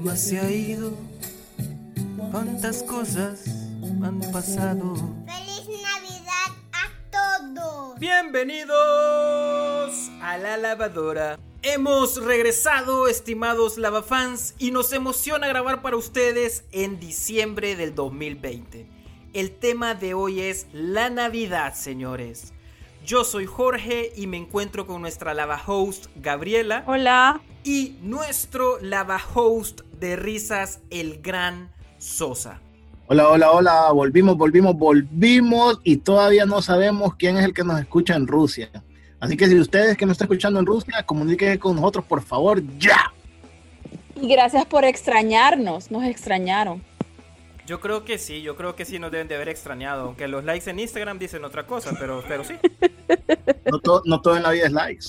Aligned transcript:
más 0.00 0.20
se 0.20 0.38
ha 0.38 0.50
ido, 0.50 0.92
cuántas 2.30 2.82
cosas 2.84 3.46
han 4.02 4.20
pasado. 4.32 4.94
¡Feliz 5.26 5.66
Navidad 5.82 6.52
a 6.72 6.90
todos! 7.10 7.98
Bienvenidos 7.98 8.76
a 10.22 10.38
la 10.38 10.56
lavadora. 10.56 11.38
Hemos 11.62 12.22
regresado, 12.22 13.08
estimados 13.08 13.76
lavafans, 13.76 14.54
y 14.58 14.70
nos 14.70 14.92
emociona 14.92 15.48
grabar 15.48 15.82
para 15.82 15.96
ustedes 15.96 16.64
en 16.70 17.00
diciembre 17.00 17.74
del 17.74 17.94
2020. 17.94 18.86
El 19.32 19.50
tema 19.50 19.94
de 19.94 20.14
hoy 20.14 20.40
es 20.40 20.66
la 20.72 21.10
Navidad, 21.10 21.74
señores. 21.74 22.52
Yo 23.04 23.24
soy 23.24 23.46
Jorge 23.46 24.12
y 24.16 24.26
me 24.26 24.36
encuentro 24.36 24.86
con 24.86 25.00
nuestra 25.00 25.34
lava 25.34 25.60
host 25.66 26.06
Gabriela. 26.16 26.84
Hola. 26.86 27.40
Y 27.64 27.96
nuestro 28.02 28.78
lava 28.80 29.20
host 29.34 29.80
de 29.98 30.16
risas, 30.16 30.80
el 30.90 31.20
gran 31.20 31.70
Sosa. 31.98 32.60
Hola, 33.06 33.28
hola, 33.28 33.50
hola. 33.50 33.92
Volvimos, 33.92 34.36
volvimos, 34.36 34.76
volvimos 34.76 35.80
y 35.82 35.96
todavía 35.96 36.46
no 36.46 36.62
sabemos 36.62 37.14
quién 37.16 37.38
es 37.38 37.44
el 37.44 37.54
que 37.54 37.64
nos 37.64 37.80
escucha 37.80 38.14
en 38.14 38.26
Rusia. 38.26 38.70
Así 39.20 39.36
que 39.36 39.46
si 39.46 39.58
ustedes 39.58 39.96
que 39.96 40.06
nos 40.06 40.12
están 40.12 40.26
escuchando 40.26 40.60
en 40.60 40.66
Rusia, 40.66 41.04
comuníquense 41.04 41.58
con 41.58 41.74
nosotros, 41.76 42.04
por 42.04 42.22
favor, 42.22 42.62
ya. 42.78 43.12
Y 44.20 44.28
gracias 44.28 44.64
por 44.66 44.84
extrañarnos, 44.84 45.90
nos 45.90 46.04
extrañaron. 46.04 46.82
Yo 47.66 47.80
creo 47.80 48.04
que 48.04 48.18
sí, 48.18 48.42
yo 48.42 48.56
creo 48.56 48.76
que 48.76 48.84
sí 48.84 48.98
nos 48.98 49.10
deben 49.10 49.28
de 49.28 49.34
haber 49.34 49.48
extrañado, 49.48 50.04
aunque 50.04 50.28
los 50.28 50.44
likes 50.44 50.70
en 50.70 50.78
Instagram 50.78 51.18
dicen 51.18 51.44
otra 51.44 51.66
cosa, 51.66 51.94
pero, 51.98 52.22
pero 52.26 52.44
sí. 52.44 52.54
No 53.70 53.78
todo, 53.80 54.02
no 54.06 54.20
todo 54.20 54.36
en 54.36 54.42
la 54.42 54.50
vida 54.50 54.66
es 54.66 54.72
likes. 54.72 55.06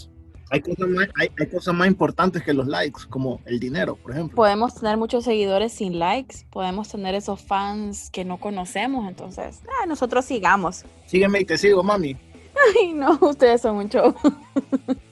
Hay 0.51 0.61
cosas, 0.61 0.87
más, 0.87 1.07
hay, 1.15 1.29
hay 1.37 1.47
cosas 1.47 1.73
más 1.75 1.87
importantes 1.87 2.43
que 2.43 2.53
los 2.53 2.67
likes, 2.67 3.01
como 3.09 3.39
el 3.45 3.59
dinero, 3.59 3.95
por 3.95 4.11
ejemplo. 4.11 4.35
Podemos 4.35 4.73
tener 4.75 4.97
muchos 4.97 5.23
seguidores 5.23 5.73
sin 5.73 5.99
likes, 5.99 6.37
podemos 6.49 6.89
tener 6.89 7.13
esos 7.15 7.41
fans 7.41 8.09
que 8.09 8.25
no 8.25 8.39
conocemos, 8.39 9.07
entonces, 9.07 9.61
ah, 9.67 9.85
nosotros 9.85 10.25
sigamos. 10.25 10.85
Sígueme 11.05 11.41
y 11.41 11.45
te 11.45 11.57
sigo, 11.57 11.83
mami. 11.83 12.17
Ay, 12.75 12.93
no, 12.93 13.17
ustedes 13.21 13.61
son 13.61 13.77
un 13.77 13.89
show. 13.89 14.15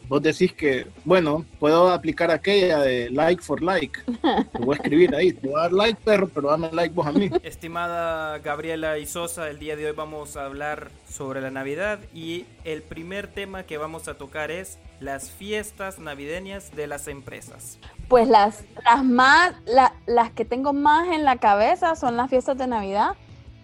Vos 0.10 0.22
decís 0.22 0.54
que, 0.54 0.88
bueno, 1.04 1.46
puedo 1.60 1.90
aplicar 1.90 2.32
aquella 2.32 2.80
de 2.80 3.10
like 3.10 3.42
for 3.42 3.62
like. 3.62 4.00
Te 4.06 4.64
voy 4.64 4.76
a 4.76 4.78
escribir 4.78 5.14
ahí, 5.14 5.34
te 5.34 5.48
voy 5.48 5.60
a 5.60 5.64
dar 5.64 5.74
like, 5.74 6.00
perro, 6.02 6.30
pero 6.30 6.50
dame 6.50 6.70
like 6.72 6.96
vos 6.96 7.06
a 7.08 7.12
mí. 7.12 7.30
Estimada 7.44 8.40
Gabriela 8.40 8.98
y 9.00 9.06
Sosa, 9.06 9.50
el 9.50 9.60
día 9.60 9.76
de 9.76 9.88
hoy 9.88 9.92
vamos 9.92 10.38
a 10.38 10.46
hablar 10.46 10.92
sobre 11.10 11.42
la 11.42 11.52
Navidad 11.52 12.00
y 12.14 12.46
el 12.64 12.84
primer 12.84 13.28
tema 13.28 13.64
que 13.64 13.78
vamos 13.78 14.08
a 14.08 14.14
tocar 14.14 14.50
es 14.50 14.80
las 15.00 15.30
fiestas 15.30 16.00
navideñas 16.00 16.72
de 16.76 16.88
las 16.88 17.08
empresas. 17.08 17.80
Pues 18.08 18.28
las, 18.28 18.64
las 18.84 19.04
más, 19.04 19.54
la, 19.66 19.94
las 20.06 20.32
que 20.32 20.46
tengo 20.46 20.74
más 20.74 21.08
en 21.10 21.24
la 21.24 21.38
cabeza 21.38 21.96
son 21.96 22.18
las 22.18 22.30
fiestas 22.30 22.58
de 22.58 22.68
Navidad 22.68 23.12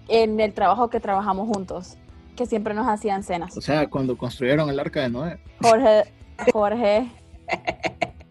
en 0.08 0.40
el 0.40 0.54
trabajo 0.54 0.90
que 0.90 1.00
trabajamos 1.00 1.48
juntos, 1.48 1.98
que 2.36 2.46
siempre 2.46 2.74
nos 2.74 2.88
hacían 2.88 3.24
cenas. 3.24 3.58
O 3.58 3.62
sea, 3.62 3.90
cuando 3.90 4.18
construyeron 4.18 4.70
el 4.70 4.80
arca 4.80 5.02
de 5.02 5.10
Noé. 5.10 5.40
Jorge, 5.62 6.04
Jorge, 6.54 7.12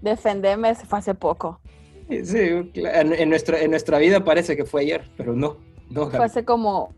defendeme, 0.00 0.74
se 0.74 0.86
fue 0.86 0.98
hace 0.98 1.14
poco. 1.14 1.60
Sí, 2.08 2.38
en, 2.74 3.12
en, 3.14 3.28
nuestra, 3.30 3.60
en 3.60 3.70
nuestra 3.70 3.98
vida 3.98 4.22
parece 4.24 4.56
que 4.56 4.64
fue 4.64 4.82
ayer, 4.82 5.10
pero 5.16 5.34
no. 5.34 5.56
no 5.88 6.10
fue 6.10 6.24
hace 6.24 6.44
como 6.44 6.94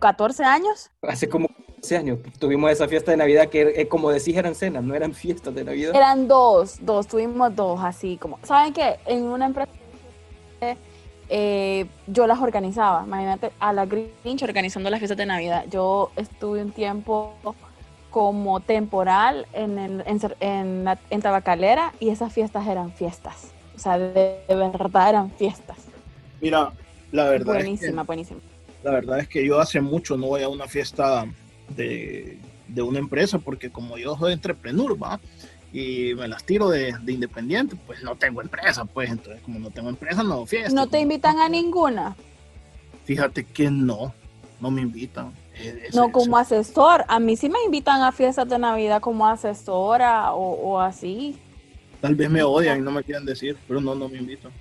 14 0.00 0.44
años. 0.44 0.90
Hace 1.02 1.28
como 1.28 1.48
14 1.80 1.96
años. 1.96 2.18
Tuvimos 2.38 2.70
esa 2.70 2.88
fiesta 2.88 3.10
de 3.10 3.16
Navidad 3.16 3.48
que, 3.48 3.74
eh, 3.76 3.88
como 3.88 4.10
decís, 4.10 4.36
eran 4.36 4.54
cenas, 4.54 4.82
no 4.82 4.94
eran 4.94 5.14
fiestas 5.14 5.54
de 5.54 5.64
Navidad. 5.64 5.94
Eran 5.94 6.28
dos, 6.28 6.78
dos, 6.80 7.06
tuvimos 7.06 7.54
dos, 7.54 7.80
así 7.82 8.16
como. 8.16 8.38
¿Saben 8.42 8.72
qué? 8.72 8.96
En 9.06 9.24
una 9.24 9.46
empresa. 9.46 9.70
Eh, 11.30 11.86
yo 12.06 12.26
las 12.26 12.40
organizaba, 12.40 13.04
imagínate, 13.04 13.50
a 13.60 13.72
la 13.72 13.84
Grinch 13.84 14.42
organizando 14.42 14.88
las 14.88 14.98
fiestas 14.98 15.18
de 15.18 15.26
Navidad. 15.26 15.66
Yo 15.70 16.10
estuve 16.16 16.62
un 16.62 16.72
tiempo 16.72 17.34
como 18.10 18.60
temporal 18.60 19.46
en, 19.52 19.78
el, 19.78 20.02
en, 20.06 20.20
en, 20.40 20.84
la, 20.84 20.98
en, 21.10 21.20
Tabacalera 21.20 21.92
y 22.00 22.08
esas 22.08 22.32
fiestas 22.32 22.66
eran 22.66 22.92
fiestas. 22.92 23.52
O 23.76 23.78
sea, 23.78 23.98
de, 23.98 24.40
de 24.48 24.54
verdad 24.54 25.10
eran 25.10 25.30
fiestas. 25.32 25.76
Mira, 26.40 26.72
la 27.12 27.24
verdad. 27.24 27.54
Buenísima, 27.54 27.88
es 27.88 27.94
que, 27.94 28.06
buenísima. 28.06 28.40
La 28.82 28.90
verdad 28.92 29.18
es 29.18 29.28
que 29.28 29.46
yo 29.46 29.60
hace 29.60 29.82
mucho 29.82 30.16
no 30.16 30.28
voy 30.28 30.42
a 30.42 30.48
una 30.48 30.66
fiesta 30.66 31.26
de, 31.76 32.38
de 32.68 32.82
una 32.82 32.98
empresa 32.98 33.38
porque 33.38 33.70
como 33.70 33.98
yo 33.98 34.16
soy 34.16 34.32
entrepreneur, 34.32 35.00
¿va? 35.00 35.20
y 35.72 36.14
me 36.14 36.28
las 36.28 36.44
tiro 36.44 36.70
de, 36.70 36.94
de, 37.02 37.12
independiente, 37.12 37.76
pues 37.86 38.02
no 38.02 38.16
tengo 38.16 38.40
empresa, 38.40 38.84
pues 38.84 39.10
entonces 39.10 39.42
como 39.42 39.58
no 39.58 39.70
tengo 39.70 39.90
empresa, 39.90 40.22
no 40.22 40.46
fiesta. 40.46 40.72
¿No 40.72 40.86
te 40.88 41.00
invitan 41.00 41.38
a 41.38 41.48
ninguna? 41.48 42.16
Fíjate 43.04 43.44
que 43.44 43.70
no, 43.70 44.14
no 44.60 44.70
me 44.70 44.82
invitan. 44.82 45.32
Es, 45.54 45.94
no 45.94 46.10
como 46.12 46.38
eso. 46.38 46.56
asesor, 46.56 47.04
a 47.08 47.18
mí 47.18 47.36
sí 47.36 47.48
me 47.48 47.58
invitan 47.64 48.02
a 48.02 48.12
fiestas 48.12 48.48
de 48.48 48.58
Navidad 48.58 49.00
como 49.00 49.26
asesora 49.26 50.32
o, 50.32 50.52
o 50.52 50.80
así. 50.80 51.36
Tal 52.00 52.14
vez 52.14 52.30
me 52.30 52.42
odian 52.42 52.78
y 52.78 52.82
no 52.82 52.92
me 52.92 53.02
quieran 53.02 53.24
decir, 53.24 53.56
pero 53.66 53.80
no, 53.80 53.94
no 53.94 54.08
me 54.08 54.18
invitan. 54.18 54.52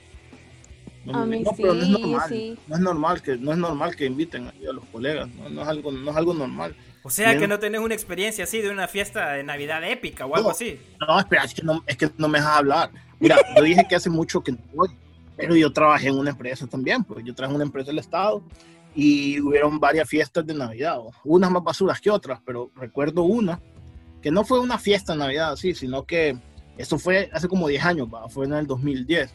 No, 1.06 1.20
a 1.20 1.26
mí 1.26 1.42
no, 1.42 1.52
sí, 1.52 1.62
pero 1.62 1.74
no 1.74 1.84
es 1.84 1.90
normal, 1.90 2.30
sí. 2.30 2.58
no 2.68 2.76
es 2.76 2.82
normal 2.82 3.22
que 3.22 3.38
no 3.38 3.52
es 3.54 3.58
normal 3.58 3.96
que 3.96 4.06
inviten 4.06 4.48
a 4.48 4.54
los 4.74 4.84
colegas, 4.92 5.30
no, 5.36 5.48
no 5.48 5.62
es 5.62 5.68
algo 5.70 5.92
no 5.92 6.12
es 6.12 6.18
algo 6.18 6.34
normal. 6.34 6.76
O 7.08 7.10
sea 7.10 7.30
Bien. 7.30 7.40
que 7.40 7.48
no 7.48 7.58
tenés 7.58 7.80
una 7.80 7.94
experiencia 7.94 8.44
así 8.44 8.60
de 8.62 8.70
una 8.70 8.86
fiesta 8.86 9.32
de 9.32 9.42
Navidad 9.42 9.82
épica 9.90 10.26
o 10.26 10.36
algo 10.36 10.50
no, 10.50 10.52
así. 10.54 10.78
No, 11.00 11.18
espera, 11.18 11.46
es 11.46 11.54
que 11.54 11.62
no, 11.62 11.82
es 11.88 11.96
que 11.96 12.10
no 12.18 12.28
me 12.28 12.38
dejas 12.38 12.58
hablar. 12.58 12.92
Mira, 13.18 13.38
yo 13.56 13.64
dije 13.64 13.86
que 13.88 13.96
hace 13.96 14.10
mucho 14.10 14.44
que 14.44 14.52
no 14.52 14.58
voy, 14.74 14.90
pero 15.38 15.56
yo 15.56 15.72
trabajé 15.72 16.10
en 16.10 16.18
una 16.18 16.32
empresa 16.32 16.68
también, 16.68 17.06
pues 17.06 17.24
yo 17.24 17.34
trabajé 17.34 17.54
en 17.54 17.56
una 17.56 17.64
empresa 17.64 17.92
del 17.92 18.00
Estado 18.00 18.44
y 18.94 19.40
hubieron 19.40 19.80
varias 19.80 20.10
fiestas 20.10 20.46
de 20.46 20.54
Navidad, 20.54 20.98
unas 21.24 21.50
más 21.50 21.64
basuras 21.64 22.02
que 22.02 22.12
otras, 22.12 22.42
pero 22.46 22.72
recuerdo 22.76 23.24
una 23.24 23.58
que 24.22 24.30
no 24.30 24.44
fue 24.44 24.60
una 24.60 24.78
fiesta 24.78 25.14
de 25.14 25.20
Navidad 25.20 25.54
así, 25.54 25.74
sino 25.74 26.04
que 26.04 26.38
eso 26.78 27.00
fue 27.00 27.30
hace 27.32 27.48
como 27.48 27.70
10 27.70 27.86
años, 27.86 28.10
¿va? 28.14 28.28
fue 28.28 28.48
en 28.48 28.54
el 28.54 28.68
2010. 28.68 29.34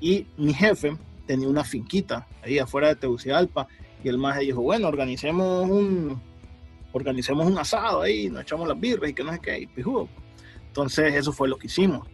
Y 0.00 0.24
mi 0.36 0.54
jefe 0.54 0.96
tenía 1.26 1.48
una 1.48 1.64
finquita 1.64 2.28
ahí 2.44 2.60
afuera 2.60 2.86
de 2.86 2.94
Tegucigalpa 2.94 3.66
y 4.04 4.08
el 4.08 4.18
más 4.18 4.38
dijo, 4.38 4.62
bueno, 4.62 4.86
organicemos 4.86 5.68
un, 5.68 6.27
organicemos 6.92 7.46
un 7.46 7.58
asado 7.58 8.02
ahí, 8.02 8.28
nos 8.28 8.42
echamos 8.42 8.68
las 8.68 8.78
birras 8.78 9.10
y 9.10 9.14
que 9.14 9.24
no 9.24 9.32
sé 9.32 9.40
qué, 9.40 9.58
y 9.60 9.66
pijudo. 9.66 10.08
Entonces 10.66 11.14
eso 11.14 11.32
fue 11.32 11.48
lo 11.48 11.56
que 11.56 11.66
hicimos. 11.66 12.06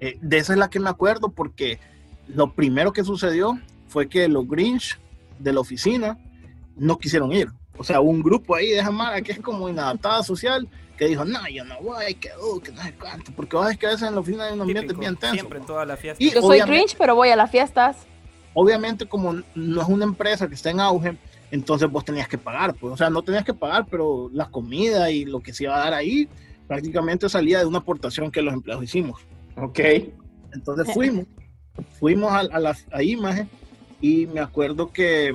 Eh, 0.00 0.18
de 0.20 0.38
esa 0.38 0.52
es 0.52 0.58
la 0.58 0.68
que 0.68 0.80
me 0.80 0.90
acuerdo 0.90 1.30
porque 1.30 1.78
lo 2.28 2.54
primero 2.54 2.92
que 2.92 3.04
sucedió 3.04 3.58
fue 3.88 4.08
que 4.08 4.28
los 4.28 4.48
Grinch 4.48 4.98
de 5.38 5.52
la 5.52 5.60
oficina 5.60 6.18
no 6.76 6.98
quisieron 6.98 7.32
ir. 7.32 7.48
O 7.76 7.84
sea, 7.84 8.00
un 8.00 8.22
grupo 8.22 8.54
ahí 8.54 8.70
de 8.70 8.82
Jamara 8.82 9.22
que 9.22 9.32
es 9.32 9.40
como 9.40 9.68
inadaptada 9.68 10.22
social 10.22 10.68
que 10.96 11.06
dijo, 11.06 11.24
no, 11.24 11.40
yo 11.48 11.64
no 11.64 11.80
voy, 11.80 12.14
que, 12.14 12.30
uh, 12.36 12.60
que 12.60 12.70
no 12.70 12.82
sé 12.82 12.94
cuánto, 12.94 13.32
porque 13.32 13.56
vas 13.56 13.72
a 13.72 13.76
que 13.76 13.86
a 13.86 13.90
veces 13.90 14.06
en 14.06 14.14
la 14.14 14.20
oficina 14.20 14.44
hay 14.44 14.52
un 14.52 14.60
ambiente 14.60 14.82
Típico, 14.82 15.00
bien 15.00 15.16
tenso. 15.16 15.34
Siempre 15.34 15.58
en 15.58 15.66
todas 15.66 15.88
las 15.88 15.98
fiestas. 15.98 16.32
Yo 16.32 16.40
soy 16.40 16.60
Grinch, 16.60 16.96
pero 16.96 17.14
voy 17.14 17.30
a 17.30 17.36
las 17.36 17.50
fiestas. 17.50 17.96
Obviamente, 18.54 19.06
como 19.06 19.34
no 19.54 19.82
es 19.82 19.88
una 19.88 20.04
empresa 20.04 20.46
que 20.46 20.54
está 20.54 20.70
en 20.70 20.80
auge, 20.80 21.16
entonces 21.52 21.90
vos 21.90 22.02
tenías 22.02 22.26
que 22.28 22.38
pagar, 22.38 22.74
pues, 22.74 22.94
o 22.94 22.96
sea, 22.96 23.10
no 23.10 23.22
tenías 23.22 23.44
que 23.44 23.52
pagar, 23.52 23.86
pero 23.90 24.30
la 24.32 24.50
comida 24.50 25.10
y 25.10 25.26
lo 25.26 25.40
que 25.40 25.52
se 25.52 25.64
iba 25.64 25.76
a 25.76 25.84
dar 25.84 25.92
ahí 25.92 26.26
prácticamente 26.66 27.28
salía 27.28 27.58
de 27.58 27.66
una 27.66 27.78
aportación 27.78 28.30
que 28.30 28.40
los 28.40 28.54
empleados 28.54 28.82
hicimos. 28.82 29.20
Ok. 29.56 29.80
Entonces 30.54 30.92
fuimos, 30.94 31.26
fuimos 32.00 32.32
a, 32.32 32.38
a 32.38 32.58
la 32.58 32.74
a 32.90 33.02
imagen 33.02 33.50
y 34.00 34.26
me 34.28 34.40
acuerdo 34.40 34.92
que, 34.92 35.34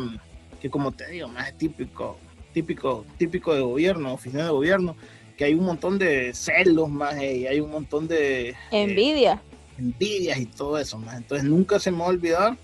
que 0.59 0.71
como 0.71 0.91
te 0.91 1.07
digo, 1.11 1.27
más 1.27 1.55
típico, 1.55 2.17
típico, 2.51 3.05
típico 3.19 3.53
de 3.53 3.61
gobierno, 3.61 4.13
oficina 4.13 4.45
de 4.45 4.49
gobierno, 4.49 4.95
que 5.37 5.43
hay 5.43 5.53
un 5.53 5.65
montón 5.65 5.99
de 5.99 6.33
celos 6.33 6.89
más 6.89 7.15
y 7.21 7.45
hay 7.45 7.59
un 7.59 7.69
montón 7.69 8.07
de 8.07 8.55
envidia. 8.71 9.39
Eh, 9.51 9.81
envidias 9.81 10.39
y 10.39 10.47
todo 10.47 10.79
eso 10.79 10.97
más. 10.97 11.17
Entonces 11.17 11.47
nunca 11.47 11.79
se 11.79 11.91
me 11.91 11.99
va 11.99 12.05
a 12.05 12.09
olvidar 12.09 12.57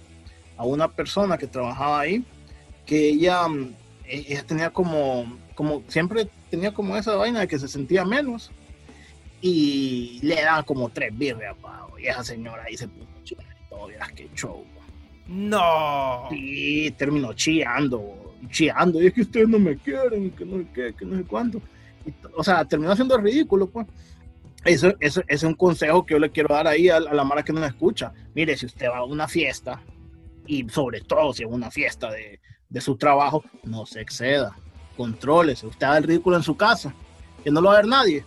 a 0.57 0.65
una 0.65 0.87
persona 0.87 1.37
que 1.37 1.45
trabajaba 1.45 1.99
ahí, 1.99 2.25
que 2.85 3.09
ella, 3.09 3.45
ella 4.05 4.43
tenía 4.43 4.69
como, 4.69 5.37
como, 5.55 5.83
siempre 5.87 6.27
tenía 6.49 6.73
como 6.73 6.97
esa 6.97 7.15
vaina 7.15 7.41
de 7.41 7.47
que 7.47 7.59
se 7.59 7.67
sentía 7.67 8.05
menos 8.05 8.51
y 9.41 10.19
le 10.21 10.35
daban 10.41 10.63
como 10.63 10.89
tres 10.89 11.17
birrias, 11.17 11.55
y 11.99 12.07
esa 12.07 12.23
señora 12.23 12.63
ahí 12.63 12.77
se 12.77 12.87
puso 12.87 13.07
y 13.25 13.69
todo, 13.69 13.89
y 13.89 14.15
que 14.15 14.29
show. 14.35 14.63
No. 15.27 16.27
Sí, 16.29 16.93
terminó 16.97 17.33
chillando, 17.33 18.35
chillando, 18.49 19.01
y 19.01 19.07
es 19.07 19.13
que 19.13 19.21
ustedes 19.21 19.47
no 19.47 19.59
me 19.59 19.77
quieren, 19.77 20.31
que 20.31 20.45
no 20.45 20.57
sé 20.57 20.67
qué, 20.73 20.93
que 20.93 21.05
no 21.05 21.17
sé 21.17 21.23
cuánto. 21.23 21.61
Y, 22.05 22.13
o 22.35 22.43
sea, 22.43 22.65
terminó 22.65 22.91
haciendo 22.91 23.17
ridículo, 23.17 23.69
pues. 23.69 23.87
Eso, 24.65 24.87
eso, 24.87 24.99
eso, 25.01 25.23
es 25.27 25.43
un 25.43 25.55
consejo 25.55 26.05
que 26.05 26.13
yo 26.13 26.19
le 26.19 26.31
quiero 26.31 26.53
dar 26.53 26.67
ahí 26.67 26.87
a, 26.87 26.95
a 26.95 27.13
la 27.13 27.25
mara 27.25 27.43
que 27.43 27.51
nos 27.51 27.67
escucha. 27.67 28.13
Mire, 28.33 28.55
si 28.55 28.65
usted 28.65 28.87
va 28.87 28.99
a 28.99 29.03
una 29.03 29.27
fiesta, 29.27 29.81
y 30.47 30.67
sobre 30.69 31.01
todo 31.01 31.33
si 31.33 31.43
es 31.43 31.49
una 31.49 31.69
fiesta 31.69 32.11
de, 32.11 32.39
de 32.73 32.81
su 32.81 32.97
trabajo, 32.97 33.43
no 33.63 33.85
se 33.85 34.01
exceda. 34.01 34.57
Contrólese. 34.97 35.67
Usted 35.67 35.85
haga 35.85 35.99
el 35.99 36.03
ridículo 36.03 36.35
en 36.35 36.43
su 36.43 36.57
casa, 36.57 36.93
que 37.43 37.51
no 37.51 37.61
lo 37.61 37.69
va 37.69 37.75
a 37.75 37.77
ver 37.77 37.87
nadie. 37.87 38.25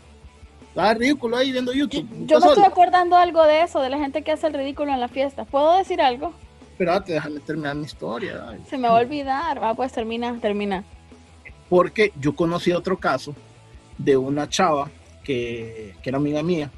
Va 0.79 0.85
a 0.85 0.89
ver 0.89 0.99
ridículo 0.99 1.37
ahí 1.37 1.51
viendo 1.51 1.73
YouTube. 1.73 2.09
Yo, 2.27 2.39
yo 2.39 2.41
me 2.41 2.47
estoy 2.47 2.65
acordando 2.65 3.17
algo 3.17 3.43
de 3.45 3.63
eso, 3.63 3.81
de 3.81 3.91
la 3.91 3.99
gente 3.99 4.23
que 4.23 4.33
hace 4.33 4.47
el 4.47 4.55
ridículo 4.55 4.93
en 4.93 5.01
la 5.01 5.09
fiesta. 5.09 5.45
¿Puedo 5.45 5.77
decir 5.77 6.01
algo? 6.01 6.33
espérate, 6.71 7.15
déjame 7.15 7.41
terminar 7.41 7.75
mi 7.75 7.85
historia. 7.85 8.49
ay. 8.51 8.61
Se 8.69 8.77
me 8.77 8.87
va 8.87 8.99
a 8.99 9.01
olvidar. 9.01 9.63
Va, 9.63 9.75
pues 9.75 9.93
termina, 9.93 10.39
termina. 10.41 10.85
Porque 11.71 12.13
yo 12.21 12.37
conocí 12.37 12.71
otro 12.73 12.99
caso 12.99 13.35
de 13.97 14.17
una 14.19 14.47
chava 14.49 14.91
que, 15.25 15.95
que 16.03 16.11
era 16.11 16.19
amiga 16.19 16.43
mía 16.43 16.71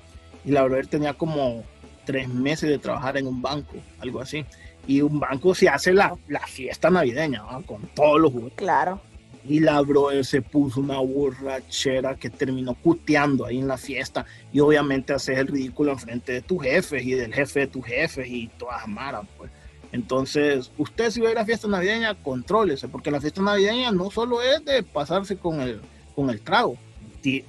y 0.44 0.52
la 0.52 0.62
verdad 0.62 0.88
tenía 0.88 1.14
como 1.14 1.64
tres 2.06 2.28
meses 2.28 2.70
de 2.70 2.78
trabajar 2.78 3.16
en 3.16 3.26
un 3.26 3.42
banco, 3.42 3.74
algo 3.98 4.20
así. 4.20 4.46
Y 4.88 5.00
un 5.02 5.20
banco 5.20 5.54
se 5.54 5.68
hace 5.68 5.92
la, 5.92 6.16
la 6.26 6.40
fiesta 6.40 6.90
navideña 6.90 7.42
¿va? 7.42 7.62
con 7.62 7.82
todos 7.94 8.20
los 8.20 8.32
juguetes. 8.32 8.58
Claro. 8.58 9.00
Y 9.46 9.60
la 9.60 9.80
brother 9.82 10.24
se 10.24 10.42
puso 10.42 10.80
una 10.80 10.98
borrachera 10.98 12.16
que 12.16 12.28
terminó 12.28 12.74
puteando 12.74 13.46
ahí 13.46 13.58
en 13.58 13.68
la 13.68 13.78
fiesta. 13.78 14.26
Y 14.52 14.58
obviamente 14.58 15.12
haces 15.12 15.38
el 15.38 15.46
ridículo 15.46 15.92
enfrente 15.92 16.32
de 16.32 16.42
tus 16.42 16.62
jefes 16.62 17.04
y 17.04 17.12
del 17.12 17.32
jefe 17.32 17.60
de 17.60 17.66
tus 17.68 17.84
jefes 17.84 18.26
y 18.28 18.48
todas 18.58 18.88
maras, 18.88 19.22
pues. 19.36 19.50
Entonces, 19.92 20.70
usted 20.76 21.10
si 21.10 21.20
va 21.20 21.28
a 21.28 21.32
ir 21.32 21.38
a 21.38 21.46
fiesta 21.46 21.68
navideña, 21.68 22.14
contrólese, 22.14 22.88
porque 22.88 23.10
la 23.10 23.20
fiesta 23.20 23.40
navideña 23.40 23.90
no 23.90 24.10
solo 24.10 24.42
es 24.42 24.62
de 24.64 24.82
pasarse 24.82 25.38
con 25.38 25.60
el, 25.60 25.80
con 26.14 26.28
el 26.28 26.40
trago, 26.40 26.76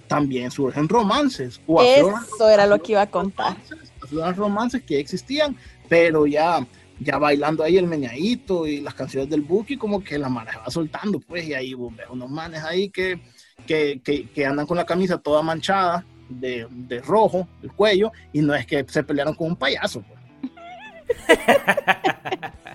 también 0.07 0.51
surgen 0.51 0.88
romances. 0.89 1.59
O 1.68 1.80
afloran 1.80 2.24
Eso 2.24 2.50
era 2.50 2.65
lo 2.65 2.81
que 2.81 2.94
iba 2.94 3.01
a 3.01 3.09
contar. 3.09 3.53
romances, 3.53 3.92
afloran 4.01 4.35
romances 4.35 4.83
que 4.83 5.00
existían, 5.00 5.56
pero 5.88 6.25
ya, 6.25 6.65
ya 7.00 7.18
bailando 7.18 7.63
ahí 7.63 7.78
el 7.78 7.88
meñadito 7.88 8.68
y 8.68 8.81
las 8.81 8.94
canciones 8.94 9.30
del 9.30 9.42
Buki, 9.42 9.78
como 9.78 10.04
que 10.04 10.18
la 10.18 10.30
mara 10.30 10.51
se 10.51 10.57
va 10.60 10.69
soltando, 10.69 11.19
pues, 11.19 11.48
y 11.48 11.54
ahí 11.54 11.74
vos 11.74 11.96
ves 11.96 12.07
unos 12.10 12.30
manes 12.30 12.63
ahí 12.63 12.90
que, 12.90 13.19
que, 13.66 14.01
que, 14.04 14.30
que 14.30 14.46
andan 14.46 14.68
con 14.68 14.78
la 14.78 14.86
camisa 14.86 15.18
toda 15.18 15.42
manchada 15.42 16.06
de, 16.28 16.68
de 16.69 17.00
rojo, 17.01 17.48
el 17.63 17.72
cuello, 17.72 18.12
y 18.34 18.42
no 18.42 18.54
es 18.54 18.66
que 18.66 18.86
se 18.88 19.04
pelearon 19.04 19.34
con 19.34 19.48
un 19.48 19.56
payaso, 19.56 20.01
pues. 20.01 20.19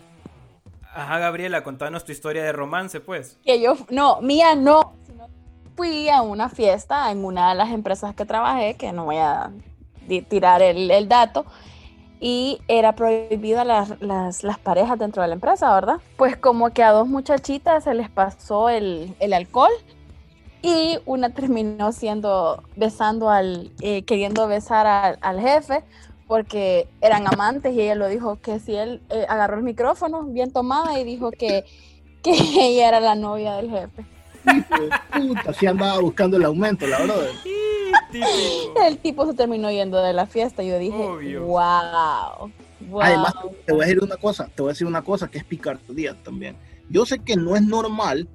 Ajá, 0.95 1.19
Gabriela, 1.19 1.65
contanos 1.65 2.05
tu 2.05 2.13
historia 2.13 2.45
de 2.45 2.53
romance, 2.53 3.01
pues. 3.01 3.39
Que 3.45 3.61
yo, 3.61 3.77
no, 3.91 4.21
mía 4.21 4.55
no. 4.55 4.95
sino 5.07 5.29
Fui 5.77 6.09
a 6.09 6.23
una 6.23 6.49
fiesta 6.49 7.11
en 7.11 7.25
una 7.25 7.49
de 7.49 7.57
las 7.57 7.71
empresas 7.71 8.15
que 8.15 8.25
trabajé, 8.25 8.77
que 8.77 8.93
no 8.93 9.07
voy 9.07 9.17
a 9.17 9.51
tirar 10.29 10.63
el, 10.63 10.89
el 10.91 11.09
dato, 11.09 11.47
y 12.21 12.61
era 12.69 12.95
prohibida 12.95 13.65
las, 13.65 14.01
las, 14.01 14.45
las 14.45 14.59
parejas 14.59 14.99
dentro 14.99 15.23
de 15.23 15.29
la 15.29 15.35
empresa, 15.35 15.75
¿verdad? 15.75 15.97
Pues 16.17 16.37
como 16.37 16.71
que 16.71 16.83
a 16.83 16.93
dos 16.93 17.09
muchachitas 17.09 17.85
se 17.85 17.95
les 17.95 18.09
pasó 18.09 18.69
el, 18.69 19.15
el 19.21 19.33
alcohol 19.33 19.73
y 20.63 20.99
una 21.05 21.31
terminó 21.31 21.93
siendo, 21.93 22.63
besando 22.77 23.29
al, 23.29 23.71
eh, 23.81 24.03
queriendo 24.05 24.47
besar 24.49 24.87
al, 24.87 25.19
al 25.21 25.41
jefe 25.41 25.85
porque 26.27 26.89
eran 27.01 27.27
amantes 27.27 27.75
y 27.75 27.83
ella 27.83 27.95
lo 27.95 28.09
dijo 28.09 28.41
que 28.41 28.59
si 28.59 28.75
él 28.75 29.03
eh, 29.11 29.27
agarró 29.29 29.59
el 29.59 29.63
micrófono 29.63 30.25
bien 30.25 30.51
tomada 30.53 30.99
y 30.99 31.05
dijo 31.05 31.31
que, 31.31 31.65
que 32.23 32.33
ella 32.61 32.89
era 32.89 33.01
la 33.01 33.15
novia 33.15 33.55
del 33.55 33.71
jefe. 33.71 34.05
De 34.45 34.65
puta, 35.21 35.53
sí 35.55 35.67
andaba 35.67 36.01
buscando 36.01 36.37
el 36.37 36.45
aumento, 36.45 36.87
la 36.87 36.99
verdad. 36.99 37.27
Típico. 38.21 38.83
El 38.87 38.99
tipo 38.99 39.27
se 39.27 39.35
terminó 39.35 39.71
yendo 39.71 40.03
de 40.03 40.13
la 40.13 40.27
fiesta 40.27 40.63
y 40.63 40.69
yo 40.69 40.79
dije, 40.79 40.97
Obvio. 41.03 41.43
wow. 41.45 42.51
wow. 42.89 43.03
Además, 43.03 43.35
te 43.67 43.73
voy 43.73 43.83
a 43.83 43.87
decir 43.87 44.03
una 44.03 44.17
cosa, 44.17 44.49
te 44.55 44.63
voy 44.63 44.71
a 44.71 44.73
decir 44.73 44.87
una 44.87 45.03
cosa 45.03 45.29
que 45.29 45.39
es 45.39 45.45
picardía 45.45 46.15
también. 46.23 46.57
Yo 46.89 47.05
sé 47.07 47.19
que 47.19 47.37
no 47.37 47.57
es 47.57 47.63
normal 47.63 48.29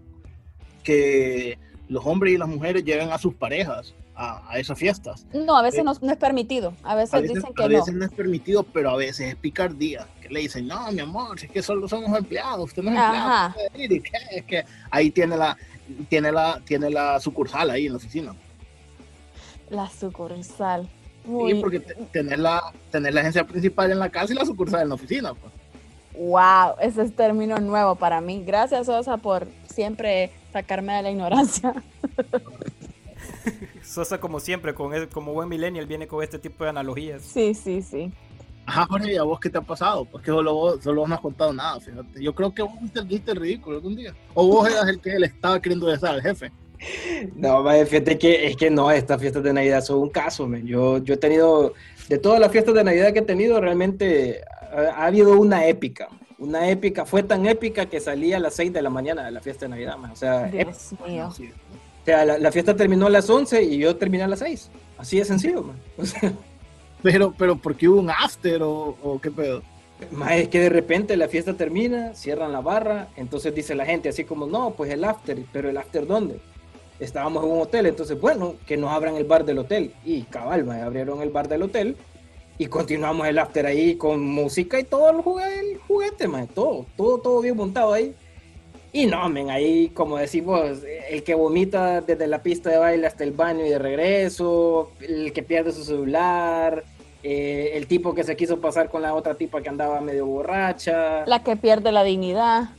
que 0.84 1.58
los 1.88 2.06
hombres 2.06 2.34
y 2.34 2.38
las 2.38 2.48
mujeres 2.48 2.84
lleven 2.84 3.12
a 3.12 3.18
sus 3.18 3.34
parejas 3.34 3.94
a, 4.16 4.44
a 4.52 4.60
esas 4.60 4.78
fiestas. 4.78 5.26
no, 5.34 5.56
a 5.58 5.62
veces 5.62 5.84
no, 5.84 5.94
no 6.02 6.12
es 6.12 6.18
permitido. 6.18 6.74
A 6.84 6.94
veces, 6.96 7.14
A 7.14 7.22
veces, 7.22 7.36
dicen 7.36 7.52
a 7.52 7.56
que 7.56 7.70
no. 7.70 7.70
veces 7.70 7.94
no 7.94 8.06
es 8.06 8.12
permitido, 8.12 8.64
pero 8.64 8.90
a 8.92 8.96
veces 8.98 9.30
es 9.30 9.36
picardía. 9.36 10.08
Que 10.22 10.30
le 10.30 10.42
dicen, 10.42 10.68
no, 10.68 10.92
mi 10.92 11.00
amor, 11.00 11.40
si 11.40 11.46
es 11.46 11.52
que 11.52 11.62
solo 11.62 11.88
somos 11.88 12.18
empleados, 12.18 12.66
usted 12.66 12.84
no 12.84 12.90
es 12.92 12.98
empleado. 12.98 13.28
Ajá. 13.30 13.48
usted 13.56 13.72
puede 13.72 13.84
ir", 13.86 13.92
y 13.94 14.02
que, 14.02 14.12
es 14.32 14.46
que 14.46 14.66
ahí 14.92 15.10
tiene 15.12 15.38
la, 15.38 15.56
tiene 16.10 16.32
la, 16.32 16.60
tiene 16.66 16.90
la 16.90 17.20
sucursal 17.22 17.70
ahí 17.70 17.86
en 17.86 17.94
la 17.94 17.98
oficina. 17.98 18.36
La 19.70 19.90
sucursal. 19.90 20.88
Sí, 21.26 21.56
porque 21.62 21.80
te- 21.82 21.94
tener 22.12 22.40
la, 22.40 22.62
tener 22.92 23.14
la 23.14 23.22
agencia 23.22 23.46
principal 23.46 23.92
en 23.92 24.00
la 24.00 24.10
casa 24.10 24.34
y 24.34 24.36
la 24.36 24.46
sucursal 24.46 24.82
en 24.82 24.90
la 24.90 24.96
oficina. 24.96 25.34
Pues. 25.34 25.54
Wow, 26.18 26.76
ese 26.82 27.04
es 27.04 27.16
término 27.16 27.58
nuevo 27.60 27.96
para 27.96 28.20
mí. 28.20 28.44
Gracias, 28.46 28.88
Sosa, 28.88 29.18
por 29.18 29.48
siempre 29.72 30.32
sacarme 30.52 30.94
de 30.94 31.04
la 31.04 31.12
ignorancia. 31.12 31.74
Sosa, 33.84 34.20
como 34.20 34.40
siempre, 34.40 34.74
con 34.74 34.94
el- 34.94 35.10
como 35.10 35.34
buen 35.34 35.50
millennial, 35.50 35.86
viene 35.86 36.08
con 36.08 36.24
este 36.24 36.40
tipo 36.40 36.64
de 36.64 36.70
analogías. 36.72 37.22
Sí, 37.22 37.54
sí, 37.54 37.82
sí. 37.82 38.12
Ajá, 38.66 38.86
Jorge, 38.88 39.14
¿y 39.14 39.18
a 39.18 39.24
vos 39.24 39.40
qué 39.40 39.50
te 39.50 39.58
ha 39.58 39.62
pasado? 39.62 40.06
Porque 40.06 40.28
solo 40.30 40.54
vos, 40.54 40.84
solo 40.84 41.02
vos 41.02 41.10
no 41.10 41.16
has 41.16 41.22
contado 41.22 41.52
nada, 41.54 41.80
fíjate. 41.80 42.22
Yo 42.24 42.36
creo 42.36 42.54
que 42.54 42.62
vos 42.62 42.74
fuiste 42.80 43.00
el 43.00 43.08
que 43.08 43.32
el 43.32 43.38
ridículo 43.38 43.78
algún 43.78 43.96
día. 43.96 44.14
O 44.36 44.46
vos 44.48 44.70
eras 44.70 44.88
el 44.88 45.00
que 45.00 45.18
le 45.18 45.26
estaba 45.26 45.60
queriendo 45.60 45.88
besar 45.88 46.16
al 46.16 46.22
jefe. 46.22 46.52
No, 47.36 47.64
vaya, 47.64 47.86
fíjate 47.86 48.18
que 48.18 48.48
es 48.48 48.56
que 48.56 48.70
no, 48.70 48.92
estas 48.92 49.20
fiestas 49.20 49.44
de 49.44 49.54
Navidad 49.54 49.82
son 49.82 50.00
un 50.00 50.10
caso, 50.10 50.48
men. 50.48 50.66
Yo, 50.66 51.00
yo 51.00 51.16
he 51.16 51.18
tenido, 51.18 51.74
de 52.08 52.18
todas 52.18 52.40
las 52.40 52.52
fiestas 52.52 52.74
de 52.74 52.84
Navidad 52.84 53.14
que 53.14 53.20
he 53.20 53.24
tenido, 53.24 53.60
realmente 53.60 54.42
ha, 54.72 55.04
ha 55.04 55.06
habido 55.08 55.40
una 55.40 55.68
épica. 55.68 56.08
Una 56.38 56.70
épica, 56.70 57.06
fue 57.06 57.22
tan 57.24 57.46
épica 57.46 57.88
que 57.88 58.00
salí 58.00 58.32
a 58.32 58.40
las 58.40 58.54
6 58.56 58.72
de 58.72 58.82
la 58.82 58.90
mañana 58.90 59.26
de 59.26 59.32
la 59.32 59.42
fiesta 59.42 59.66
de 59.66 59.70
Navidad, 59.70 59.98
man. 59.98 60.12
O 60.12 60.16
sea, 60.16 60.48
épica. 60.48 60.72
Dios 60.72 60.96
mío. 61.06 61.32
Sí. 61.36 61.52
O 62.02 62.06
sea, 62.06 62.26
la, 62.26 62.38
la 62.38 62.52
fiesta 62.52 62.76
terminó 62.76 63.08
a 63.08 63.10
las 63.10 63.30
11 63.30 63.62
y 63.64 63.78
yo 63.78 63.98
terminé 63.98 64.24
a 64.24 64.28
las 64.30 64.40
6. 64.40 64.70
Así 64.98 65.18
de 65.18 65.26
sencillo, 65.26 65.64
man. 65.64 65.76
O 65.98 66.06
sea, 66.06 66.34
Pero, 67.02 67.34
pero 67.38 67.56
porque 67.58 67.88
hubo 67.88 68.00
un 68.00 68.10
after 68.10 68.62
o, 68.64 68.98
o 69.02 69.20
qué 69.22 69.32
pedo. 69.32 69.62
es 70.32 70.48
que 70.50 70.60
de 70.60 70.70
repente 70.70 71.16
la 71.18 71.28
fiesta 71.28 71.54
termina, 71.56 72.14
cierran 72.14 72.52
la 72.52 72.62
barra, 72.62 73.08
entonces 73.16 73.54
dice 73.54 73.76
la 73.76 73.86
gente 73.86 74.10
así 74.10 74.24
como, 74.24 74.48
no, 74.48 74.72
pues 74.72 74.92
el 74.92 75.04
after, 75.04 75.38
pero 75.52 75.70
el 75.70 75.78
after 75.78 76.06
¿dónde? 76.06 76.40
Estábamos 77.00 77.44
en 77.44 77.52
un 77.52 77.62
hotel, 77.62 77.86
entonces 77.86 78.20
bueno, 78.20 78.56
que 78.68 78.78
nos 78.78 78.92
abran 78.92 79.16
el 79.16 79.24
bar 79.24 79.46
del 79.46 79.60
hotel. 79.60 79.94
Y 80.06 80.24
cabal, 80.24 80.66
ma, 80.66 80.84
abrieron 80.84 81.22
el 81.22 81.30
bar 81.30 81.48
del 81.48 81.64
hotel 81.64 81.96
y 82.58 82.66
continuamos 82.68 83.26
el 83.28 83.40
after 83.40 83.66
ahí 83.66 83.96
con 83.96 84.22
música 84.22 84.80
y 84.80 84.84
todo 84.84 85.10
el 85.10 85.22
juguete, 85.22 85.60
el 85.60 85.78
juguete 85.78 86.28
ma, 86.28 86.46
todo, 86.46 86.86
todo, 86.98 87.18
todo 87.20 87.42
bien 87.42 87.56
montado 87.56 87.94
ahí. 87.94 88.14
Y 88.92 89.06
no, 89.06 89.30
men, 89.30 89.50
ahí 89.50 89.90
como 89.90 90.18
decimos, 90.18 90.80
el 91.10 91.24
que 91.24 91.36
vomita 91.36 92.02
desde 92.02 92.28
la 92.28 92.44
pista 92.44 92.70
de 92.70 92.78
baile 92.78 93.08
hasta 93.08 93.24
el 93.24 93.32
baño 93.32 93.66
y 93.66 93.70
de 93.70 93.80
regreso, 93.80 94.92
el 95.00 95.32
que 95.32 95.44
pierde 95.44 95.72
su 95.72 95.84
celular, 95.84 96.84
eh, 97.24 97.72
el 97.76 97.88
tipo 97.88 98.14
que 98.14 98.24
se 98.24 98.36
quiso 98.36 98.60
pasar 98.60 98.90
con 98.90 99.02
la 99.02 99.14
otra 99.14 99.36
tipa 99.36 99.62
que 99.62 99.70
andaba 99.70 100.02
medio 100.02 100.26
borracha. 100.26 101.26
La 101.28 101.44
que 101.44 101.56
pierde 101.56 101.92
la 101.92 102.04
dignidad. 102.04 102.70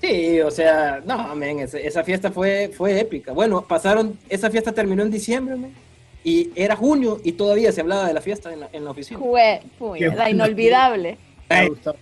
Sí, 0.00 0.40
o 0.40 0.50
sea, 0.50 1.02
no, 1.04 1.34
men, 1.34 1.60
esa, 1.60 1.78
esa 1.78 2.04
fiesta 2.04 2.30
fue, 2.30 2.70
fue 2.76 3.00
épica. 3.00 3.32
Bueno, 3.32 3.62
pasaron, 3.66 4.18
esa 4.28 4.50
fiesta 4.50 4.72
terminó 4.72 5.02
en 5.02 5.10
diciembre, 5.10 5.56
men, 5.56 5.74
y 6.22 6.50
era 6.54 6.76
junio 6.76 7.18
y 7.24 7.32
todavía 7.32 7.72
se 7.72 7.80
hablaba 7.80 8.06
de 8.06 8.12
la 8.14 8.20
fiesta 8.20 8.52
en 8.52 8.60
la, 8.60 8.68
en 8.72 8.84
la 8.84 8.90
oficina. 8.90 9.18
Fue, 9.18 9.62
fue 9.78 9.98
Qué 9.98 10.08
la 10.08 10.28
inolvidable. 10.30 11.18
Ay. 11.48 11.68
gusta. 11.68 11.94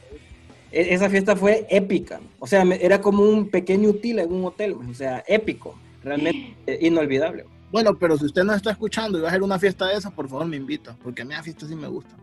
E- 0.73 0.93
Esa 0.95 1.09
fiesta 1.09 1.37
fue 1.37 1.67
épica. 1.71 2.21
O 2.41 2.47
sea, 2.47 2.65
me- 2.65 2.85
era 2.85 3.01
como 3.01 3.23
un 3.23 3.49
pequeño 3.49 3.91
util 3.91 4.19
en 4.19 4.33
un 4.33 4.45
hotel, 4.45 4.75
men, 4.77 4.91
o 4.91 4.95
sea, 4.95 5.23
épico, 5.29 5.79
realmente 6.03 6.57
eh, 6.67 6.79
inolvidable. 6.83 7.45
Bueno, 7.71 7.97
pero 7.99 8.17
si 8.19 8.25
usted 8.27 8.45
no 8.45 8.55
está 8.55 8.71
escuchando 8.73 9.19
y 9.19 9.21
va 9.21 9.29
a 9.29 9.31
hacer 9.31 9.43
una 9.43 9.59
fiesta 9.59 9.87
de 9.87 9.97
esas, 9.97 10.13
por 10.13 10.29
favor 10.29 10.47
me 10.47 10.57
invita, 10.57 10.97
porque 11.03 11.23
a 11.23 11.25
mí 11.25 11.33
las 11.35 11.43
fiestas 11.45 11.69
sí 11.69 11.75
me 11.77 11.89
gustan. 11.89 12.17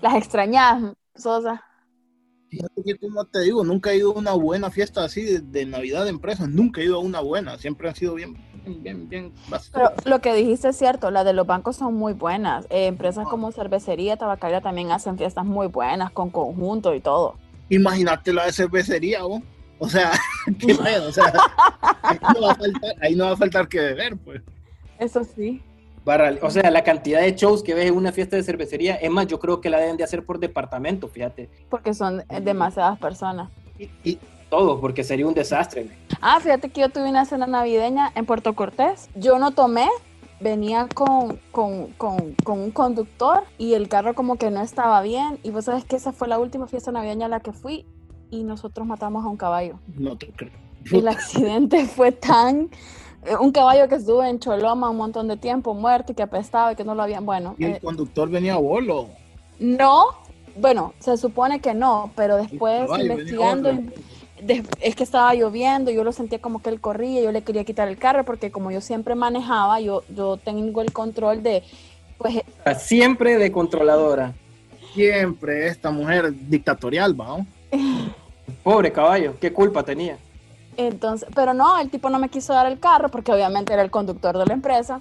Las 0.00 0.14
extrañas, 0.16 0.94
Sosa. 1.14 1.62
Que 2.84 2.98
como 2.98 3.24
te 3.24 3.40
digo, 3.40 3.64
nunca 3.64 3.92
he 3.92 3.96
ido 3.96 4.14
a 4.14 4.18
una 4.18 4.32
buena 4.32 4.70
fiesta 4.70 5.04
así 5.04 5.22
de, 5.22 5.40
de 5.40 5.64
Navidad 5.64 6.04
de 6.04 6.10
empresas, 6.10 6.48
nunca 6.48 6.80
he 6.80 6.84
ido 6.84 6.96
a 6.96 7.00
una 7.00 7.20
buena, 7.20 7.56
siempre 7.56 7.88
han 7.88 7.94
sido 7.94 8.14
bien, 8.14 8.36
bien, 8.64 8.82
bien, 8.82 9.08
bien. 9.08 9.32
Pero 9.72 9.92
lo 10.04 10.20
que 10.20 10.34
dijiste 10.34 10.68
es 10.68 10.76
cierto, 10.76 11.10
las 11.10 11.24
de 11.24 11.32
los 11.32 11.46
bancos 11.46 11.76
son 11.76 11.94
muy 11.94 12.12
buenas. 12.12 12.66
Eh, 12.70 12.86
empresas 12.86 13.26
como 13.26 13.52
cervecería, 13.52 14.16
tabacalera 14.16 14.60
también 14.60 14.90
hacen 14.90 15.16
fiestas 15.16 15.44
muy 15.44 15.68
buenas 15.68 16.10
con 16.10 16.30
conjunto 16.30 16.94
y 16.94 17.00
todo. 17.00 17.36
Imagínate 17.70 18.32
la 18.32 18.46
de 18.46 18.52
cervecería, 18.52 19.22
¿vos? 19.22 19.42
O 19.78 19.88
sea, 19.88 20.12
qué 20.58 20.74
pedo, 20.82 21.08
o 21.08 21.12
sea, 21.12 21.32
ahí 22.02 22.18
no, 22.34 22.42
va 22.42 22.52
a 22.52 22.54
faltar, 22.54 22.94
ahí 23.00 23.14
no 23.14 23.24
va 23.24 23.30
a 23.32 23.36
faltar 23.36 23.68
que 23.68 23.80
beber, 23.80 24.16
pues. 24.18 24.42
Eso 24.98 25.24
sí. 25.24 25.62
Barra- 26.04 26.36
o 26.42 26.50
sea, 26.50 26.70
la 26.70 26.82
cantidad 26.82 27.20
de 27.20 27.34
shows 27.34 27.62
que 27.62 27.74
ves 27.74 27.86
en 27.86 27.96
una 27.96 28.10
fiesta 28.12 28.36
de 28.36 28.42
cervecería, 28.42 28.96
es 28.96 29.10
más, 29.10 29.26
yo 29.28 29.38
creo 29.38 29.60
que 29.60 29.70
la 29.70 29.78
deben 29.78 29.96
de 29.96 30.04
hacer 30.04 30.24
por 30.24 30.38
departamento, 30.40 31.08
fíjate. 31.08 31.48
Porque 31.70 31.94
son 31.94 32.20
eh, 32.28 32.40
demasiadas 32.40 32.98
personas. 32.98 33.50
Y, 33.78 33.88
y- 34.04 34.18
Todo, 34.50 34.80
porque 34.80 35.02
sería 35.02 35.26
un 35.26 35.32
desastre. 35.34 35.88
Ah, 36.20 36.38
fíjate 36.40 36.68
que 36.68 36.82
yo 36.82 36.90
tuve 36.90 37.08
una 37.08 37.24
cena 37.24 37.46
navideña 37.46 38.12
en 38.14 38.26
Puerto 38.26 38.52
Cortés. 38.54 39.08
Yo 39.14 39.38
no 39.38 39.52
tomé, 39.52 39.88
venía 40.40 40.88
con, 40.94 41.38
con, 41.52 41.86
con, 41.96 42.34
con 42.44 42.58
un 42.60 42.70
conductor 42.70 43.44
y 43.56 43.72
el 43.74 43.88
carro 43.88 44.14
como 44.14 44.36
que 44.36 44.50
no 44.50 44.60
estaba 44.60 45.00
bien. 45.00 45.38
Y 45.42 45.50
vos 45.52 45.64
sabes 45.64 45.84
que 45.86 45.96
esa 45.96 46.12
fue 46.12 46.28
la 46.28 46.38
última 46.38 46.66
fiesta 46.66 46.92
navideña 46.92 47.26
a 47.26 47.28
la 47.30 47.40
que 47.40 47.52
fui 47.52 47.86
y 48.28 48.44
nosotros 48.44 48.86
matamos 48.86 49.24
a 49.24 49.28
un 49.28 49.36
caballo. 49.38 49.78
no 49.96 50.18
te 50.18 50.26
creo. 50.32 50.50
El 50.92 51.06
accidente 51.08 51.86
fue 51.86 52.12
tan... 52.12 52.68
eh, 53.24 53.36
Un 53.40 53.52
caballo 53.52 53.88
que 53.88 53.96
estuvo 53.96 54.22
en 54.22 54.38
Choloma 54.38 54.90
un 54.90 54.96
montón 54.96 55.28
de 55.28 55.36
tiempo, 55.36 55.74
muerto 55.74 56.12
y 56.12 56.14
que 56.14 56.22
apestaba 56.22 56.72
y 56.72 56.76
que 56.76 56.84
no 56.84 56.94
lo 56.94 57.02
habían... 57.02 57.24
Bueno, 57.26 57.54
Y 57.58 57.64
el 57.64 57.72
eh, 57.74 57.80
conductor 57.82 58.28
venía 58.28 58.54
a 58.54 58.58
bolo. 58.58 59.08
no, 59.58 60.06
bueno, 60.56 60.92
se 60.98 61.16
supone 61.16 61.60
que 61.60 61.72
no, 61.72 62.10
pero 62.14 62.36
después 62.36 62.90
investigando, 63.00 63.70
de- 64.42 64.62
es 64.80 64.94
que 64.96 65.02
estaba 65.04 65.32
lloviendo, 65.34 65.90
yo 65.90 66.04
lo 66.04 66.12
sentía 66.12 66.40
como 66.40 66.60
que 66.60 66.68
él 66.68 66.80
corría, 66.80 67.22
yo 67.22 67.32
le 67.32 67.42
quería 67.42 67.64
quitar 67.64 67.88
el 67.88 67.96
carro 67.96 68.24
porque 68.24 68.50
como 68.50 68.70
yo 68.70 68.80
siempre 68.82 69.14
manejaba, 69.14 69.80
yo, 69.80 70.02
yo 70.14 70.36
tengo 70.36 70.82
el 70.82 70.92
control 70.92 71.42
de, 71.42 71.62
pues, 72.18 72.42
Siempre 72.78 73.38
de 73.38 73.50
controladora. 73.50 74.34
Siempre 74.92 75.68
esta 75.68 75.90
mujer 75.90 76.34
dictatorial, 76.50 77.18
¿va? 77.18 77.38
Pobre 78.62 78.92
caballo, 78.92 79.34
¿qué 79.40 79.52
culpa 79.52 79.82
tenía? 79.82 80.18
Entonces, 80.76 81.28
pero 81.34 81.54
no, 81.54 81.78
el 81.80 81.90
tipo 81.90 82.08
no 82.10 82.18
me 82.18 82.28
quiso 82.28 82.52
dar 82.52 82.66
el 82.66 82.78
carro 82.80 83.08
porque 83.08 83.32
obviamente 83.32 83.72
era 83.72 83.82
el 83.82 83.90
conductor 83.90 84.36
de 84.38 84.46
la 84.46 84.54
empresa. 84.54 85.00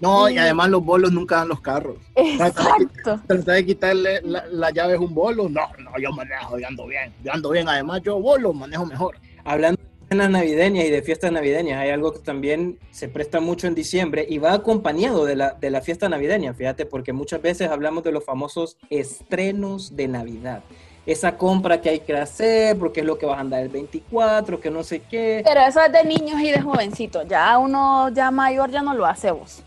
No, 0.00 0.30
y 0.30 0.34
Y- 0.34 0.38
además 0.38 0.70
los 0.70 0.82
bolos 0.82 1.12
nunca 1.12 1.36
dan 1.36 1.48
los 1.48 1.60
carros. 1.60 1.96
Exacto. 2.14 3.20
trata 3.26 3.52
de 3.52 3.66
quitarle 3.66 4.20
la, 4.22 4.46
la 4.46 4.70
llave 4.70 4.94
a 4.94 4.98
un 4.98 5.14
bolo. 5.14 5.48
No, 5.48 5.60
no, 5.78 5.90
yo 6.00 6.10
manejo, 6.12 6.58
yo 6.58 6.66
ando 6.66 6.86
bien. 6.86 7.12
Yo 7.22 7.32
ando 7.32 7.50
bien. 7.50 7.68
Además, 7.68 8.00
yo 8.02 8.18
bolo 8.18 8.52
manejo 8.54 8.86
mejor. 8.86 9.16
Hablando 9.44 9.78
de 9.80 10.08
cenas 10.08 10.30
navideñas 10.30 10.86
y 10.86 10.90
de 10.90 11.02
fiestas 11.02 11.30
navideñas, 11.32 11.78
hay 11.80 11.90
algo 11.90 12.12
que 12.12 12.20
también 12.20 12.78
se 12.90 13.08
presta 13.08 13.40
mucho 13.40 13.66
en 13.66 13.74
diciembre 13.74 14.24
y 14.28 14.38
va 14.38 14.54
acompañado 14.54 15.26
de 15.26 15.36
la, 15.36 15.52
de 15.52 15.70
la 15.70 15.82
fiesta 15.82 16.08
navideña, 16.08 16.54
fíjate, 16.54 16.86
porque 16.86 17.12
muchas 17.12 17.42
veces 17.42 17.68
hablamos 17.68 18.02
de 18.02 18.12
los 18.12 18.24
famosos 18.24 18.78
estrenos 18.88 19.96
de 19.96 20.08
Navidad. 20.08 20.62
Esa 21.10 21.36
compra 21.36 21.80
que 21.80 21.88
hay 21.88 22.00
que 22.00 22.16
hacer, 22.16 22.78
porque 22.78 23.00
es 23.00 23.06
lo 23.06 23.18
que 23.18 23.26
vas 23.26 23.38
a 23.38 23.40
andar 23.40 23.62
el 23.62 23.68
24, 23.68 24.60
que 24.60 24.70
no 24.70 24.84
sé 24.84 25.00
qué. 25.00 25.42
Pero 25.44 25.60
eso 25.60 25.80
es 25.80 25.92
de 25.92 26.04
niños 26.04 26.40
y 26.40 26.50
de 26.50 26.60
jovencitos. 26.60 27.26
Ya 27.26 27.58
uno 27.58 28.10
ya 28.10 28.30
mayor 28.30 28.70
ya 28.70 28.80
no 28.80 28.94
lo 28.94 29.04
hace 29.06 29.32
vos. 29.32 29.64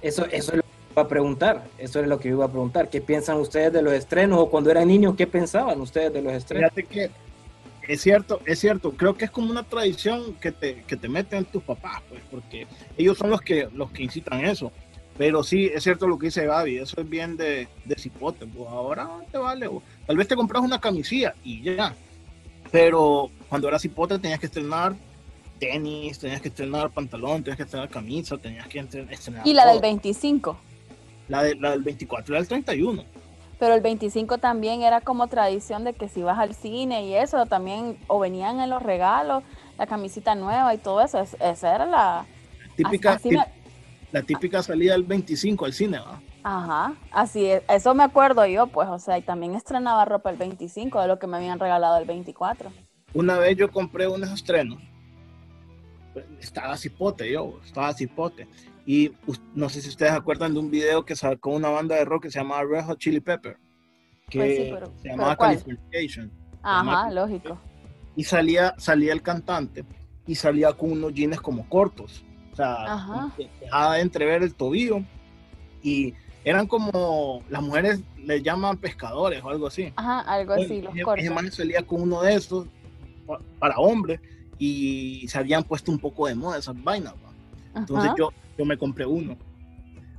Eso, 0.00 0.24
eso 0.26 0.52
es 0.52 0.56
lo 0.56 0.62
que 0.62 0.92
iba 0.92 1.02
a 1.02 1.08
preguntar. 1.08 1.64
Eso 1.76 2.00
es 2.00 2.06
lo 2.06 2.18
que 2.18 2.28
iba 2.28 2.46
a 2.46 2.48
preguntar. 2.48 2.88
¿Qué 2.88 3.02
piensan 3.02 3.36
ustedes 3.36 3.72
de 3.74 3.82
los 3.82 3.92
estrenos? 3.92 4.38
O 4.38 4.48
cuando 4.48 4.70
eran 4.70 4.88
niños, 4.88 5.16
¿qué 5.16 5.26
pensaban 5.26 5.78
ustedes 5.82 6.14
de 6.14 6.22
los 6.22 6.32
estrenos? 6.32 6.72
Fíjate 6.74 6.94
que 6.94 7.10
es 7.92 8.00
cierto, 8.00 8.40
es 8.46 8.58
cierto. 8.58 8.92
Creo 8.92 9.14
que 9.14 9.26
es 9.26 9.30
como 9.30 9.50
una 9.50 9.64
tradición 9.64 10.34
que 10.40 10.52
te, 10.52 10.82
que 10.84 10.96
te 10.96 11.08
meten 11.08 11.44
tus 11.44 11.62
papás, 11.62 12.00
pues, 12.08 12.22
porque 12.30 12.66
ellos 12.96 13.18
son 13.18 13.28
los 13.28 13.42
que, 13.42 13.68
los 13.74 13.90
que 13.90 14.04
incitan 14.04 14.44
eso. 14.44 14.72
Pero 15.20 15.42
sí, 15.42 15.66
es 15.66 15.82
cierto 15.82 16.06
lo 16.08 16.18
que 16.18 16.28
dice 16.28 16.46
Gaby, 16.46 16.78
eso 16.78 16.98
es 16.98 17.06
bien 17.06 17.36
de, 17.36 17.68
de 17.84 17.94
cipote. 17.96 18.46
Pues 18.46 18.66
ahora 18.70 19.06
te 19.30 19.36
vale. 19.36 19.66
o 19.66 19.82
Tal 20.06 20.16
vez 20.16 20.26
te 20.26 20.34
compras 20.34 20.62
una 20.62 20.80
camisilla 20.80 21.34
y 21.44 21.60
ya. 21.60 21.94
Pero 22.70 23.30
cuando 23.50 23.68
eras 23.68 23.82
cipote 23.82 24.18
tenías 24.18 24.40
que 24.40 24.46
estrenar 24.46 24.94
tenis, 25.58 26.18
tenías 26.18 26.40
que 26.40 26.48
estrenar 26.48 26.88
pantalón, 26.88 27.42
tenías 27.42 27.58
que 27.58 27.64
estrenar 27.64 27.90
camisa, 27.90 28.38
tenías 28.38 28.66
que 28.66 28.80
estre- 28.82 29.10
estrenar. 29.10 29.46
Y 29.46 29.52
la 29.52 29.64
del 29.66 29.74
todo. 29.74 29.82
25. 29.82 30.56
La, 31.28 31.42
de- 31.42 31.54
la 31.56 31.72
del 31.72 31.82
24 31.82 32.32
y 32.32 32.32
la 32.32 32.38
del 32.38 32.48
31. 32.48 33.04
Pero 33.58 33.74
el 33.74 33.82
25 33.82 34.38
también 34.38 34.80
era 34.80 35.02
como 35.02 35.26
tradición 35.26 35.84
de 35.84 35.92
que 35.92 36.08
si 36.08 36.22
vas 36.22 36.38
al 36.38 36.54
cine 36.54 37.04
y 37.04 37.14
eso, 37.14 37.44
también, 37.44 37.98
o 38.06 38.18
venían 38.20 38.58
en 38.60 38.70
los 38.70 38.82
regalos, 38.82 39.44
la 39.76 39.86
camisita 39.86 40.34
nueva 40.34 40.72
y 40.74 40.78
todo 40.78 41.02
eso. 41.02 41.18
es- 41.20 41.36
esa 41.40 41.74
era 41.74 41.84
la... 41.84 42.24
Típica, 42.74 43.12
así 43.12 43.28
me- 43.28 43.36
tip- 43.36 43.59
la 44.12 44.22
típica 44.22 44.62
salida 44.62 44.92
del 44.92 45.04
25 45.04 45.64
al 45.64 45.72
cine, 45.72 45.98
¿va? 45.98 46.20
Ajá, 46.42 46.94
así 47.12 47.46
es. 47.46 47.62
Eso 47.68 47.94
me 47.94 48.02
acuerdo 48.02 48.44
yo, 48.46 48.66
pues, 48.66 48.88
o 48.88 48.98
sea, 48.98 49.18
y 49.18 49.22
también 49.22 49.54
estrenaba 49.54 50.04
ropa 50.04 50.30
el 50.30 50.36
25 50.36 51.00
de 51.00 51.08
lo 51.08 51.18
que 51.18 51.26
me 51.26 51.36
habían 51.36 51.58
regalado 51.58 51.96
el 51.98 52.06
24. 52.06 52.72
Una 53.14 53.38
vez 53.38 53.56
yo 53.56 53.70
compré 53.70 54.08
unos 54.08 54.30
estrenos. 54.30 54.78
Estaba 56.40 56.76
cipote 56.76 57.30
yo, 57.30 57.60
estaba 57.64 57.92
cipote. 57.94 58.48
Y 58.86 59.12
no 59.54 59.68
sé 59.68 59.80
si 59.82 59.88
ustedes 59.88 60.12
acuerdan 60.12 60.54
de 60.54 60.60
un 60.60 60.70
video 60.70 61.04
que 61.04 61.14
sacó 61.14 61.50
una 61.50 61.68
banda 61.68 61.94
de 61.96 62.04
rock 62.04 62.24
que 62.24 62.30
se 62.30 62.40
llamaba 62.40 62.64
Red 62.64 62.84
Hot 62.86 62.98
Chili 62.98 63.20
Pepper. 63.20 63.56
Que 64.28 64.38
Pues 64.38 64.56
sí, 64.56 64.70
pero- 64.72 64.92
se 65.00 65.08
llamaba. 65.08 65.36
Californication. 65.36 66.32
Ajá, 66.62 67.10
lógico. 67.10 67.58
Y 68.16 68.24
salía, 68.24 68.74
salía 68.78 69.12
el 69.12 69.22
cantante 69.22 69.84
y 70.26 70.34
salía 70.34 70.72
con 70.72 70.92
unos 70.92 71.12
jeans 71.14 71.40
como 71.40 71.68
cortos. 71.68 72.24
O 72.52 72.56
sea, 72.56 72.84
dejaba 73.60 73.94
de 73.96 74.00
entrever 74.02 74.42
el 74.42 74.54
tobillo. 74.54 75.00
Y 75.82 76.14
eran 76.44 76.66
como, 76.66 77.42
las 77.48 77.62
mujeres 77.62 78.00
les 78.18 78.42
llaman 78.42 78.76
pescadores 78.78 79.42
o 79.42 79.48
algo 79.50 79.66
así. 79.66 79.92
Ajá, 79.96 80.20
algo 80.20 80.54
así, 80.54 80.82
los 80.82 80.94
ese- 80.94 81.02
cortos. 81.04 81.24
ese 81.24 81.34
man 81.34 81.50
salía 81.52 81.82
con 81.82 82.02
uno 82.02 82.22
de 82.22 82.34
estos 82.34 82.66
pa- 83.26 83.40
para 83.58 83.76
hombres 83.78 84.20
y 84.58 85.26
se 85.28 85.38
habían 85.38 85.62
puesto 85.64 85.90
un 85.90 85.98
poco 85.98 86.26
de 86.26 86.34
moda 86.34 86.58
esas 86.58 86.82
vainas. 86.82 87.14
¿va? 87.14 87.30
Entonces 87.80 88.10
yo, 88.18 88.30
yo 88.58 88.64
me 88.64 88.76
compré 88.76 89.06
uno. 89.06 89.36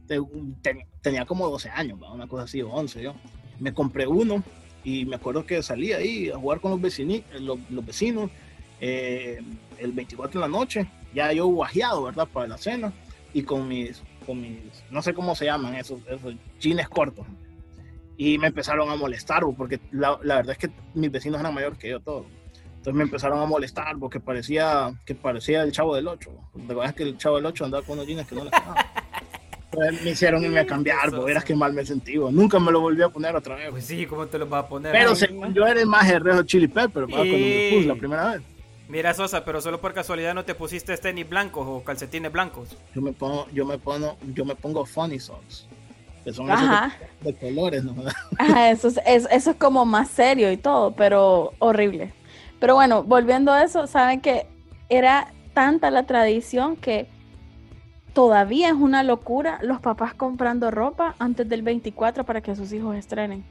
Te- 0.07 0.19
ten- 0.61 0.85
tenía 1.01 1.25
como 1.25 1.47
12 1.49 1.69
años, 1.69 1.99
¿va? 2.01 2.11
una 2.11 2.27
cosa 2.27 2.43
así, 2.43 2.61
o 2.61 2.69
11 2.71 3.01
yo. 3.03 3.13
Me 3.59 3.73
compré 3.73 4.07
uno 4.07 4.43
y 4.83 5.05
me 5.05 5.15
acuerdo 5.17 5.45
que 5.45 5.61
salí 5.61 5.93
ahí 5.93 6.29
a 6.31 6.37
jugar 6.37 6.59
con 6.59 6.71
los, 6.71 6.79
vecini- 6.81 7.23
los, 7.39 7.59
los 7.69 7.85
vecinos 7.85 8.31
eh, 8.79 9.39
el 9.77 9.91
24 9.91 10.41
de 10.41 10.47
la 10.47 10.51
noche, 10.51 10.87
ya 11.13 11.31
yo 11.33 11.47
guajeado, 11.47 12.03
¿verdad? 12.03 12.27
Para 12.31 12.47
la 12.47 12.57
cena 12.57 12.93
y 13.33 13.43
con 13.43 13.67
mis, 13.67 14.01
con 14.25 14.41
mis, 14.41 14.59
no 14.89 15.01
sé 15.01 15.13
cómo 15.13 15.35
se 15.35 15.45
llaman 15.45 15.75
esos, 15.75 15.99
esos 16.07 16.35
jeans 16.59 16.87
cortos. 16.89 17.25
Y 18.17 18.37
me 18.37 18.47
empezaron 18.47 18.89
a 18.89 18.95
molestar, 18.95 19.43
porque 19.57 19.79
la, 19.91 20.19
la 20.23 20.35
verdad 20.35 20.51
es 20.51 20.57
que 20.57 20.69
mis 20.93 21.11
vecinos 21.11 21.39
eran 21.39 21.53
mayor 21.53 21.77
que 21.77 21.89
yo 21.89 21.99
todos. 21.99 22.25
Entonces 22.81 22.93
me 22.93 23.03
empezaron 23.03 23.39
a 23.39 23.45
molestar 23.45 23.95
porque 23.99 24.19
parecía 24.19 24.91
que 25.05 25.13
parecía 25.13 25.63
el 25.63 25.71
chavo 25.71 25.95
del 25.95 26.07
8. 26.07 26.29
¿Te 26.65 26.71
acuerdas 26.71 26.95
que 26.95 27.03
el 27.03 27.17
chavo 27.17 27.35
del 27.35 27.45
8 27.45 27.65
andaba 27.65 27.83
con 27.83 27.93
unos 27.93 28.07
jeans 28.07 28.27
que 28.27 28.35
no 28.35 28.43
le 28.43 28.51
quedaban? 28.51 28.85
Entonces 29.71 30.03
me 30.03 30.11
hicieron 30.11 30.43
irme 30.43 30.59
a 30.59 30.65
cambiar, 30.65 31.11
bo, 31.11 31.23
verás 31.23 31.45
que 31.45 31.55
mal 31.55 31.73
me 31.73 31.85
sentí. 31.85 32.17
bo. 32.17 32.31
Nunca 32.31 32.59
me 32.59 32.71
lo 32.71 32.81
volví 32.81 33.01
a 33.03 33.09
poner 33.09 33.35
otra 33.35 33.55
vez. 33.55 33.67
bo. 33.67 33.71
Pues 33.73 33.85
sí, 33.85 34.05
¿cómo 34.05 34.25
te 34.25 34.37
lo 34.37 34.47
vas 34.47 34.65
a 34.65 34.67
poner? 34.67 34.91
Pero 34.91 35.15
según 35.15 35.53
yo 35.53 35.65
era 35.65 35.79
el 35.79 35.87
más 35.87 36.09
herrejo 36.09 36.43
Chili 36.43 36.67
Pepper, 36.67 37.03
¿va? 37.03 37.07
cuando 37.07 37.37
me 37.37 37.69
puse 37.73 37.87
la 37.87 37.95
primera 37.95 38.31
vez. 38.31 38.41
Mira, 38.91 39.13
Sosa, 39.13 39.45
pero 39.45 39.61
solo 39.61 39.79
por 39.79 39.93
casualidad 39.93 40.33
no 40.33 40.43
te 40.43 40.53
pusiste 40.53 40.97
tenis 40.97 41.27
blancos 41.29 41.65
o 41.65 41.81
calcetines 41.81 42.29
blancos. 42.29 42.75
Yo 42.93 43.01
me 43.01 43.13
pongo, 43.13 43.47
yo 43.53 43.65
me 43.65 43.77
pongo, 43.77 44.17
yo 44.33 44.43
me 44.43 44.53
pongo 44.53 44.85
funny 44.85 45.17
socks. 45.17 45.65
Que 46.25 46.33
son 46.33 46.51
Ajá. 46.51 46.87
esos 46.87 47.23
de, 47.23 47.31
de 47.31 47.39
colores, 47.39 47.83
¿no? 47.85 47.95
Ajá, 48.37 48.69
eso, 48.69 48.89
es, 48.89 48.99
es- 49.05 49.27
eso 49.31 49.51
es 49.51 49.55
como 49.55 49.85
más 49.85 50.09
serio 50.09 50.51
y 50.51 50.57
todo, 50.57 50.91
pero 50.91 51.53
horrible. 51.59 52.11
Pero 52.59 52.75
bueno, 52.75 53.01
volviendo 53.01 53.53
a 53.53 53.63
eso, 53.63 53.87
saben 53.87 54.19
que 54.19 54.45
era 54.89 55.31
tanta 55.53 55.89
la 55.89 56.03
tradición 56.05 56.75
que 56.75 57.07
todavía 58.13 58.67
es 58.67 58.73
una 58.75 59.03
locura 59.03 59.59
los 59.61 59.79
papás 59.79 60.13
comprando 60.13 60.69
ropa 60.69 61.15
antes 61.17 61.47
del 61.47 61.61
24 61.61 62.25
para 62.25 62.41
que 62.41 62.55
sus 62.57 62.73
hijos 62.73 62.95
estrenen. 62.97 63.43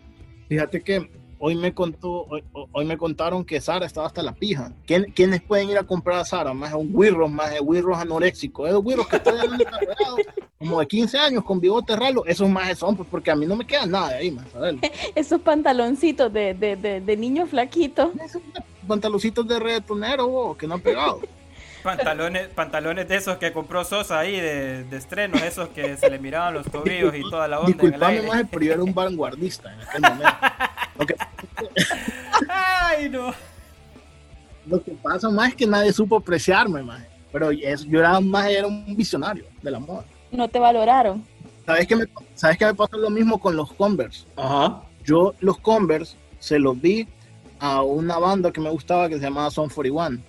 Fíjate 0.49 0.83
que 0.83 1.11
hoy 1.43 1.55
me 1.55 1.73
contó, 1.73 2.27
hoy, 2.29 2.45
hoy 2.71 2.85
me 2.85 2.99
contaron 2.99 3.45
que 3.45 3.61
Sara 3.63 3.87
estaba 3.87 4.07
hasta 4.07 4.23
la 4.23 4.35
pija. 4.35 4.73
¿Quién, 4.87 5.11
¿Quiénes 5.15 5.41
pueden 5.41 5.71
ir 5.71 5.79
a 5.79 5.83
comprar 5.83 6.19
a 6.19 6.25
Sara? 6.25 6.53
Más 6.53 6.75
un 6.75 6.91
wirros, 6.93 7.31
más 7.31 7.51
wirros 7.63 7.99
anoréxicos. 7.99 8.69
Esos 8.69 8.85
wirros 8.85 9.09
que 9.09 9.17
están 9.17 9.37
como 10.59 10.81
de 10.81 10.87
15 10.87 11.19
años, 11.19 11.43
con 11.43 11.59
bigote 11.59 11.97
ralo. 11.97 12.27
Esos 12.27 12.49
más 12.51 12.79
son, 12.79 12.95
pues 12.95 13.09
porque 13.11 13.31
a 13.31 13.37
mí 13.37 13.47
no 13.47 13.57
me 13.57 13.67
queda 13.67 13.87
nada 13.87 14.11
de 14.11 14.15
ahí, 14.17 14.31
más. 14.31 14.47
Esos 15.15 15.41
pantaloncitos 15.41 16.31
de, 16.31 16.53
de, 16.53 16.77
de, 16.77 17.01
de 17.01 17.17
niño 17.17 17.47
flaquito. 17.47 18.13
Esos 18.23 18.43
pantaloncitos 18.87 19.49
de 19.49 19.59
reggaetonero, 19.59 20.55
que 20.59 20.67
no 20.67 20.75
han 20.75 20.81
pegado. 20.83 21.21
Pantalones, 21.83 22.49
pantalones 22.49 23.09
de 23.09 23.17
esos 23.17 23.39
que 23.39 23.53
compró 23.53 23.85
Sosa 23.85 24.19
ahí 24.19 24.39
de, 24.41 24.85
de 24.85 24.97
estreno, 24.97 25.37
esos 25.39 25.69
que 25.71 25.97
se 25.97 26.11
le 26.11 26.19
miraban 26.19 26.55
los 26.55 26.67
tobillos 26.71 27.15
y 27.15 27.23
toda 27.23 27.49
la 27.49 27.61
onda 27.61 27.71
en 27.73 27.81
el 27.81 27.81
Disculpame, 27.93 28.17
aire. 28.19 28.29
más, 28.29 28.45
pero 28.51 28.65
yo 28.65 28.73
era 28.75 28.83
un 28.83 28.95
vanguardista 28.95 29.73
en 29.73 29.81
aquel 29.81 30.03
momento. 30.03 30.37
Lo 30.99 31.07
que, 31.07 31.15
Ay, 32.49 33.09
no. 33.09 33.33
lo 34.67 34.83
que 34.83 34.93
pasa 34.93 35.31
más 35.31 35.49
es 35.51 35.55
que 35.57 35.67
nadie 35.67 35.93
supo 35.93 36.17
apreciarme, 36.17 36.83
más. 36.83 37.03
Pero 37.33 37.51
eso, 37.51 37.85
yo 37.87 38.01
era 38.01 38.21
más 38.21 38.49
era 38.49 38.67
un 38.67 38.97
visionario 38.97 39.45
de 39.63 39.71
la 39.71 39.79
moda. 39.79 40.05
No 40.33 40.49
te 40.49 40.59
valoraron. 40.59 41.25
¿Sabes 41.65 41.87
qué 41.87 41.97
me, 41.97 42.05
¿sabes 42.35 42.59
qué 42.59 42.67
me 42.67 42.75
pasó 42.75 42.97
lo 42.97 43.11
mismo 43.11 43.39
con 43.39 43.57
los 43.57 43.73
Converse? 43.73 44.25
Ajá. 44.37 44.83
Yo 45.05 45.35
los 45.41 45.59
Converse 45.59 46.17
se 46.41 46.59
los 46.59 46.81
vi 46.81 47.07
a 47.61 47.83
una 47.83 48.19
banda 48.19 48.51
que 48.51 48.61
me 48.61 48.71
gustaba 48.71 49.09
que 49.09 49.17
se 49.17 49.23
llamaba 49.23 49.51
Son 49.51 49.69
41. 49.69 50.23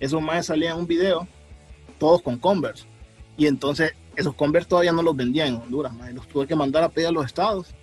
Esos 0.00 0.22
más 0.22 0.46
salían 0.46 0.78
un 0.78 0.86
video, 0.86 1.26
todos 1.98 2.22
con 2.22 2.38
Converse. 2.38 2.84
Y 3.36 3.46
entonces 3.46 3.94
esos 4.16 4.34
Converse 4.34 4.68
todavía 4.68 4.92
no 4.92 5.02
los 5.02 5.16
vendían 5.16 5.48
en 5.48 5.54
Honduras, 5.56 5.92
maje. 5.92 6.12
los 6.12 6.26
tuve 6.28 6.46
que 6.46 6.56
mandar 6.56 6.82
a 6.82 6.88
pedir 6.88 7.08
a 7.08 7.12
los 7.12 7.26
estados. 7.26 7.74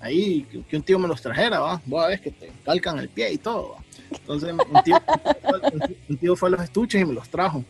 Ahí, 0.00 0.42
que, 0.50 0.62
que 0.62 0.76
un 0.76 0.82
tío 0.82 0.98
me 0.98 1.08
los 1.08 1.20
trajera, 1.20 1.58
va. 1.58 1.82
Vos 1.86 2.04
a 2.04 2.08
ver 2.08 2.20
que 2.20 2.30
te 2.30 2.52
calcan 2.64 2.98
el 2.98 3.08
pie 3.08 3.32
y 3.32 3.38
todo, 3.38 3.72
va. 3.72 3.84
Entonces 4.10 4.52
un 4.52 4.82
tío, 4.82 4.96
un 6.08 6.16
tío 6.16 6.36
fue 6.36 6.48
a 6.48 6.52
los 6.52 6.62
estuches 6.62 7.00
y 7.00 7.04
me 7.04 7.14
los 7.14 7.28
trajo. 7.28 7.64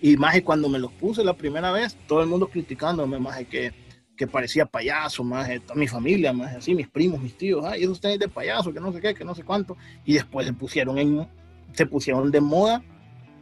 Y 0.00 0.16
más 0.16 0.40
cuando 0.42 0.68
me 0.68 0.78
los 0.78 0.92
puse 0.92 1.22
la 1.22 1.34
primera 1.34 1.70
vez, 1.70 1.96
todo 2.08 2.22
el 2.22 2.26
mundo 2.26 2.48
criticándome, 2.48 3.18
más 3.18 3.38
que, 3.46 3.72
que 4.16 4.26
parecía 4.26 4.66
payaso, 4.66 5.22
más 5.22 5.48
toda 5.62 5.76
mi 5.76 5.86
familia, 5.86 6.32
más 6.32 6.56
así, 6.56 6.74
mis 6.74 6.88
primos, 6.88 7.20
mis 7.20 7.36
tíos, 7.36 7.64
ay, 7.64 7.84
esos 7.84 8.00
tenis 8.00 8.18
de 8.18 8.28
payaso, 8.28 8.72
que 8.72 8.80
no 8.80 8.92
sé 8.92 9.00
qué, 9.00 9.14
que 9.14 9.24
no 9.24 9.34
sé 9.34 9.44
cuánto. 9.44 9.76
Y 10.04 10.14
después 10.14 10.46
se 10.46 10.52
pusieron 10.52 10.98
en, 10.98 11.28
se 11.72 11.86
pusieron 11.86 12.30
de 12.30 12.40
moda 12.40 12.82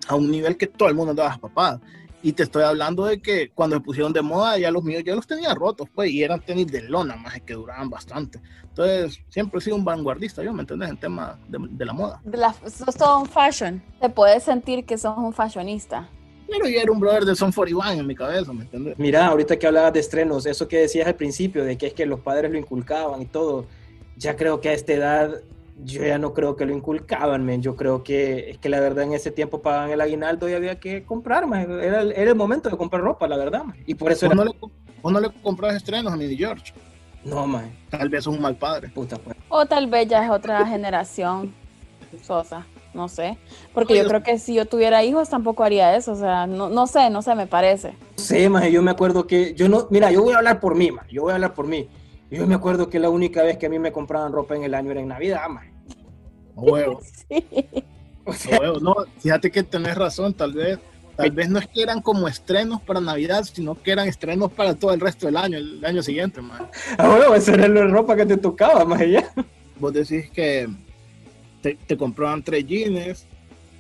a 0.09 0.15
un 0.15 0.31
nivel 0.31 0.57
que 0.57 0.67
todo 0.67 0.89
el 0.89 0.95
mundo 0.95 1.11
andaba 1.11 1.39
papada. 1.39 1.81
Y 2.23 2.33
te 2.33 2.43
estoy 2.43 2.65
hablando 2.65 3.07
de 3.07 3.23
que 3.23 3.51
cuando 3.51 3.77
se 3.77 3.83
pusieron 3.83 4.13
de 4.13 4.21
moda, 4.21 4.59
ya 4.59 4.71
los 4.71 4.85
míos 4.85 5.03
ya 5.05 5.15
los 5.15 5.27
tenía 5.27 5.55
rotos, 5.55 5.89
pues, 5.95 6.11
y 6.11 6.23
eran 6.23 6.41
tenis 6.41 6.67
de 6.67 6.83
lona, 6.83 7.17
más 7.17 7.41
que 7.41 7.55
duraban 7.55 7.89
bastante. 7.89 8.41
Entonces, 8.65 9.21
siempre 9.31 9.59
he 9.59 9.63
sido 9.63 9.77
un 9.77 9.85
vanguardista, 9.85 10.43
yo, 10.43 10.53
¿me 10.53 10.61
entiendes? 10.61 10.91
En 10.91 10.97
tema 10.99 11.39
de, 11.49 11.59
de 11.71 11.85
la 11.85 11.93
moda. 11.95 12.21
De 12.25 12.37
la, 12.37 12.53
sos 12.53 12.95
todo 12.95 13.21
un 13.21 13.27
fashion. 13.27 13.83
Te 14.01 14.11
puedes 14.11 14.43
sentir 14.43 14.85
que 14.85 14.99
sos 14.99 15.17
un 15.17 15.33
fashionista. 15.33 16.09
Pero 16.51 16.69
yo 16.69 16.81
era 16.81 16.93
un 16.93 17.01
brother 17.01 17.25
de 17.25 17.37
Son 17.37 17.53
41 17.53 18.01
en 18.01 18.07
mi 18.07 18.15
cabeza, 18.15 18.53
¿me 18.53 18.63
entiendes? 18.63 18.99
Mira, 18.99 19.27
ahorita 19.27 19.59
que 19.59 19.67
hablabas 19.67 19.93
de 19.93 20.01
estrenos, 20.01 20.47
eso 20.47 20.67
que 20.67 20.79
decías 20.79 21.07
al 21.07 21.15
principio, 21.15 21.65
de 21.65 21.79
que 21.79 21.87
es 21.87 21.95
que 21.95 22.05
los 22.07 22.21
padres 22.21 22.51
lo 22.51 22.59
inculcaban 22.59 23.23
y 23.23 23.27
todo, 23.27 23.67
ya 24.17 24.37
creo 24.37 24.61
que 24.61 24.69
a 24.69 24.73
esta 24.73 24.93
edad 24.93 25.41
yo 25.85 26.05
ya 26.05 26.19
no 26.19 26.33
creo 26.35 26.57
que 26.57 26.67
lo 26.67 26.75
inculcaban, 26.75 27.45
men. 27.45 27.63
Yo 27.63 27.77
creo 27.77 28.03
que 28.03 28.51
es 28.51 28.59
que 28.59 28.69
la 28.69 28.81
verdad 28.81 29.05
en 29.05 29.13
ese 29.13 29.31
tiempo 29.31 29.63
pagaban 29.63 29.91
el 29.91 30.01
aguinaldo 30.01 30.49
y 30.49 30.55
había 30.55 30.79
que 30.81 31.05
comprar, 31.05 31.47
man. 31.47 31.71
Era, 31.81 32.01
el- 32.03 32.13
era 32.13 32.31
el 32.31 32.37
momento 32.37 32.69
de 32.71 32.77
comprar 32.77 33.03
ropa, 33.03 33.27
la 33.29 33.37
verdad, 33.37 33.65
man. 33.65 33.77
Y 33.87 33.95
por 33.95 34.13
eso 34.13 34.27
¿Vos 34.27 34.35
era... 34.35 34.45
no, 34.45 34.51
le, 34.51 34.59
vos 35.03 35.13
no 35.13 35.21
le 35.21 35.31
compras 35.43 35.77
estrenos 35.77 36.13
a 36.13 36.17
mi 36.17 36.35
George? 36.37 36.73
No, 37.25 37.47
man. 37.47 37.71
Tal 37.91 38.09
vez 38.09 38.21
es 38.21 38.27
un 38.27 38.41
mal 38.41 38.57
padre. 38.57 38.89
Puta, 38.89 39.17
pues. 39.19 39.37
O 39.49 39.67
tal 39.67 39.87
vez 39.89 40.09
ya 40.09 40.25
es 40.25 40.31
otra 40.31 40.67
generación, 40.69 41.53
Sosa, 42.23 42.67
no 42.95 43.09
sé. 43.09 43.39
Porque 43.73 43.97
yo 43.97 44.07
creo 44.07 44.23
que 44.23 44.39
si 44.39 44.55
yo 44.55 44.67
tuviera 44.67 45.05
hijos 45.05 45.29
tampoco 45.29 45.63
haría 45.63 45.95
eso, 45.97 46.13
o 46.13 46.17
sea, 46.17 46.47
no, 46.47 46.69
no 46.69 46.87
sé, 46.87 47.09
no 47.11 47.23
sé, 47.23 47.35
me 47.35 47.47
parece. 47.47 47.91
No 48.17 48.23
sé, 48.25 48.49
man. 48.49 48.69
Yo 48.71 48.83
me 48.83 48.91
acuerdo 48.91 49.27
que... 49.27 49.55
Yo 49.55 49.69
no... 49.69 49.87
Mira, 49.91 50.11
yo 50.11 50.23
voy 50.23 50.33
a 50.35 50.39
hablar 50.39 50.61
por 50.61 50.75
mí, 50.75 50.91
man. 50.91 51.07
Yo 51.11 51.23
voy 51.23 51.33
a 51.33 51.35
hablar 51.37 51.55
por 51.55 51.67
mí. 51.67 51.89
Yo 52.31 52.47
me 52.47 52.55
acuerdo 52.55 52.89
que 52.89 53.01
la 53.01 53.11
única 53.11 53.43
vez 53.43 53.59
que 53.59 53.67
a 53.67 53.69
mí 53.69 53.79
me 53.81 53.91
compraban 53.91 54.33
ropa 54.33 54.55
en 54.55 54.63
el 54.63 54.73
año 54.75 54.93
era 54.93 55.01
en 55.01 55.09
Navidad, 55.09 55.49
man. 55.49 55.70
A 56.57 56.61
huevo, 56.61 57.01
Sí. 57.29 57.45
O 58.25 58.31
a 58.33 58.35
sea, 58.35 58.61
huevo. 58.61 58.81
No, 58.81 58.95
fíjate 59.19 59.51
que 59.51 59.63
tenés 59.63 59.97
razón, 59.97 60.35
tal 60.35 60.53
vez. 60.53 60.79
Tal 61.17 61.33
vez 61.33 61.51
no 61.51 61.59
es 61.59 61.67
que 61.69 61.83
eran 61.83 62.01
como 62.01 62.29
estrenos 62.29 62.81
para 62.81 62.99
Navidad, 62.99 63.45
sino 63.45 63.75
que 63.75 63.91
eran 63.91 64.09
estrenos 64.09 64.51
para 64.53 64.75
todo 64.75 64.95
el 64.95 65.01
resto 65.01 65.27
del 65.27 65.37
año, 65.37 65.59
el 65.59 65.85
año 65.85 66.03
siguiente, 66.03 66.41
man. 66.41 66.67
a 66.97 67.11
huevo, 67.11 67.35
esa 67.35 67.53
era 67.53 67.69
la 67.69 67.85
ropa 67.89 68.17
que 68.17 68.25
te 68.25 68.39
tocaba, 68.39 69.05
y 69.05 69.13
Ya. 69.13 69.31
Vos 69.79 69.93
decís 69.93 70.31
que 70.31 70.67
te, 71.61 71.75
te 71.75 71.97
compraban 71.99 72.43
tres 72.43 72.67
jeans, 72.67 73.27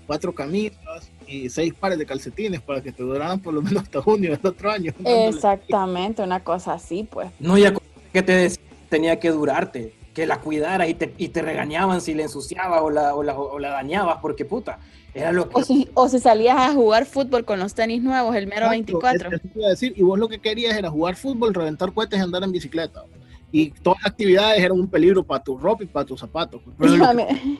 cuatro 0.06 0.34
camisas 0.34 1.08
y 1.26 1.48
seis 1.48 1.72
pares 1.72 1.96
de 1.96 2.04
calcetines 2.04 2.60
para 2.60 2.82
que 2.82 2.92
te 2.92 3.02
duraran 3.02 3.38
por 3.40 3.54
lo 3.54 3.62
menos 3.62 3.84
hasta 3.84 4.02
junio 4.02 4.30
del 4.36 4.44
otro 4.44 4.70
año. 4.70 4.92
Exactamente, 5.04 6.22
una 6.22 6.42
cosa 6.42 6.74
así, 6.74 7.08
pues. 7.10 7.30
No, 7.38 7.56
ya 7.56 7.72
que 8.12 8.22
te 8.22 8.32
decía, 8.32 8.62
tenía 8.88 9.18
que 9.20 9.30
durarte, 9.30 9.94
que 10.14 10.26
la 10.26 10.40
cuidaras 10.40 10.88
y 10.88 10.94
te, 10.94 11.14
y 11.18 11.28
te 11.28 11.42
regañaban 11.42 12.00
si 12.00 12.14
la 12.14 12.22
ensuciabas 12.22 12.82
o 12.82 12.90
la, 12.90 13.14
o, 13.14 13.22
la, 13.22 13.38
o 13.38 13.58
la 13.58 13.70
dañabas, 13.70 14.18
porque 14.20 14.44
puta, 14.44 14.78
era 15.14 15.30
lo 15.32 15.48
que... 15.48 15.60
O 15.60 15.64
si, 15.64 15.88
o 15.94 16.08
si 16.08 16.18
salías 16.18 16.56
a 16.58 16.72
jugar 16.72 17.06
fútbol 17.06 17.44
con 17.44 17.58
los 17.60 17.74
tenis 17.74 18.02
nuevos, 18.02 18.34
el 18.34 18.46
mero 18.46 18.66
Exacto, 18.72 18.98
24. 19.00 19.28
eso 19.28 19.38
te 19.38 19.58
iba 19.58 19.66
a 19.66 19.70
decir, 19.70 19.92
y 19.96 20.02
vos 20.02 20.18
lo 20.18 20.28
que 20.28 20.40
querías 20.40 20.76
era 20.76 20.90
jugar 20.90 21.14
fútbol, 21.16 21.54
reventar 21.54 21.92
cohetes 21.92 22.18
y 22.18 22.22
andar 22.22 22.42
en 22.42 22.52
bicicleta. 22.52 23.04
Y 23.52 23.70
todas 23.70 23.98
las 24.02 24.12
actividades 24.12 24.58
eran 24.60 24.78
un 24.78 24.88
peligro 24.88 25.24
para 25.24 25.42
tu 25.42 25.58
ropa 25.58 25.82
y 25.84 25.86
para 25.86 26.06
tus 26.06 26.20
zapatos. 26.20 26.60
Pero 26.78 26.94
Y 26.94 26.96
lo 26.96 27.04
a 27.06 27.16
que- 27.16 27.58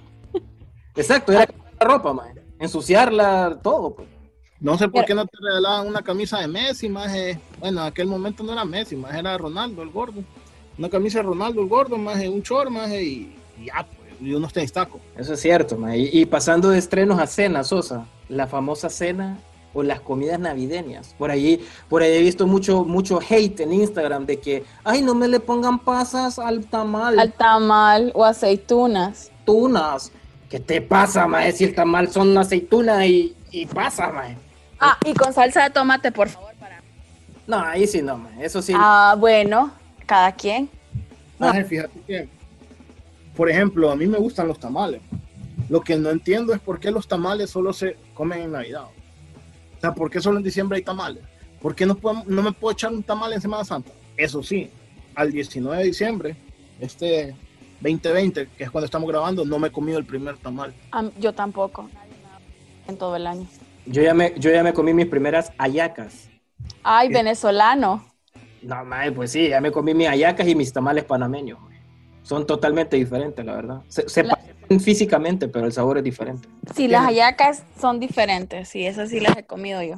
Exacto, 0.97 1.33
era 1.33 1.47
la 1.81 1.87
ropa, 1.87 2.13
man. 2.13 2.29
ensuciarla, 2.59 3.59
todo. 3.63 3.95
Pues. 3.95 4.09
no 4.61 4.77
sé 4.77 4.85
por 4.89 5.05
Pero- 5.05 5.07
qué 5.07 5.15
no 5.15 5.27
te 5.27 5.37
regalaban 5.41 5.87
una 5.87 6.03
camisa 6.03 6.39
de 6.41 6.49
Messi, 6.49 6.89
más 6.89 7.13
bueno, 7.59 7.81
en 7.83 7.87
aquel 7.87 8.07
momento 8.07 8.43
no 8.43 8.53
era 8.53 8.65
Messi, 8.65 8.97
más 8.97 9.15
era 9.15 9.37
Ronaldo 9.39 9.83
el 9.83 9.91
gordo. 9.91 10.23
Una 10.81 10.89
camisa 10.89 11.19
de 11.19 11.25
Ronaldo 11.25 11.61
el 11.61 11.69
gordo, 11.69 11.99
más 11.99 12.17
un 12.27 12.41
short, 12.41 12.71
más 12.71 12.91
y, 12.91 13.37
y 13.61 13.67
ya, 13.67 13.87
pues, 13.87 14.19
y 14.19 14.33
unos 14.33 14.51
tenis 14.51 14.73
tacos. 14.73 14.99
Eso 15.15 15.35
es 15.35 15.41
cierto, 15.41 15.77
man. 15.77 15.95
Y, 15.95 16.09
y 16.11 16.25
pasando 16.25 16.71
de 16.71 16.79
estrenos 16.79 17.21
a 17.21 17.27
cenas, 17.27 17.69
Sosa, 17.69 18.07
la 18.31 18.47
famosa 18.47 18.89
cena 18.89 19.37
o 19.75 19.83
las 19.83 20.01
comidas 20.01 20.41
navideñas. 20.41 21.15
Por 21.19 21.31
ahí, 21.31 21.63
por 21.91 22.01
ahí 22.01 22.13
he 22.13 22.23
visto 22.23 22.47
mucho, 22.47 22.83
mucho 22.87 23.21
hate 23.21 23.61
en 23.61 23.75
Instagram 23.75 24.25
de 24.25 24.41
que, 24.41 24.65
ay, 24.83 25.03
no 25.03 25.15
me 25.15 25.29
le 25.29 25.39
pongan 25.39 25.81
pasas 25.81 26.39
al 26.39 26.65
tamal, 26.65 27.19
al 27.19 27.35
tamal 27.35 28.11
o 28.15 28.25
aceitunas. 28.25 29.31
tunas. 29.45 30.11
¿Qué 30.49 30.61
te 30.61 30.81
pasa, 30.81 31.27
mae? 31.27 31.53
Si 31.53 31.65
el 31.65 31.75
tamal 31.75 32.11
son 32.11 32.39
aceitunas 32.39 33.05
y, 33.05 33.37
y 33.51 33.67
pasas, 33.67 34.15
mae. 34.15 34.35
Ah, 34.81 34.97
y 35.05 35.13
con 35.13 35.35
salsa 35.35 35.65
de 35.65 35.69
tomate, 35.71 36.11
por 36.11 36.31
favor, 36.31 36.55
para 36.59 36.81
No, 37.47 37.59
ahí 37.61 37.87
sí 37.87 38.01
no, 38.01 38.17
mae. 38.17 38.47
Eso 38.47 38.63
sí. 38.63 38.73
Ah, 38.75 39.15
bueno, 39.19 39.73
cada 40.11 40.33
quien. 40.33 40.69
Maje, 41.39 41.65
fíjate 41.65 42.01
que, 42.05 42.29
por 43.37 43.49
ejemplo, 43.49 43.93
a 43.93 43.95
mí 43.95 44.07
me 44.09 44.19
gustan 44.19 44.49
los 44.49 44.59
tamales. 44.59 45.01
Lo 45.69 45.81
que 45.83 45.95
no 45.97 46.11
entiendo 46.11 46.53
es 46.53 46.59
por 46.59 46.81
qué 46.81 46.91
los 46.91 47.07
tamales 47.07 47.49
solo 47.49 47.73
se 47.73 47.97
comen 48.13 48.43
en 48.43 48.51
Navidad. 48.53 48.87
O 49.77 49.81
sea, 49.81 49.95
¿por 49.95 50.11
qué 50.11 50.21
solo 50.21 50.39
en 50.39 50.43
diciembre 50.43 50.79
hay 50.79 50.83
tamales? 50.83 51.23
¿Por 51.63 51.77
qué 51.77 51.87
no, 51.87 51.95
podemos- 51.95 52.27
no 52.27 52.43
me 52.43 52.51
puedo 52.51 52.73
echar 52.73 52.93
un 52.93 53.05
tamal 53.05 53.33
en 53.33 53.41
Semana 53.41 53.65
Santa? 53.65 53.93
Eso 54.17 54.43
sí, 54.43 54.69
al 55.15 55.31
19 55.31 55.79
de 55.79 55.85
diciembre, 55.85 56.35
este 56.81 57.37
2020, 57.81 58.49
que 58.59 58.65
es 58.65 58.71
cuando 58.73 58.87
estamos 58.87 59.09
grabando, 59.09 59.45
no 59.45 59.61
me 59.61 59.69
he 59.69 59.71
comido 59.71 59.97
el 59.99 60.05
primer 60.05 60.37
tamal. 60.39 60.75
Am- 60.91 61.13
yo 61.21 61.33
tampoco. 61.33 61.89
En 62.89 62.97
todo 62.97 63.15
el 63.15 63.29
año. 63.29 63.47
Yo 63.87 64.03
ya 64.03 64.13
me, 64.13 64.35
yo 64.39 64.51
ya 64.51 64.65
me 64.65 64.73
comí 64.73 64.93
mis 64.93 65.07
primeras 65.07 65.53
ayacas. 65.57 66.29
Ay, 66.83 67.07
¿Qué? 67.09 67.15
venezolano. 67.15 68.10
No, 68.63 68.85
mae, 68.85 69.11
pues 69.13 69.33
sí, 69.33 69.49
ya 69.49 69.61
me 69.61 69.71
comí 69.71 69.95
mis 69.95 70.09
ayacas 70.09 70.47
y 70.49 70.55
mis 70.55 70.73
tamales 70.73 71.05
panameños. 71.05 71.61
mae. 71.61 71.81
Son 72.23 72.47
totalmente 72.47 72.97
diferentes, 72.97 73.45
la 73.45 73.55
verdad. 73.55 73.83
Se, 73.89 74.09
se 74.09 74.23
La- 74.23 74.37
parecen 74.37 74.81
físicamente, 74.81 75.49
pero 75.49 75.67
el 75.67 75.73
sabor 75.73 75.99
es 75.99 76.05
diferente. 76.05 76.49
Sí, 76.75 76.87
las 76.89 77.05
hallacas 77.05 77.65
son 77.81 77.99
diferentes. 77.99 78.69
Sí, 78.69 78.87
esas 78.87 79.09
sí 79.11 79.19
las 79.21 79.37
he 79.37 79.45
comido 79.45 79.83
yo. 79.83 79.97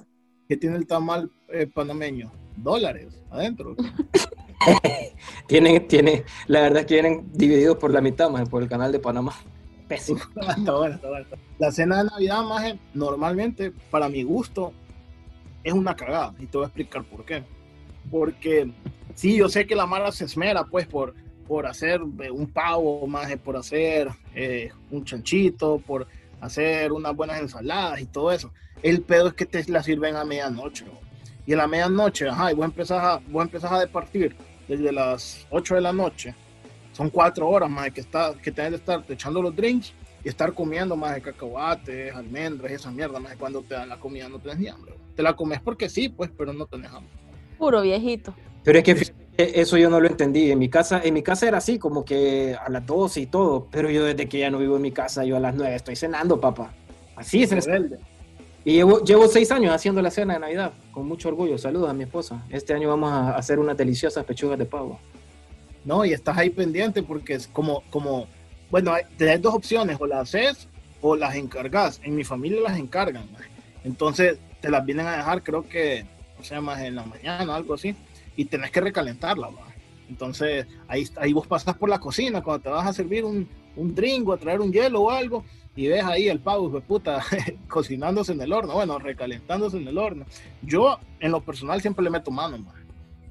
¿Qué 0.48 0.56
tiene 0.56 0.76
el 0.76 0.86
tamal 0.86 1.30
eh, 1.52 1.66
panameño? 1.66 2.30
Dólares 2.56 3.18
adentro. 3.30 3.74
Tienen, 5.48 5.86
tienen, 5.88 6.22
la 6.46 6.60
verdad 6.62 6.80
es 6.80 6.86
que 6.86 6.94
vienen 6.94 7.28
divididos 7.32 7.76
por 7.78 7.90
la 7.92 8.00
mitad, 8.00 8.30
mae, 8.30 8.46
por 8.46 8.62
el 8.62 8.68
canal 8.68 8.92
de 8.92 8.98
Panamá. 9.00 9.32
Pésimo. 9.88 10.20
Está 10.56 10.72
bueno, 10.76 10.94
está 10.94 11.08
bueno. 11.08 11.26
La 11.58 11.70
cena 11.72 11.98
de 11.98 12.10
Navidad, 12.10 12.42
maje, 12.44 12.78
normalmente, 12.94 13.72
para 13.90 14.08
mi 14.08 14.22
gusto, 14.22 14.72
es 15.64 15.72
una 15.72 15.94
cagada. 15.96 16.32
Y 16.38 16.46
te 16.46 16.56
voy 16.58 16.64
a 16.64 16.68
explicar 16.68 17.02
por 17.04 17.24
qué. 17.24 17.42
Porque 18.10 18.70
sí, 19.14 19.36
yo 19.36 19.48
sé 19.48 19.66
que 19.66 19.76
la 19.76 19.86
mala 19.86 20.12
se 20.12 20.24
esmera, 20.24 20.64
pues, 20.64 20.86
por, 20.86 21.14
por 21.46 21.66
hacer 21.66 22.00
eh, 22.22 22.30
un 22.30 22.46
pavo, 22.46 23.06
maje, 23.06 23.36
por 23.36 23.56
hacer 23.56 24.08
eh, 24.34 24.70
un 24.90 25.04
chanchito, 25.04 25.78
por 25.78 26.06
hacer 26.40 26.92
unas 26.92 27.14
buenas 27.14 27.40
ensaladas 27.40 28.00
y 28.00 28.06
todo 28.06 28.32
eso. 28.32 28.52
El 28.82 29.02
pedo 29.02 29.28
es 29.28 29.34
que 29.34 29.46
te 29.46 29.64
la 29.70 29.82
sirven 29.82 30.16
a 30.16 30.24
medianoche. 30.24 30.84
¿no? 30.84 30.92
Y 31.46 31.52
a 31.52 31.56
la 31.56 31.66
medianoche, 31.66 32.28
ajá, 32.28 32.52
y 32.52 32.54
vos 32.54 32.64
empezás 32.64 33.02
a, 33.02 33.20
vos 33.28 33.64
a 33.64 33.80
departir 33.80 34.36
desde 34.68 34.92
las 34.92 35.46
8 35.50 35.74
de 35.76 35.80
la 35.80 35.92
noche 35.92 36.34
son 36.92 37.08
cuatro 37.10 37.48
horas 37.48 37.70
más 37.70 37.90
que 37.90 38.00
está 38.00 38.34
que 38.34 38.52
tenés 38.52 38.72
de 38.72 38.76
estar 38.76 39.02
echando 39.08 39.42
los 39.42 39.56
drinks 39.56 39.92
y 40.24 40.28
estar 40.28 40.52
comiendo 40.52 40.94
más 40.94 41.14
de 41.14 41.22
cacahuates, 41.22 42.14
almendras 42.14 42.70
esa 42.70 42.90
mierda, 42.92 43.18
más 43.18 43.34
cuando 43.36 43.62
te 43.62 43.74
dan 43.74 43.88
la 43.88 43.98
comida 43.98 44.28
no 44.28 44.38
tenés 44.38 44.58
ni 44.58 44.68
hambre. 44.68 44.94
Te 45.16 45.22
la 45.22 45.34
comes 45.34 45.60
porque 45.60 45.88
sí, 45.88 46.08
pues, 46.08 46.30
pero 46.36 46.52
no 46.52 46.66
tenés 46.66 46.92
hambre. 46.92 47.12
Puro 47.62 47.80
viejito. 47.80 48.34
Pero 48.64 48.80
es 48.80 48.84
que 48.84 49.12
eso 49.36 49.76
yo 49.76 49.88
no 49.88 50.00
lo 50.00 50.08
entendí. 50.08 50.50
En 50.50 50.58
mi 50.58 50.68
casa, 50.68 51.00
en 51.04 51.14
mi 51.14 51.22
casa 51.22 51.46
era 51.46 51.58
así, 51.58 51.78
como 51.78 52.04
que 52.04 52.56
a 52.60 52.68
las 52.68 52.84
12 52.84 53.20
y 53.20 53.26
todo. 53.26 53.68
Pero 53.70 53.88
yo 53.88 54.04
desde 54.04 54.28
que 54.28 54.40
ya 54.40 54.50
no 54.50 54.58
vivo 54.58 54.74
en 54.74 54.82
mi 54.82 54.90
casa, 54.90 55.24
yo 55.24 55.36
a 55.36 55.38
las 55.38 55.54
9 55.54 55.72
estoy 55.72 55.94
cenando, 55.94 56.40
papá. 56.40 56.74
Así 57.14 57.44
es. 57.44 57.50
Rebelde. 57.52 58.00
Y 58.64 58.72
llevo, 58.72 59.04
llevo 59.04 59.28
seis 59.28 59.52
años 59.52 59.72
haciendo 59.72 60.02
la 60.02 60.10
cena 60.10 60.34
de 60.34 60.40
Navidad, 60.40 60.72
con 60.90 61.06
mucho 61.06 61.28
orgullo. 61.28 61.56
Saludos 61.56 61.88
a 61.88 61.92
mi 61.92 62.02
esposa. 62.02 62.44
Este 62.50 62.74
año 62.74 62.88
vamos 62.88 63.12
a 63.12 63.36
hacer 63.36 63.60
unas 63.60 63.76
deliciosas 63.76 64.24
pechugas 64.24 64.58
de 64.58 64.64
pavo. 64.64 64.98
No, 65.84 66.04
y 66.04 66.12
estás 66.12 66.36
ahí 66.38 66.50
pendiente 66.50 67.04
porque 67.04 67.34
es 67.34 67.46
como, 67.46 67.84
como, 67.90 68.26
bueno, 68.72 68.92
tenés 69.16 69.40
dos 69.40 69.54
opciones, 69.54 69.98
o 70.00 70.06
las 70.08 70.34
haces 70.34 70.68
o 71.00 71.14
las 71.14 71.36
encargas. 71.36 72.00
En 72.02 72.16
mi 72.16 72.24
familia 72.24 72.60
las 72.60 72.76
encargan, 72.76 73.28
entonces 73.84 74.40
te 74.60 74.68
las 74.68 74.84
vienen 74.84 75.06
a 75.06 75.16
dejar, 75.16 75.44
creo 75.44 75.68
que, 75.68 76.06
o 76.42 76.44
sea, 76.44 76.60
más 76.60 76.80
en 76.80 76.96
la 76.96 77.04
mañana, 77.04 77.54
algo 77.54 77.74
así, 77.74 77.94
y 78.36 78.44
tenés 78.44 78.70
que 78.70 78.80
recalentarla. 78.80 79.48
Entonces 80.08 80.66
ahí, 80.88 81.08
ahí 81.16 81.32
vos 81.32 81.46
pasas 81.46 81.76
por 81.76 81.88
la 81.88 81.98
cocina 82.00 82.42
cuando 82.42 82.62
te 82.64 82.68
vas 82.68 82.86
a 82.86 82.92
servir 82.92 83.24
un, 83.24 83.48
un 83.76 83.94
drink 83.94 84.28
o 84.28 84.32
a 84.32 84.36
traer 84.36 84.60
un 84.60 84.72
hielo 84.72 85.02
o 85.02 85.10
algo, 85.10 85.44
y 85.74 85.86
ves 85.86 86.04
ahí 86.04 86.28
el 86.28 86.40
pavo, 86.40 86.68
de 86.68 86.80
puta, 86.82 87.22
cocinándose 87.68 88.32
en 88.32 88.42
el 88.42 88.52
horno, 88.52 88.74
bueno, 88.74 88.98
recalentándose 88.98 89.78
en 89.78 89.88
el 89.88 89.96
horno. 89.96 90.26
Yo, 90.62 90.98
en 91.20 91.30
lo 91.30 91.40
personal, 91.40 91.80
siempre 91.80 92.04
le 92.04 92.10
meto 92.10 92.30
mano, 92.30 92.58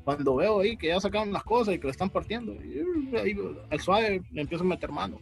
cuando 0.04 0.36
veo 0.36 0.62
ahí 0.62 0.76
que 0.78 0.88
ya 0.88 1.00
sacaron 1.00 1.32
las 1.32 1.44
cosas 1.44 1.76
y 1.76 1.78
que 1.78 1.84
lo 1.86 1.92
están 1.92 2.10
partiendo, 2.10 2.54
uh, 2.54 3.18
ahí, 3.18 3.38
al 3.70 3.80
suave 3.80 4.24
le 4.32 4.42
empiezo 4.42 4.64
a 4.64 4.68
meter 4.68 4.92
mano. 4.92 5.20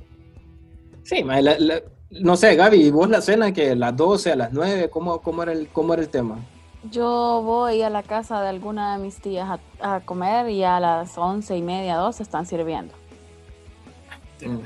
Sí, 1.04 1.21
la- 1.23 1.41
la- 1.41 1.82
no 2.12 2.36
sé, 2.38 2.56
Gaby, 2.56 2.78
¿y 2.84 2.91
vos 2.91 3.10
la 3.10 3.21
cena 3.21 3.52
que 3.52 3.75
las 3.75 3.95
12, 3.97 4.32
a 4.32 4.36
las 4.36 4.54
9, 4.54 4.89
¿cómo, 4.89 5.21
cómo, 5.21 5.43
era, 5.43 5.52
el, 5.52 5.67
cómo 5.67 5.93
era 5.93 6.02
el 6.04 6.10
tema? 6.10 6.39
Yo 6.84 7.42
voy 7.44 7.82
a 7.82 7.89
la 7.89 8.04
casa 8.04 8.42
de 8.42 8.50
alguna 8.50 8.98
de 8.98 9.04
mis 9.04 9.20
tías 9.20 9.60
a, 9.82 9.96
a 9.96 10.00
comer 10.02 10.50
y 10.50 10.63
a 10.63 10.80
las 10.80 11.18
once 11.18 11.58
y 11.58 11.62
media, 11.62 11.98
dos 11.98 12.22
están 12.22 12.46
sirviendo. 12.46 12.94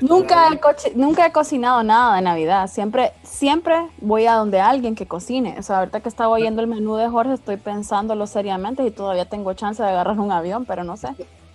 Nunca 0.00 0.48
he, 0.52 0.96
nunca 0.96 1.26
he 1.26 1.32
cocinado 1.32 1.82
nada 1.82 2.16
de 2.16 2.22
Navidad. 2.22 2.68
Siempre, 2.68 3.12
siempre 3.24 3.88
voy 4.00 4.26
a 4.26 4.34
donde 4.34 4.60
alguien 4.60 4.94
que 4.94 5.06
cocine. 5.06 5.56
O 5.58 5.62
sea, 5.62 5.80
ahorita 5.80 6.00
que 6.00 6.08
estaba 6.08 6.30
oyendo 6.32 6.62
el 6.62 6.68
menú 6.68 6.96
de 6.96 7.08
Jorge, 7.08 7.34
estoy 7.34 7.56
pensándolo 7.56 8.26
seriamente 8.26 8.84
y 8.84 8.90
todavía 8.90 9.24
tengo 9.24 9.52
chance 9.54 9.82
de 9.82 9.88
agarrar 9.88 10.20
un 10.20 10.30
avión, 10.30 10.64
pero 10.64 10.84
no 10.84 10.96
sé. 10.96 11.08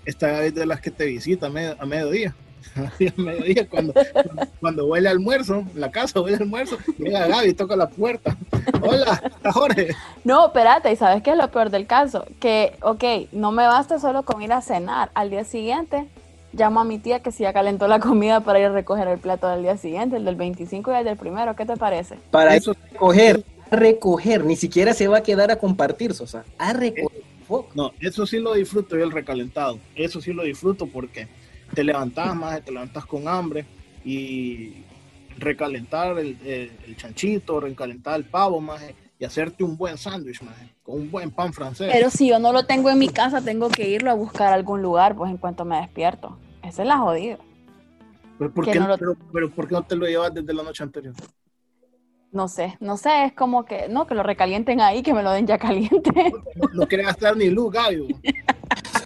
Esta 0.06 0.44
es 0.44 0.54
de 0.54 0.66
las 0.66 0.82
que 0.82 0.92
te 0.92 1.06
visita 1.06 1.48
a 1.48 1.86
mediodía. 1.86 2.36
mediodía, 3.18 3.68
cuando, 3.68 3.94
cuando 4.60 4.86
huele 4.88 5.10
almuerzo, 5.10 5.64
en 5.74 5.80
la 5.80 5.92
casa 5.92 6.22
huele 6.22 6.38
almuerzo, 6.38 6.78
llega 6.98 7.28
Gaby 7.28 7.50
y 7.50 7.54
toca 7.54 7.76
la 7.76 7.90
puerta. 7.90 8.36
Hola, 8.82 9.22
Jorge. 9.54 9.96
No, 10.24 10.48
espérate, 10.48 10.92
¿y 10.92 10.96
sabes 10.96 11.24
qué 11.24 11.32
es 11.32 11.38
lo 11.38 11.50
peor 11.50 11.70
del 11.70 11.88
caso? 11.88 12.26
Que, 12.40 12.76
ok, 12.82 13.04
no 13.32 13.52
me 13.52 13.66
basta 13.68 14.00
solo 14.00 14.24
con 14.24 14.42
ir 14.42 14.54
a 14.54 14.62
cenar. 14.62 15.12
Al 15.14 15.30
día 15.30 15.44
siguiente, 15.44 16.08
llamo 16.54 16.80
a 16.80 16.84
mi 16.84 17.00
tía 17.00 17.22
que 17.22 17.32
si 17.32 17.44
ya 17.44 17.54
calentó 17.54 17.88
la 17.88 18.00
comida 18.00 18.42
para 18.42 18.60
ir 18.60 18.66
a 18.66 18.72
recoger 18.72 19.08
el 19.08 19.20
plato 19.20 19.48
del 19.48 19.62
día 19.64 19.78
siguiente, 19.78 20.18
el 20.18 20.26
del 20.26 20.36
25 20.36 20.92
y 20.92 20.96
el 20.96 21.06
del 21.06 21.18
primero. 21.18 21.56
¿Qué 21.56 21.66
te 21.66 21.78
parece? 21.78 22.16
Para 22.32 22.56
Eso- 22.56 22.76
recoger, 22.92 23.44
a 23.72 23.76
recoger, 23.76 24.46
ni 24.46 24.56
siquiera 24.56 24.94
se 24.94 25.08
va 25.08 25.18
a 25.18 25.24
quedar 25.24 25.52
a 25.52 25.58
compartir, 25.58 26.14
Sosa. 26.14 26.44
A 26.58 26.74
recoger. 26.74 27.30
No, 27.74 27.94
eso 28.00 28.28
sí 28.28 28.38
lo 28.38 28.54
disfruto 28.54 28.96
yo 28.96 29.04
el 29.04 29.12
recalentado. 29.12 29.80
Eso 29.96 30.22
sí 30.22 30.34
lo 30.34 30.44
disfruto 30.44 30.86
porque 30.86 31.28
te 31.74 31.84
levantas 31.84 32.36
más, 32.36 32.62
te 32.64 32.72
levantas 32.72 33.06
con 33.06 33.28
hambre 33.28 33.66
y 34.04 34.84
recalentar 35.38 36.18
el, 36.18 36.38
el- 36.46 36.72
el 36.88 36.98
chanchito, 36.98 37.60
recalentar 37.60 38.16
el 38.18 38.26
pavo 38.26 38.60
más 38.60 38.82
y 39.18 39.26
hacerte 39.26 39.64
un 39.64 39.78
buen 39.78 39.98
sándwich 39.98 40.42
más 40.42 40.56
con 40.84 40.96
un 41.02 41.12
buen 41.12 41.30
pan 41.32 41.54
francés. 41.54 41.90
Pero 41.92 42.10
si 42.10 42.30
yo 42.30 42.40
no 42.40 42.52
lo 42.52 42.64
tengo 42.66 42.90
en 42.90 42.98
mi 42.98 43.10
casa, 43.10 43.42
tengo 43.42 43.70
que 43.70 43.88
irlo 43.90 44.10
a 44.12 44.14
buscar 44.16 44.48
a 44.52 44.56
algún 44.56 44.82
lugar, 44.82 45.16
pues 45.16 45.30
en 45.32 45.38
cuanto 45.38 45.66
me 45.66 45.78
despierto. 45.80 46.38
Esa 46.64 46.82
es 46.84 46.88
la 46.88 46.98
jodida. 46.98 47.38
pero, 48.38 48.52
¿por 48.54 48.66
qué, 48.66 48.80
no 48.80 48.88
lo- 48.88 48.98
pero, 48.98 49.16
pero 49.34 49.50
¿por 49.52 49.68
qué 49.68 49.74
no 49.76 49.84
te 49.84 49.96
lo 49.96 50.06
llevas 50.08 50.34
desde 50.34 50.54
la 50.54 50.64
noche 50.64 50.84
anterior? 50.84 51.14
No 52.32 52.48
sé, 52.48 52.78
no 52.80 52.96
sé, 52.96 53.26
es 53.26 53.34
como 53.34 53.66
que, 53.66 53.90
no, 53.90 54.06
que 54.06 54.14
lo 54.16 54.22
recalienten 54.24 54.82
ahí, 54.82 55.02
que 55.02 55.14
me 55.16 55.24
lo 55.24 55.32
den 55.32 55.48
ya 55.48 55.58
caliente. 55.58 56.32
No, 56.56 56.68
no 56.74 56.88
quieres 56.88 57.08
gastar 57.08 57.36
ni 57.36 57.50
luz, 57.50 57.72
Gaby. 57.72 58.16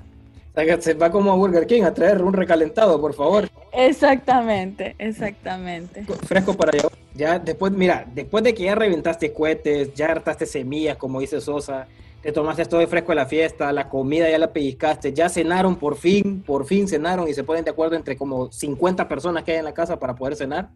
Se 0.79 0.93
va 0.93 1.09
como 1.11 1.31
a 1.31 1.35
Burger 1.35 1.65
King 1.65 1.81
a 1.81 1.93
traer 1.93 2.21
un 2.21 2.33
recalentado, 2.33 3.01
por 3.01 3.13
favor. 3.13 3.49
exactamente, 3.71 4.95
exactamente. 4.99 6.05
Fresco 6.27 6.53
para 6.53 6.71
llevar. 6.71 6.91
Ya 7.15 7.39
después, 7.39 7.71
mira, 7.71 8.05
después 8.13 8.43
de 8.43 8.53
que 8.53 8.63
ya 8.63 8.75
reventaste 8.75 9.33
cohetes, 9.33 9.93
ya 9.93 10.07
hartaste 10.07 10.45
semillas, 10.45 10.97
como 10.97 11.19
dice 11.19 11.41
Sosa, 11.41 11.87
te 12.21 12.31
tomaste 12.31 12.65
todo 12.65 12.79
de 12.79 12.87
fresco 12.87 13.11
de 13.11 13.15
la 13.15 13.25
fiesta, 13.25 13.71
la 13.71 13.89
comida 13.89 14.29
ya 14.29 14.37
la 14.37 14.53
pellizcaste, 14.53 15.11
ya 15.11 15.27
cenaron 15.27 15.75
por 15.75 15.97
fin, 15.97 16.41
por 16.41 16.65
fin 16.65 16.87
cenaron 16.87 17.27
y 17.27 17.33
se 17.33 17.43
ponen 17.43 17.65
de 17.65 17.71
acuerdo 17.71 17.95
entre 17.95 18.15
como 18.15 18.51
50 18.51 19.07
personas 19.07 19.43
que 19.43 19.51
hay 19.51 19.57
en 19.57 19.65
la 19.65 19.73
casa 19.73 19.99
para 19.99 20.15
poder 20.15 20.35
cenar. 20.35 20.69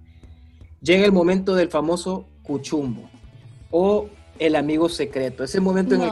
Llega 0.82 1.06
el 1.06 1.12
momento 1.12 1.56
del 1.56 1.70
famoso 1.70 2.28
cuchumbo 2.44 3.10
o 3.72 4.08
el 4.40 4.56
amigo 4.56 4.90
secreto. 4.90 5.44
Ese 5.44 5.60
momento 5.60 5.96
en 5.96 6.02
el. 6.02 6.10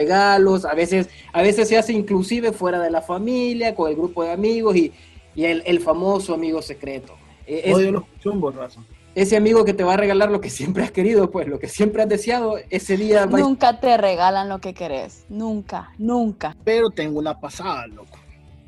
Regalos, 0.00 0.64
a 0.64 0.74
veces, 0.74 1.08
a 1.32 1.42
veces 1.42 1.68
se 1.68 1.76
hace 1.78 1.92
inclusive 1.92 2.52
fuera 2.52 2.80
de 2.80 2.90
la 2.90 3.02
familia, 3.02 3.74
con 3.74 3.88
el 3.90 3.96
grupo 3.96 4.24
de 4.24 4.32
amigos 4.32 4.74
y, 4.76 4.92
y 5.34 5.44
el, 5.44 5.62
el 5.66 5.80
famoso 5.80 6.34
amigo 6.34 6.62
secreto. 6.62 7.14
E- 7.46 7.62
es- 7.66 7.74
Odio 7.76 7.92
los 7.92 8.02
chumbos, 8.20 8.54
raza. 8.54 8.80
ese 9.14 9.36
amigo 9.36 9.64
que 9.64 9.74
te 9.74 9.84
va 9.84 9.94
a 9.94 9.96
regalar 9.96 10.30
lo 10.30 10.40
que 10.40 10.50
siempre 10.50 10.82
has 10.82 10.90
querido, 10.90 11.30
pues 11.30 11.46
lo 11.48 11.58
que 11.58 11.68
siempre 11.68 12.02
has 12.02 12.08
deseado, 12.08 12.56
ese 12.70 12.96
día 12.96 13.24
a 13.24 13.26
Nunca 13.26 13.78
te 13.80 13.96
regalan 13.96 14.48
lo 14.48 14.58
que 14.60 14.72
querés. 14.74 15.24
Nunca, 15.28 15.90
nunca. 15.98 16.56
Pero 16.64 16.90
tengo 16.90 17.18
una 17.18 17.38
pasada, 17.38 17.86
loco, 17.86 18.18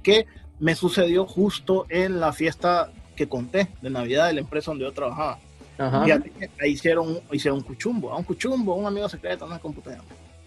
que 0.03 0.27
me 0.61 0.75
sucedió 0.75 1.27
justo 1.27 1.87
en 1.89 2.21
la 2.21 2.33
fiesta 2.33 2.91
que 3.17 3.29
conté 3.29 3.69
de 3.83 3.91
Navidad 3.91 4.27
de 4.29 4.35
la 4.35 4.41
empresa 4.41 4.71
donde 4.71 4.85
yo 4.85 4.93
trabajaba. 4.93 5.39
Ajá. 5.79 6.05
Que 6.05 6.51
ahí 6.61 6.73
hicieron, 6.73 7.21
hicieron 7.33 7.59
un 7.59 7.65
cuchumbo, 7.65 8.13
a 8.13 8.17
un 8.17 8.25
cuchumbo, 8.25 8.75
un 8.75 8.87
amigo 8.87 9.09
secreto, 9.09 9.53
es 9.53 9.61
computadora. 9.61 10.03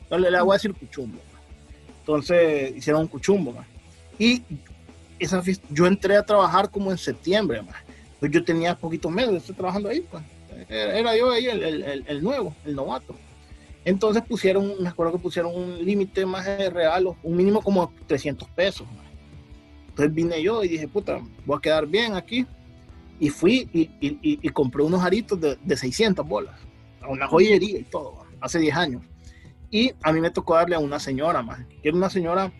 Entonces 0.05 0.31
le 0.31 0.41
voy 0.41 0.53
a 0.53 0.57
decir 0.57 0.73
cuchumbo. 0.73 1.19
Entonces 1.99 2.75
hicieron 2.75 3.01
un 3.03 3.07
cuchumbo, 3.07 3.51
man. 3.51 3.65
Y 4.17 4.41
esa 5.19 5.41
yo 5.69 5.87
entré 5.87 6.15
a 6.17 6.23
trabajar 6.23 6.69
como 6.69 6.91
en 6.91 6.97
septiembre, 6.97 7.61
man. 7.61 7.75
Yo 8.21 8.43
tenía 8.43 8.75
poquitos 8.75 9.11
meses 9.11 9.31
de 9.31 9.37
estar 9.37 9.55
trabajando 9.55 9.89
ahí, 9.89 10.01
pues. 10.01 10.23
Era, 10.69 11.15
yo 11.17 11.31
ahí 11.31 11.45
el, 11.47 11.61
el- 12.07 12.23
nuevo, 12.23 12.55
el 12.65 12.75
novato. 12.75 13.15
Entonces 13.83 14.23
pusieron, 14.27 14.73
me 14.81 14.89
acuerdo 14.89 15.11
que 15.13 15.19
pusieron 15.19 15.53
un 15.53 15.83
límite 15.85 16.25
más 16.25 16.45
de 16.45 16.69
un 17.23 17.35
mínimo 17.35 17.61
como 17.61 17.91
300 18.07 18.49
pesos. 18.49 18.87
Entonces 19.89 20.13
vine 20.13 20.41
yo 20.41 20.63
y 20.63 20.67
dije, 20.69 20.87
puta, 20.87 21.19
voy 21.45 21.57
a 21.57 21.61
quedar 21.61 21.85
bien 21.85 22.15
aquí. 22.15 22.45
Y 23.19 23.29
fui 23.29 23.69
y, 23.73 23.81
y- 24.01 24.19
y- 24.21 24.39
y 24.41 24.49
compré 24.49 24.83
unos 24.83 25.01
aritos 25.03 25.39
de, 25.39 25.57
de 25.63 25.77
600 25.77 26.27
bolas, 26.27 26.55
a 27.01 27.07
una 27.07 27.27
joyería 27.27 27.79
y 27.79 27.83
todo, 27.83 28.25
hace 28.41 28.59
10 28.59 28.75
años. 28.75 29.03
Y 29.71 29.93
a 30.01 30.11
mí 30.13 30.21
me 30.21 30.31
tocó 30.31 30.55
darle 30.55 30.75
a 30.75 30.79
una 30.79 30.99
señora, 30.99 31.41
más 31.41 31.59
que 31.65 31.89
era 31.89 31.97
una 31.97 32.09
señora 32.09 32.51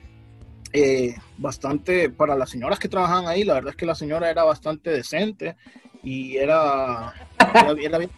eh, 0.73 1.15
bastante, 1.37 2.09
para 2.09 2.35
las 2.35 2.49
señoras 2.49 2.79
que 2.79 2.89
trabajaban 2.89 3.27
ahí, 3.27 3.43
la 3.43 3.53
verdad 3.53 3.71
es 3.71 3.77
que 3.77 3.85
la 3.85 3.95
señora 3.95 4.29
era 4.29 4.43
bastante 4.43 4.89
decente 4.89 5.55
y 6.03 6.37
era, 6.37 7.13
era, 7.39 7.71
era 7.81 7.97
bien, 7.97 8.11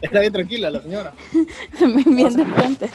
era 0.00 0.20
bien 0.20 0.32
tranquila 0.32 0.70
la 0.70 0.80
señora. 0.80 1.12
Bien 2.06 2.30
frente. 2.54 2.88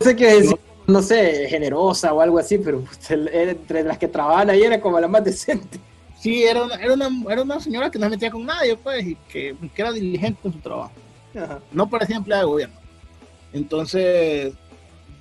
No 0.00 0.04
sé 0.04 0.16
qué 0.16 0.26
decir, 0.26 0.58
no 0.86 1.02
sé, 1.02 1.46
generosa 1.48 2.12
o 2.12 2.20
algo 2.20 2.38
así, 2.38 2.58
pero 2.58 2.78
usted 2.78 3.28
era 3.32 3.50
entre 3.52 3.82
las 3.82 3.98
que 3.98 4.08
trabajan 4.08 4.50
ahí 4.50 4.62
era 4.62 4.80
como 4.80 4.98
la 4.98 5.08
más 5.08 5.24
decente. 5.24 5.78
Sí, 6.18 6.42
era 6.42 6.64
una, 6.64 6.74
era 6.76 6.94
una, 6.94 7.08
era 7.30 7.42
una 7.42 7.60
señora 7.60 7.90
que 7.90 7.98
no 7.98 8.06
se 8.06 8.10
metía 8.10 8.30
con 8.30 8.44
nadie, 8.44 8.76
pues, 8.76 9.06
y 9.06 9.14
que, 9.28 9.54
que 9.74 9.82
era 9.82 9.92
diligente 9.92 10.40
con 10.42 10.52
su 10.52 10.58
trabajo. 10.58 10.92
Ajá. 11.36 11.60
no 11.72 11.88
parecía 11.88 12.16
empleada 12.16 12.42
de 12.42 12.48
gobierno. 12.48 12.77
Entonces, 13.52 14.52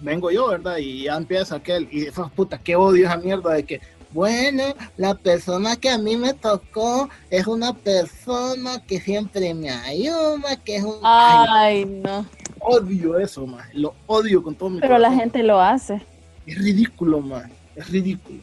vengo 0.01 0.31
yo, 0.31 0.49
¿verdad? 0.49 0.77
Y 0.77 1.03
ya 1.03 1.15
empieza 1.15 1.55
aquel, 1.55 1.87
y 1.91 2.05
esa 2.05 2.27
puta, 2.27 2.57
qué 2.57 2.75
odio 2.75 3.05
esa 3.05 3.17
mierda 3.17 3.53
de 3.53 3.63
que, 3.63 3.81
bueno, 4.11 4.63
la 4.95 5.15
persona 5.15 5.75
que 5.75 5.89
a 5.89 5.97
mí 5.97 6.15
me 6.15 6.33
tocó 6.33 7.09
es 7.29 7.45
una 7.45 7.73
persona 7.73 8.81
que 8.85 8.99
siempre 8.99 9.53
me 9.53 9.69
ayuda, 9.69 10.55
que 10.63 10.77
es 10.77 10.83
un... 10.83 10.99
Ay, 11.03 11.85
no. 11.85 12.25
odio 12.59 13.17
eso, 13.19 13.45
man. 13.45 13.65
Lo 13.73 13.93
odio 14.07 14.41
con 14.41 14.55
todo 14.55 14.69
mi 14.69 14.79
Pero 14.79 14.97
la 14.97 15.11
gente 15.11 15.43
lo 15.43 15.59
hace. 15.59 16.01
Es 16.45 16.57
ridículo, 16.57 17.19
man. 17.21 17.51
Es 17.75 17.89
ridículo. 17.89 18.39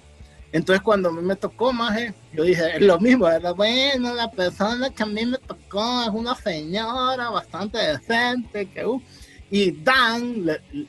Entonces 0.54 0.82
cuando 0.82 1.08
a 1.08 1.12
mí 1.12 1.20
me 1.20 1.34
tocó 1.34 1.72
más, 1.72 1.98
yo 2.32 2.44
dije, 2.44 2.76
es 2.76 2.80
lo 2.80 3.00
mismo, 3.00 3.24
¿verdad? 3.24 3.56
Bueno, 3.56 4.14
la 4.14 4.30
persona 4.30 4.88
que 4.88 5.02
a 5.02 5.06
mí 5.06 5.26
me 5.26 5.36
tocó 5.38 6.04
es 6.04 6.10
una 6.10 6.36
señora 6.36 7.28
bastante 7.30 7.76
decente, 7.78 8.66
que 8.66 8.86
uh, 8.86 9.02
y 9.50 9.70
dan, 9.70 10.46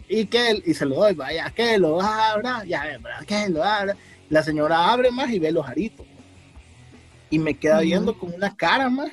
y 0.07 0.25
que 0.25 0.61
y 0.65 0.73
se 0.73 0.85
lo 0.85 0.95
doy, 0.95 1.13
vaya, 1.13 1.51
que 1.51 1.77
lo 1.77 2.01
abra, 2.01 2.63
ya. 2.65 2.83
Que 3.27 3.49
lo 3.49 3.63
abra. 3.63 3.95
La 4.29 4.41
señora 4.41 4.91
abre 4.91 5.11
más 5.11 5.29
y 5.29 5.39
ve 5.39 5.51
los 5.51 5.67
aritos. 5.67 6.05
Y 7.29 7.37
me 7.39 7.53
queda 7.55 7.81
viendo 7.81 8.17
con 8.17 8.33
una 8.33 8.55
cara 8.55 8.89
más, 8.89 9.11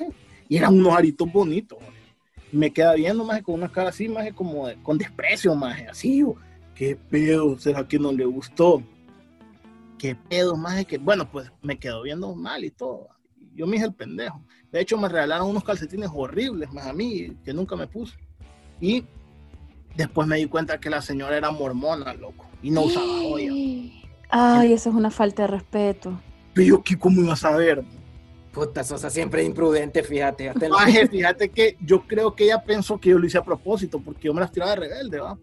y 0.49 0.57
eran 0.57 0.73
unos 0.73 0.95
aritos 0.95 1.31
bonitos. 1.31 1.77
Y 2.51 2.57
me 2.57 2.71
queda 2.71 2.93
viendo 2.93 3.23
más 3.25 3.41
con 3.41 3.55
una 3.55 3.71
cara 3.71 3.89
así, 3.89 4.07
más 4.07 4.31
como 4.33 4.67
de- 4.67 4.75
con 4.81 4.97
desprecio, 4.97 5.55
más 5.55 5.79
así, 5.89 6.19
yo, 6.19 6.35
¿qué 6.75 6.95
pedo? 6.95 7.57
¿Será 7.59 7.87
que 7.87 7.99
no 7.99 8.11
le 8.11 8.25
gustó? 8.25 8.81
¿Qué 9.97 10.15
pedo 10.15 10.55
más? 10.55 10.85
Que, 10.85 10.97
bueno, 10.97 11.29
pues 11.31 11.51
me 11.61 11.77
quedó 11.77 12.01
viendo 12.03 12.35
mal 12.35 12.63
y 12.63 12.71
todo. 12.71 13.07
Yo 13.55 13.67
me 13.67 13.77
hice 13.77 13.85
el 13.85 13.93
pendejo. 13.93 14.41
De 14.71 14.81
hecho, 14.81 14.97
me 14.97 15.07
regalaron 15.07 15.49
unos 15.49 15.63
calcetines 15.63 16.09
horribles 16.13 16.71
más 16.73 16.87
a 16.87 16.93
mí, 16.93 17.37
que 17.45 17.53
nunca 17.53 17.75
me 17.75 17.87
puse. 17.87 18.15
Y 18.81 19.05
después 19.95 20.27
me 20.27 20.37
di 20.37 20.45
cuenta 20.45 20.79
que 20.79 20.89
la 20.89 21.01
señora 21.01 21.37
era 21.37 21.51
mormona, 21.51 22.13
loco, 22.13 22.45
y 22.61 22.71
no 22.71 22.81
usaba 22.81 23.05
joya. 23.21 23.51
Ay, 24.29 24.73
eso 24.73 24.89
es 24.89 24.95
una 24.95 25.11
falta 25.11 25.43
de 25.43 25.47
respeto. 25.49 26.19
Pero 26.53 26.67
yo, 26.67 26.83
¿qué, 26.83 26.97
¿cómo 26.97 27.21
iba 27.21 27.33
a 27.33 27.37
saber? 27.37 27.83
Puta, 28.51 28.83
Sosa 28.83 29.09
siempre 29.09 29.43
imprudente, 29.43 30.03
fíjate. 30.03 30.49
hasta 30.49 30.67
la- 30.69 30.75
Maje, 30.75 31.07
fíjate 31.11 31.49
que 31.49 31.77
yo 31.81 32.01
creo 32.07 32.35
que 32.35 32.45
ella 32.45 32.63
pensó 32.63 32.99
que 32.99 33.09
yo 33.09 33.19
lo 33.19 33.25
hice 33.25 33.37
a 33.37 33.43
propósito, 33.43 33.99
porque 33.99 34.27
yo 34.27 34.33
me 34.33 34.41
las 34.41 34.51
tiraba 34.51 34.71
de 34.71 34.77
rebelde, 34.81 35.19
¿va? 35.19 35.37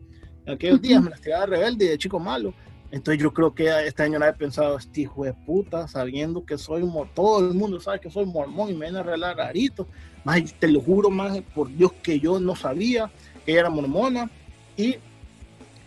En 0.46 0.54
aquellos 0.54 0.80
días 0.80 1.02
me 1.02 1.10
las 1.10 1.20
tiraba 1.20 1.46
de 1.46 1.56
rebelde 1.56 1.84
y 1.84 1.88
de 1.88 1.98
chico 1.98 2.18
malo. 2.18 2.54
Entonces 2.92 3.22
yo 3.22 3.32
creo 3.32 3.54
que 3.54 3.68
esta 3.86 4.04
señora 4.04 4.28
ha 4.28 4.32
pensado, 4.32 4.76
este 4.76 5.02
hijo 5.02 5.24
de 5.24 5.32
puta, 5.32 5.86
sabiendo 5.86 6.44
que 6.44 6.58
soy 6.58 6.82
un 6.82 6.90
mor- 6.90 7.08
todo 7.14 7.38
el 7.48 7.54
mundo 7.54 7.78
sabe 7.80 8.00
que 8.00 8.10
soy 8.10 8.26
mormón 8.26 8.70
y 8.70 8.74
me 8.74 8.86
viene 8.86 8.98
a 8.98 9.02
regalar 9.04 9.40
aritos. 9.40 9.86
Más 10.24 10.42
te 10.58 10.66
lo 10.68 10.80
juro, 10.80 11.08
más 11.10 11.40
por 11.54 11.68
Dios 11.72 11.92
que 12.02 12.18
yo 12.18 12.40
no 12.40 12.56
sabía 12.56 13.10
que 13.44 13.52
ella 13.52 13.60
era 13.60 13.70
mormona 13.70 14.28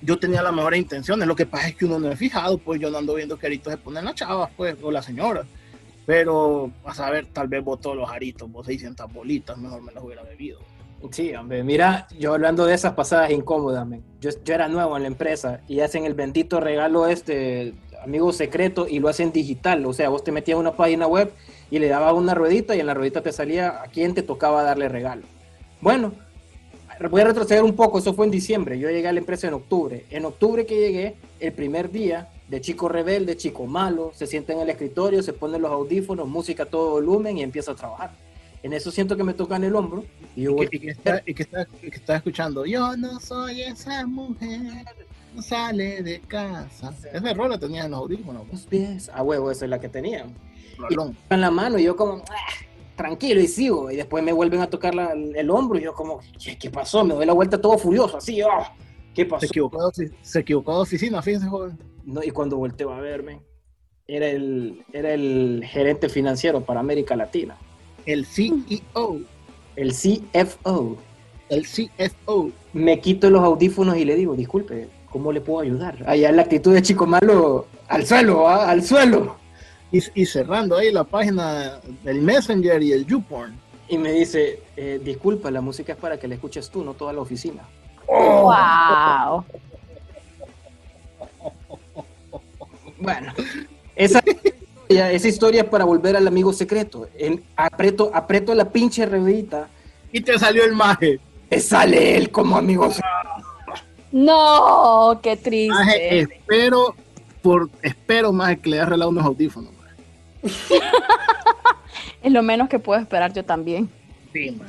yo 0.01 0.19
tenía 0.19 0.41
las 0.41 0.53
mejores 0.53 0.79
intenciones. 0.79 1.27
Lo 1.27 1.35
que 1.35 1.45
pasa 1.45 1.69
es 1.69 1.75
que 1.75 1.85
uno 1.85 1.99
no 1.99 2.11
es 2.11 2.19
fijado, 2.19 2.57
pues 2.57 2.79
yo 2.79 2.89
no 2.89 2.97
ando 2.97 3.15
viendo 3.15 3.37
que 3.37 3.47
aritos 3.47 3.71
se 3.71 3.77
ponen 3.77 4.05
las 4.05 4.15
chavas, 4.15 4.51
pues, 4.55 4.75
o 4.81 4.91
las 4.91 5.05
señoras. 5.05 5.45
Pero, 6.05 6.71
a 6.83 6.93
saber, 6.93 7.27
tal 7.27 7.47
vez 7.47 7.63
botó 7.63 7.95
los 7.95 8.09
aritos, 8.09 8.51
vos 8.51 8.65
600 8.65 9.11
bolitas, 9.13 9.57
mejor 9.57 9.81
me 9.81 9.93
las 9.93 10.03
hubiera 10.03 10.23
bebido. 10.23 10.59
Sí, 11.11 11.33
hombre, 11.35 11.63
mira, 11.63 12.07
yo 12.17 12.33
hablando 12.33 12.65
de 12.65 12.73
esas 12.73 12.93
pasadas 12.93 13.31
incómodas, 13.31 13.85
men. 13.85 14.03
Yo, 14.21 14.29
era 14.47 14.67
nuevo 14.67 14.95
en 14.95 15.03
la 15.03 15.07
empresa 15.07 15.59
y 15.67 15.81
hacen 15.81 16.05
el 16.05 16.13
bendito 16.13 16.59
regalo 16.61 17.07
este, 17.07 17.73
amigo 18.03 18.31
secreto, 18.33 18.87
y 18.87 18.99
lo 18.99 19.09
hacen 19.09 19.31
digital. 19.31 19.85
O 19.85 19.93
sea, 19.93 20.09
vos 20.09 20.23
te 20.23 20.31
metías 20.31 20.57
una 20.57 20.73
página 20.73 21.07
web 21.07 21.31
y 21.71 21.79
le 21.79 21.87
dabas 21.87 22.13
una 22.13 22.35
ruedita 22.35 22.75
y 22.75 22.79
en 22.79 22.87
la 22.87 22.93
ruedita 22.93 23.21
te 23.21 23.31
salía 23.31 23.81
a 23.81 23.87
quién 23.87 24.13
te 24.13 24.23
tocaba 24.23 24.63
darle 24.63 24.89
regalo. 24.89 25.23
Bueno, 25.81 26.13
voy 27.09 27.21
a 27.21 27.25
retroceder 27.25 27.63
un 27.63 27.75
poco, 27.75 27.99
eso 27.99 28.13
fue 28.13 28.25
en 28.25 28.31
diciembre, 28.31 28.77
yo 28.79 28.89
llegué 28.89 29.07
a 29.07 29.13
la 29.13 29.19
empresa 29.19 29.47
en 29.47 29.53
octubre. 29.53 30.05
En 30.09 30.25
octubre 30.25 30.65
que 30.65 30.75
llegué, 30.79 31.15
el 31.39 31.53
primer 31.53 31.91
día, 31.91 32.29
de 32.47 32.61
chico 32.61 32.87
rebelde, 32.89 33.35
chico 33.37 33.65
malo, 33.65 34.11
se 34.15 34.27
sienta 34.27 34.53
en 34.53 34.59
el 34.59 34.69
escritorio, 34.69 35.23
se 35.23 35.33
pone 35.33 35.57
los 35.59 35.71
audífonos, 35.71 36.27
música 36.27 36.63
a 36.63 36.65
todo 36.67 36.91
volumen 36.91 37.37
y 37.37 37.43
empieza 37.43 37.71
a 37.71 37.75
trabajar. 37.75 38.11
En 38.61 38.73
eso 38.73 38.91
siento 38.91 39.17
que 39.17 39.23
me 39.23 39.33
tocan 39.33 39.63
el 39.63 39.75
hombro 39.75 40.05
y 40.35 40.43
yo 40.43 40.51
Y 40.63 40.67
que, 40.67 40.77
y 40.77 40.79
que 40.79 40.89
está, 40.91 41.21
y 41.25 41.33
que 41.33 41.43
está- 41.43 41.67
y 41.81 41.89
que 41.89 41.97
está 41.97 42.15
escuchando, 42.17 42.65
yo 42.65 42.95
no 42.95 43.19
soy 43.19 43.61
esa 43.61 44.05
mujer, 44.05 44.85
no 45.35 45.41
sale 45.41 46.01
de 46.03 46.19
casa. 46.21 46.93
Esa 47.11 47.33
rola 47.33 47.57
tenía 47.57 47.85
en 47.85 47.91
los 47.91 48.01
audífonos. 48.01 48.47
los 48.51 48.61
pies. 48.61 49.09
A 49.13 49.21
huevo, 49.23 49.51
esa 49.51 49.65
es 49.65 49.69
la 49.69 49.79
que 49.81 49.89
tenía. 49.89 50.25
rolón. 50.77 51.15
En 51.29 51.41
la 51.41 51.51
mano 51.51 51.77
y 51.77 51.83
yo 51.83 51.95
como, 51.95 52.23
"Ah, 52.29 52.35
tranquilo 52.95 53.41
y 53.41 53.47
sigo. 53.47 53.89
Y 53.91 53.95
después 53.95 54.23
me 54.23 54.31
vuelven 54.33 54.61
a 54.61 54.69
tocar 54.69 54.93
la- 54.95 55.13
el 55.13 55.49
hombro 55.49 55.79
y 55.79 55.83
yo 55.83 55.93
como, 55.93 56.19
¿qué, 56.59 56.69
pasó? 56.69 57.03
Me 57.03 57.13
doy 57.13 57.25
la 57.25 57.33
vuelta 57.33 57.59
todo 57.59 57.77
furioso, 57.77 58.17
así, 58.17 58.41
"Ah, 58.41 58.73
¿qué 59.13 59.23
Se 59.23 59.29
pasó? 59.29 59.45
equivocó, 59.45 59.77
de 59.79 59.85
ofi- 60.07 60.11
se 60.21 60.39
equivocó 60.39 60.75
de 60.75 60.81
oficina, 60.81 61.21
fíjense, 61.21 61.47
joven. 61.47 61.77
No, 62.05 62.21
y 62.23 62.31
cuando 62.31 62.57
volteo 62.57 62.91
a 62.91 62.99
verme, 62.99 63.39
era 64.07 64.27
el, 64.27 64.83
era 64.91 65.13
el 65.13 65.63
gerente 65.65 66.09
financiero 66.09 66.61
para 66.61 66.79
América 66.81 67.15
Latina, 67.15 67.57
El 68.05 68.25
CEO, 68.25 69.19
el 69.77 69.93
CFO. 69.93 70.97
el 71.49 71.65
CFO. 71.65 72.51
Me 72.73 72.99
quito 72.99 73.29
los 73.29 73.41
audífonos 73.43 73.95
y 73.97 74.05
le 74.05 74.15
digo, 74.15 74.35
disculpe, 74.35 74.89
¿cómo 75.09 75.31
le 75.31 75.39
puedo 75.41 75.59
ayudar? 75.61 75.97
Allá 76.07 76.31
la 76.31 76.41
actitud 76.41 76.73
de 76.73 76.81
chico 76.81 77.05
malo, 77.05 77.67
al 77.87 78.05
suelo, 78.05 78.47
¿ah? 78.49 78.69
al 78.69 78.83
suelo. 78.83 79.37
Y, 79.93 80.03
y 80.21 80.25
cerrando 80.25 80.75
ahí 80.77 80.91
la 80.91 81.05
página 81.05 81.79
del 82.03 82.19
Messenger 82.21 82.81
y 82.83 82.91
el 82.91 83.05
YouPorn. 83.05 83.53
Y 83.87 83.97
me 83.97 84.11
dice, 84.11 84.59
eh, 84.75 84.99
disculpa, 85.03 85.51
la 85.51 85.61
música 85.61 85.93
es 85.93 85.99
para 85.99 86.17
que 86.17 86.27
la 86.27 86.33
escuches 86.35 86.69
tú, 86.69 86.83
no 86.83 86.93
toda 86.95 87.13
la 87.13 87.21
oficina. 87.21 87.61
¡Wow! 88.07 89.45
Bueno, 92.97 93.33
esa, 93.95 94.21
esa 94.89 95.27
historia 95.27 95.61
es 95.63 95.67
para 95.69 95.83
volver 95.85 96.15
al 96.15 96.27
amigo 96.27 96.53
secreto. 96.53 97.07
En, 97.17 97.43
aprieto, 97.55 98.11
aprieto 98.13 98.53
la 98.55 98.69
pinche 98.69 99.05
ruedita, 99.05 99.67
Y 100.11 100.21
te 100.21 100.37
salió 100.39 100.63
el 100.63 100.73
maje. 100.73 101.19
te 101.49 101.59
sale 101.59 102.15
él 102.17 102.31
como 102.31 102.57
amigo 102.57 102.85
secreto. 102.89 103.09
No, 104.11 105.19
qué 105.21 105.31
Maje, 105.31 105.43
triste. 105.43 106.19
espero, 106.19 106.95
por, 107.41 107.69
espero 107.81 108.31
más 108.31 108.57
que 108.59 108.69
le 108.69 108.77
haya 108.77 108.85
regalado 108.85 109.09
unos 109.11 109.25
audífonos. 109.25 109.71
Es 112.21 112.31
lo 112.31 112.41
menos 112.43 112.69
que 112.69 112.79
puedo 112.79 112.99
esperar 112.99 113.33
yo 113.33 113.43
también. 113.43 113.89
Sí. 114.31 114.59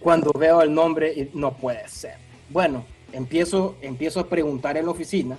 Cuando 0.00 0.30
veo 0.32 0.62
el 0.62 0.72
nombre, 0.72 1.30
no 1.34 1.52
puede 1.56 1.86
ser. 1.88 2.14
Bueno, 2.50 2.84
empiezo, 3.12 3.76
empiezo 3.82 4.20
a 4.20 4.28
preguntar 4.28 4.76
en 4.76 4.84
la 4.86 4.90
oficina, 4.92 5.38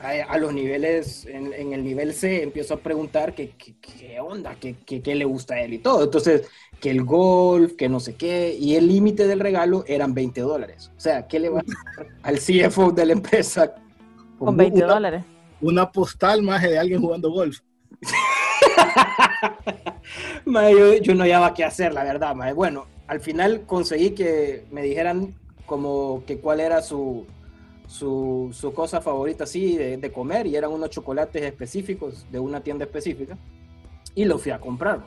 a, 0.00 0.10
a 0.32 0.38
los 0.38 0.52
niveles, 0.52 1.26
en, 1.26 1.52
en 1.52 1.72
el 1.72 1.82
nivel 1.84 2.12
C, 2.12 2.42
empiezo 2.42 2.74
a 2.74 2.76
preguntar 2.78 3.34
qué, 3.34 3.50
qué, 3.58 4.20
onda, 4.20 4.56
qué, 4.60 5.14
le 5.14 5.24
gusta 5.24 5.54
a 5.54 5.60
él 5.62 5.74
y 5.74 5.78
todo. 5.78 6.04
Entonces, 6.04 6.48
que 6.80 6.90
el 6.90 7.02
golf, 7.04 7.72
que 7.74 7.88
no 7.88 8.00
sé 8.00 8.14
qué, 8.14 8.56
y 8.58 8.76
el 8.76 8.88
límite 8.88 9.26
del 9.26 9.40
regalo 9.40 9.84
eran 9.86 10.14
20 10.14 10.40
dólares. 10.42 10.90
O 10.96 11.00
sea, 11.00 11.26
¿qué 11.26 11.38
le 11.40 11.48
va 11.48 11.60
a 11.60 11.62
dar 11.96 12.06
al 12.22 12.38
CFO 12.38 12.92
de 12.92 13.06
la 13.06 13.12
empresa? 13.12 13.74
Con 14.38 14.56
20 14.56 14.84
una- 14.84 14.94
dólares. 14.94 15.24
Una 15.60 15.90
postal 15.92 16.42
maje 16.42 16.68
de 16.68 16.78
alguien 16.78 17.00
jugando 17.00 17.30
golf. 17.30 17.58
Mae, 20.44 20.72
yo, 20.72 20.94
yo 20.96 21.14
no 21.14 21.24
hallaba 21.24 21.54
qué 21.54 21.64
hacer, 21.64 21.92
la 21.94 22.04
verdad. 22.04 22.34
mae. 22.34 22.52
Bueno, 22.52 22.86
al 23.06 23.20
final 23.20 23.62
conseguí 23.66 24.10
que 24.10 24.64
me 24.70 24.82
dijeran 24.82 25.34
como 25.66 26.24
que 26.26 26.38
cuál 26.38 26.60
era 26.60 26.82
su, 26.82 27.26
su, 27.86 28.50
su 28.52 28.72
cosa 28.72 29.00
favorita 29.00 29.44
así 29.44 29.76
de, 29.76 29.96
de 29.96 30.12
comer 30.12 30.46
y 30.46 30.56
eran 30.56 30.72
unos 30.72 30.90
chocolates 30.90 31.42
específicos 31.42 32.26
de 32.30 32.38
una 32.38 32.60
tienda 32.60 32.84
específica 32.84 33.36
y 34.14 34.24
lo 34.24 34.38
fui 34.38 34.52
a 34.52 34.58
comprar. 34.58 35.00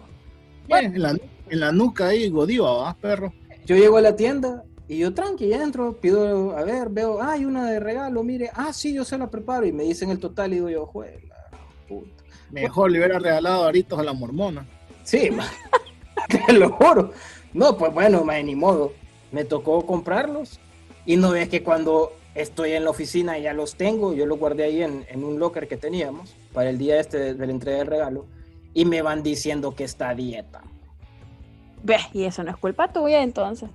Eh, 0.69 0.79
en, 0.79 1.01
la, 1.01 1.11
en 1.49 1.59
la 1.59 1.71
nuca 1.71 2.07
ahí, 2.07 2.29
Godiva, 2.29 2.73
¿va, 2.73 2.93
perro? 2.95 3.33
Yo 3.65 3.75
llego 3.75 3.97
a 3.97 4.01
la 4.01 4.15
tienda 4.15 4.63
y 4.87 4.99
yo 4.99 5.13
tranqui, 5.13 5.51
entro, 5.51 5.97
pido, 5.97 6.55
a 6.55 6.63
ver, 6.63 6.89
veo, 6.89 7.21
ah, 7.21 7.31
hay 7.33 7.45
una 7.45 7.69
de 7.69 7.79
regalo, 7.79 8.23
mire, 8.23 8.51
ah, 8.53 8.71
sí, 8.71 8.93
yo 8.93 9.03
se 9.03 9.17
la 9.17 9.29
preparo 9.29 9.65
y 9.65 9.71
me 9.71 9.83
dicen 9.83 10.09
el 10.11 10.19
total 10.19 10.51
y 10.51 10.55
digo 10.55 10.69
yo, 10.69 10.85
juela, 10.85 11.19
puta. 11.87 12.24
Mejor 12.51 12.91
le 12.91 12.99
hubiera 12.99 13.19
regalado 13.19 13.65
aritos 13.65 13.99
a 13.99 14.03
la 14.03 14.13
mormona. 14.13 14.65
Sí, 15.03 15.29
te 16.47 16.53
lo 16.53 16.71
juro. 16.71 17.11
No, 17.53 17.77
pues 17.77 17.93
bueno, 17.93 18.23
ma, 18.23 18.39
ni 18.41 18.55
modo. 18.55 18.93
Me 19.31 19.43
tocó 19.43 19.85
comprarlos 19.85 20.59
y 21.05 21.17
no 21.17 21.31
ves 21.31 21.49
que 21.49 21.63
cuando 21.63 22.13
estoy 22.35 22.73
en 22.73 22.83
la 22.83 22.89
oficina 22.89 23.37
ya 23.37 23.53
los 23.53 23.75
tengo, 23.75 24.13
yo 24.13 24.25
los 24.25 24.37
guardé 24.39 24.63
ahí 24.63 24.81
en, 24.81 25.05
en 25.09 25.23
un 25.23 25.39
locker 25.39 25.67
que 25.67 25.77
teníamos 25.77 26.35
para 26.53 26.69
el 26.69 26.77
día 26.77 26.99
este 26.99 27.17
de, 27.17 27.33
de 27.33 27.45
la 27.45 27.51
entrega 27.51 27.79
del 27.79 27.87
regalo 27.87 28.25
y 28.73 28.85
me 28.85 29.01
van 29.01 29.23
diciendo 29.23 29.75
que 29.75 29.83
está 29.83 30.09
a 30.09 30.15
dieta. 30.15 30.61
Ve, 31.83 31.97
y 32.13 32.23
eso 32.23 32.43
no 32.43 32.51
es 32.51 32.57
culpa 32.57 32.91
tuya 32.91 33.21
entonces. 33.21 33.69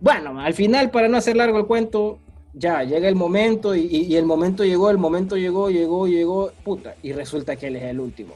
Bueno, 0.00 0.40
al 0.40 0.54
final, 0.54 0.90
para 0.90 1.08
no 1.08 1.16
hacer 1.16 1.36
largo 1.36 1.58
el 1.58 1.66
cuento, 1.66 2.18
ya 2.54 2.82
llega 2.82 3.08
el 3.08 3.14
momento 3.14 3.74
y, 3.74 3.80
y- 3.80 4.02
y 4.04 4.16
el 4.16 4.24
momento 4.24 4.64
llegó, 4.64 4.90
el 4.90 4.98
momento 4.98 5.36
llegó, 5.36 5.70
llegó, 5.70 6.06
llegó, 6.06 6.50
puta, 6.64 6.94
y 7.02 7.12
resulta 7.12 7.56
que 7.56 7.68
él 7.68 7.76
es 7.76 7.84
el 7.84 8.00
último. 8.00 8.34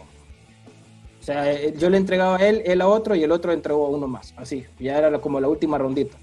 O 1.20 1.24
sea, 1.24 1.52
eh, 1.52 1.74
yo 1.78 1.88
le 1.88 1.98
entregaba 1.98 2.36
a 2.36 2.48
él, 2.48 2.62
él 2.64 2.80
a 2.80 2.88
otro 2.88 3.14
y 3.14 3.22
el 3.22 3.30
otro 3.30 3.52
entregó 3.52 3.86
a 3.86 3.90
uno 3.90 4.08
más, 4.08 4.34
así, 4.36 4.64
ya 4.78 4.98
era 4.98 5.18
como 5.20 5.40
la 5.40 5.48
última 5.48 5.78
rondita. 5.78 6.16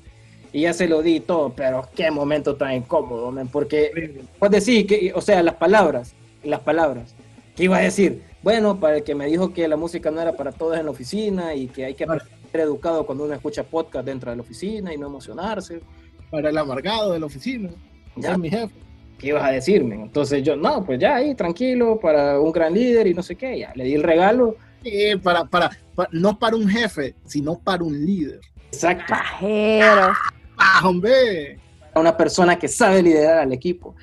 Y 0.51 0.61
ya 0.61 0.73
se 0.73 0.87
lo 0.87 1.01
di 1.03 1.19
todo, 1.19 1.53
pero 1.55 1.87
qué 1.95 2.09
momento 2.09 2.55
tan 2.55 2.73
incómodo, 2.73 3.31
porque 3.51 4.23
pues 4.39 4.51
decir 4.51 4.87
que, 4.87 5.13
o 5.15 5.21
sea, 5.21 5.43
las 5.43 5.55
palabras, 5.55 6.15
las 6.43 6.59
palabras, 6.61 7.13
¿qué 7.55 7.65
iba 7.65 7.77
a 7.77 7.81
decir? 7.81 8.23
Bueno, 8.41 8.79
para 8.79 8.97
el 8.97 9.03
que 9.03 9.13
me 9.15 9.27
dijo 9.27 9.53
que 9.53 9.67
la 9.67 9.77
música 9.77 10.09
no 10.11 10.19
era 10.21 10.33
para 10.35 10.51
todos 10.51 10.77
en 10.77 10.85
la 10.85 10.91
oficina 10.91 11.53
y 11.53 11.67
que 11.67 11.85
hay 11.85 11.93
que 11.93 12.05
ser 12.51 12.61
educado 12.61 13.05
cuando 13.05 13.25
uno 13.25 13.33
escucha 13.35 13.63
podcast 13.63 14.05
dentro 14.05 14.31
de 14.31 14.37
la 14.37 14.41
oficina 14.41 14.93
y 14.93 14.97
no 14.97 15.07
emocionarse. 15.07 15.81
Para 16.29 16.49
el 16.49 16.57
amargado 16.57 17.13
de 17.13 17.19
la 17.19 17.25
oficina. 17.25 17.69
Ya. 18.15 18.37
Mi 18.37 18.49
jefe. 18.49 18.73
¿qué 19.17 19.27
ibas 19.27 19.43
a 19.43 19.51
decirme? 19.51 19.95
Entonces 19.95 20.41
yo, 20.43 20.55
no, 20.55 20.85
pues 20.85 20.97
ya 20.99 21.15
ahí, 21.17 21.35
tranquilo, 21.35 21.99
para 21.99 22.39
un 22.39 22.51
gran 22.53 22.73
líder 22.73 23.05
y 23.07 23.13
no 23.13 23.21
sé 23.21 23.35
qué, 23.35 23.59
ya 23.59 23.73
le 23.75 23.83
di 23.83 23.95
el 23.95 24.03
regalo. 24.03 24.55
Sí, 24.81 25.13
para, 25.21 25.43
para, 25.43 25.69
para- 25.93 26.09
no 26.13 26.39
para 26.39 26.55
un 26.55 26.69
jefe, 26.69 27.15
sino 27.25 27.59
para 27.59 27.83
un 27.83 28.05
líder. 28.05 28.39
Exacto. 28.71 29.05
Pajero. 29.09 30.13
¡Ah, 30.57 30.81
hombre! 30.87 31.59
A 31.93 31.99
una 31.99 32.15
persona 32.15 32.57
que 32.57 32.69
sabe 32.69 33.01
liderar 33.03 33.39
al 33.39 33.51
equipo. 33.51 33.93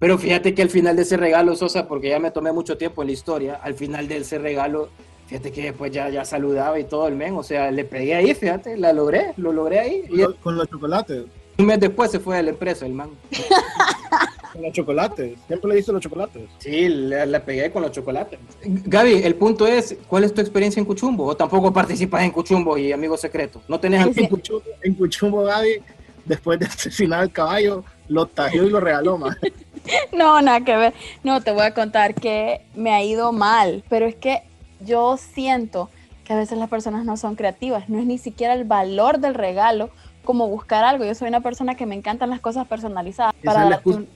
Pero 0.00 0.18
fíjate 0.18 0.54
que 0.54 0.62
al 0.62 0.70
final 0.70 0.96
de 0.96 1.02
ese 1.02 1.16
regalo, 1.16 1.54
Sosa, 1.54 1.86
porque 1.86 2.08
ya 2.08 2.18
me 2.18 2.32
tomé 2.32 2.50
mucho 2.50 2.76
tiempo 2.76 3.02
en 3.02 3.06
la 3.08 3.12
historia, 3.12 3.54
al 3.62 3.74
final 3.74 4.08
de 4.08 4.16
ese 4.18 4.38
regalo, 4.38 4.88
fíjate 5.28 5.52
que 5.52 5.62
después 5.62 5.92
ya, 5.92 6.08
ya 6.10 6.24
saludaba 6.24 6.80
y 6.80 6.84
todo 6.84 7.06
el 7.06 7.14
men, 7.14 7.34
o 7.36 7.44
sea, 7.44 7.70
le 7.70 7.84
pegué 7.84 8.16
ahí, 8.16 8.34
fíjate, 8.34 8.76
la 8.76 8.92
logré, 8.92 9.34
lo 9.36 9.52
logré 9.52 9.78
ahí. 9.78 10.04
Y 10.10 10.22
Con, 10.24 10.32
con 10.42 10.56
los 10.56 10.68
chocolates. 10.68 11.24
Un 11.58 11.66
mes 11.66 11.80
después 11.80 12.10
se 12.10 12.20
fue 12.20 12.36
de 12.36 12.44
la 12.44 12.50
empresa 12.50 12.86
el 12.86 12.92
man. 12.92 13.10
Con 14.52 14.62
los 14.62 14.72
chocolates. 14.72 15.36
Siempre 15.48 15.68
le 15.70 15.76
diste 15.76 15.92
los 15.92 16.00
chocolates. 16.00 16.42
Sí, 16.58 16.88
le, 16.88 17.26
le 17.26 17.40
pegué 17.40 17.72
con 17.72 17.82
los 17.82 17.90
chocolates. 17.90 18.38
Gaby, 18.62 19.22
el 19.24 19.34
punto 19.34 19.66
es, 19.66 19.96
¿cuál 20.06 20.22
es 20.22 20.32
tu 20.32 20.40
experiencia 20.40 20.78
en 20.78 20.86
Cuchumbo? 20.86 21.24
¿O 21.26 21.36
tampoco 21.36 21.72
participas 21.72 22.22
en 22.22 22.30
Cuchumbo 22.30 22.78
y 22.78 22.92
Amigos 22.92 23.20
Secretos? 23.20 23.62
¿No 23.66 23.80
tenés 23.80 24.14
Sí. 24.14 24.22
En 24.22 24.28
Cuchumbo, 24.28 24.62
en 24.80 24.94
Cuchumbo 24.94 25.42
Gaby, 25.42 25.82
después 26.24 26.60
de 26.60 26.66
asesinar 26.66 27.22
al 27.22 27.32
caballo, 27.32 27.84
lo 28.06 28.26
tajió 28.26 28.62
y 28.62 28.70
lo 28.70 28.78
regaló, 28.78 29.18
más. 29.18 29.36
No, 30.12 30.40
nada 30.40 30.60
que 30.62 30.76
ver. 30.76 30.94
No, 31.24 31.42
te 31.42 31.50
voy 31.50 31.64
a 31.64 31.74
contar 31.74 32.14
que 32.14 32.62
me 32.74 32.92
ha 32.92 33.02
ido 33.02 33.32
mal, 33.32 33.84
pero 33.90 34.06
es 34.06 34.14
que 34.14 34.42
yo 34.80 35.16
siento 35.18 35.90
que 36.24 36.32
a 36.32 36.36
veces 36.36 36.56
las 36.58 36.70
personas 36.70 37.04
no 37.04 37.16
son 37.16 37.34
creativas, 37.34 37.88
no 37.88 37.98
es 37.98 38.06
ni 38.06 38.18
siquiera 38.18 38.54
el 38.54 38.64
valor 38.64 39.18
del 39.18 39.34
regalo 39.34 39.90
como 40.24 40.48
buscar 40.48 40.84
algo. 40.84 41.04
Yo 41.04 41.14
soy 41.14 41.28
una 41.28 41.40
persona 41.40 41.74
que 41.74 41.86
me 41.86 41.94
encantan 41.94 42.30
las 42.30 42.40
cosas 42.40 42.66
personalizadas. 42.66 43.32
Esa 43.42 43.44
Para 43.52 43.62
es 43.64 43.64
la 43.70 43.76
darte 43.76 43.90
excusa. 43.90 43.98
un- 43.98 44.08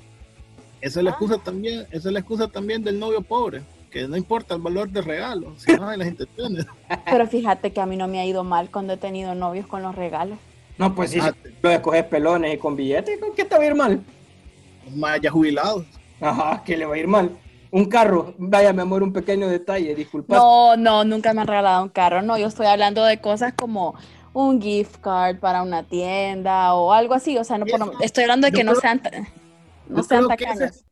Esa 0.80 1.00
es 1.00 1.04
la 1.04 1.10
excusa 1.10 1.38
también, 1.38 1.80
esa 1.90 2.08
es 2.08 2.12
la 2.12 2.18
excusa 2.20 2.48
también 2.48 2.82
del 2.84 2.98
novio 2.98 3.20
pobre, 3.22 3.62
que 3.90 4.06
no 4.06 4.16
importa 4.16 4.54
el 4.54 4.60
valor 4.62 4.88
del 4.90 5.04
regalo, 5.04 5.52
sino 5.58 5.88
de 5.90 5.96
las 5.96 6.08
intenciones. 6.08 6.66
Pero 7.04 7.26
fíjate 7.26 7.72
que 7.72 7.80
a 7.80 7.86
mí 7.86 7.96
no 7.96 8.06
me 8.08 8.20
ha 8.20 8.24
ido 8.26 8.44
mal 8.44 8.70
cuando 8.70 8.92
he 8.92 8.96
tenido 8.96 9.34
novios 9.34 9.66
con 9.66 9.82
los 9.82 9.94
regalos. 9.94 10.38
No, 10.78 10.94
pues 10.94 11.10
sí, 11.10 11.18
Ah, 11.20 11.32
si 11.42 11.50
lo 11.60 11.70
escoges 11.70 12.04
pelones 12.04 12.54
y 12.54 12.58
con 12.58 12.76
billetes, 12.76 13.18
¿con 13.20 13.34
qué 13.34 13.44
te 13.44 13.56
va 13.56 13.62
a 13.62 13.66
ir 13.66 13.74
mal? 13.74 14.00
Más 14.94 15.20
ya 15.20 15.30
jubilados. 15.30 15.84
Ajá, 16.20 16.62
que 16.64 16.76
le 16.76 16.86
va 16.86 16.94
a 16.94 16.98
ir 16.98 17.08
mal. 17.08 17.30
Un 17.70 17.84
carro, 17.86 18.34
vaya 18.38 18.72
mi 18.72 18.80
amor, 18.80 19.02
un 19.02 19.12
pequeño 19.12 19.48
detalle, 19.48 19.94
disculpa. 19.94 20.36
No, 20.36 20.76
no, 20.76 21.04
nunca 21.04 21.34
me 21.34 21.40
han 21.42 21.46
regalado 21.48 21.82
un 21.82 21.88
carro. 21.90 22.22
No, 22.22 22.38
yo 22.38 22.46
estoy 22.46 22.66
hablando 22.66 23.04
de 23.04 23.20
cosas 23.20 23.52
como 23.54 23.94
un 24.46 24.60
gift 24.62 24.96
card 25.00 25.38
para 25.38 25.62
una 25.62 25.82
tienda 25.82 26.74
o 26.74 26.92
algo 26.92 27.14
así. 27.14 27.36
O 27.38 27.44
sea, 27.44 27.58
no 27.58 27.66
por- 27.66 27.94
estoy 28.02 28.24
hablando 28.24 28.46
de 28.46 28.52
que 28.52 28.62
no 28.64 28.72
creo- 28.72 28.80
sean, 28.80 29.02
no 29.88 29.96
Yo 29.98 30.02
sean 30.04 30.24
creo 30.26 30.36
que 30.36 30.44
ese 30.44 30.52
tacaños. 30.54 30.76
es- 30.76 30.84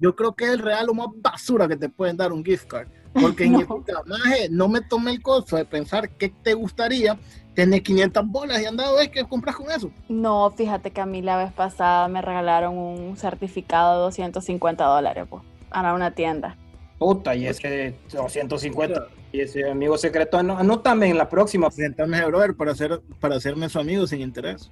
yo 0.00 0.14
creo 0.16 0.32
que 0.34 0.44
es 0.44 0.50
el 0.50 0.58
regalo 0.60 0.94
más 0.94 1.08
basura 1.16 1.66
que 1.68 1.76
te 1.76 1.88
pueden 1.88 2.16
dar 2.16 2.32
un 2.32 2.44
gift 2.44 2.66
card. 2.66 2.88
Porque 3.20 3.44
en 3.44 3.52
No. 3.52 3.60
época, 3.60 4.02
maje, 4.06 4.48
no 4.50 4.68
me 4.68 4.80
tomé 4.80 5.12
el 5.12 5.22
costo 5.22 5.56
de 5.56 5.64
pensar 5.64 6.10
qué 6.10 6.28
te 6.28 6.54
gustaría 6.54 7.18
tener 7.54 7.82
500 7.82 8.24
bolas 8.26 8.60
y 8.60 8.66
andado 8.66 8.96
ves 8.96 9.08
que 9.08 9.24
compras 9.24 9.56
con 9.56 9.70
eso. 9.70 9.90
No, 10.08 10.50
fíjate 10.50 10.90
que 10.92 11.00
a 11.00 11.06
mí 11.06 11.22
la 11.22 11.36
vez 11.36 11.52
pasada 11.52 12.06
me 12.08 12.20
regalaron 12.22 12.76
un 12.78 13.16
certificado 13.16 13.94
de 13.94 14.00
250 14.02 14.84
dólares 14.84 15.24
pues, 15.28 15.42
para 15.68 15.94
una 15.94 16.10
tienda. 16.12 16.56
Puta, 16.98 17.34
y 17.34 17.46
ese 17.46 17.94
250. 18.12 19.08
Y 19.30 19.40
ese 19.40 19.70
amigo 19.70 19.96
secreto, 19.98 20.38
anótame 20.38 21.08
en 21.08 21.18
la 21.18 21.28
próxima. 21.28 21.68
Presentarme 21.68 22.18
a 22.18 22.26
brother 22.26 22.54
para, 22.54 22.72
hacer, 22.72 23.00
para 23.20 23.36
hacerme 23.36 23.68
su 23.68 23.78
amigo 23.78 24.06
sin 24.06 24.20
interés. 24.20 24.70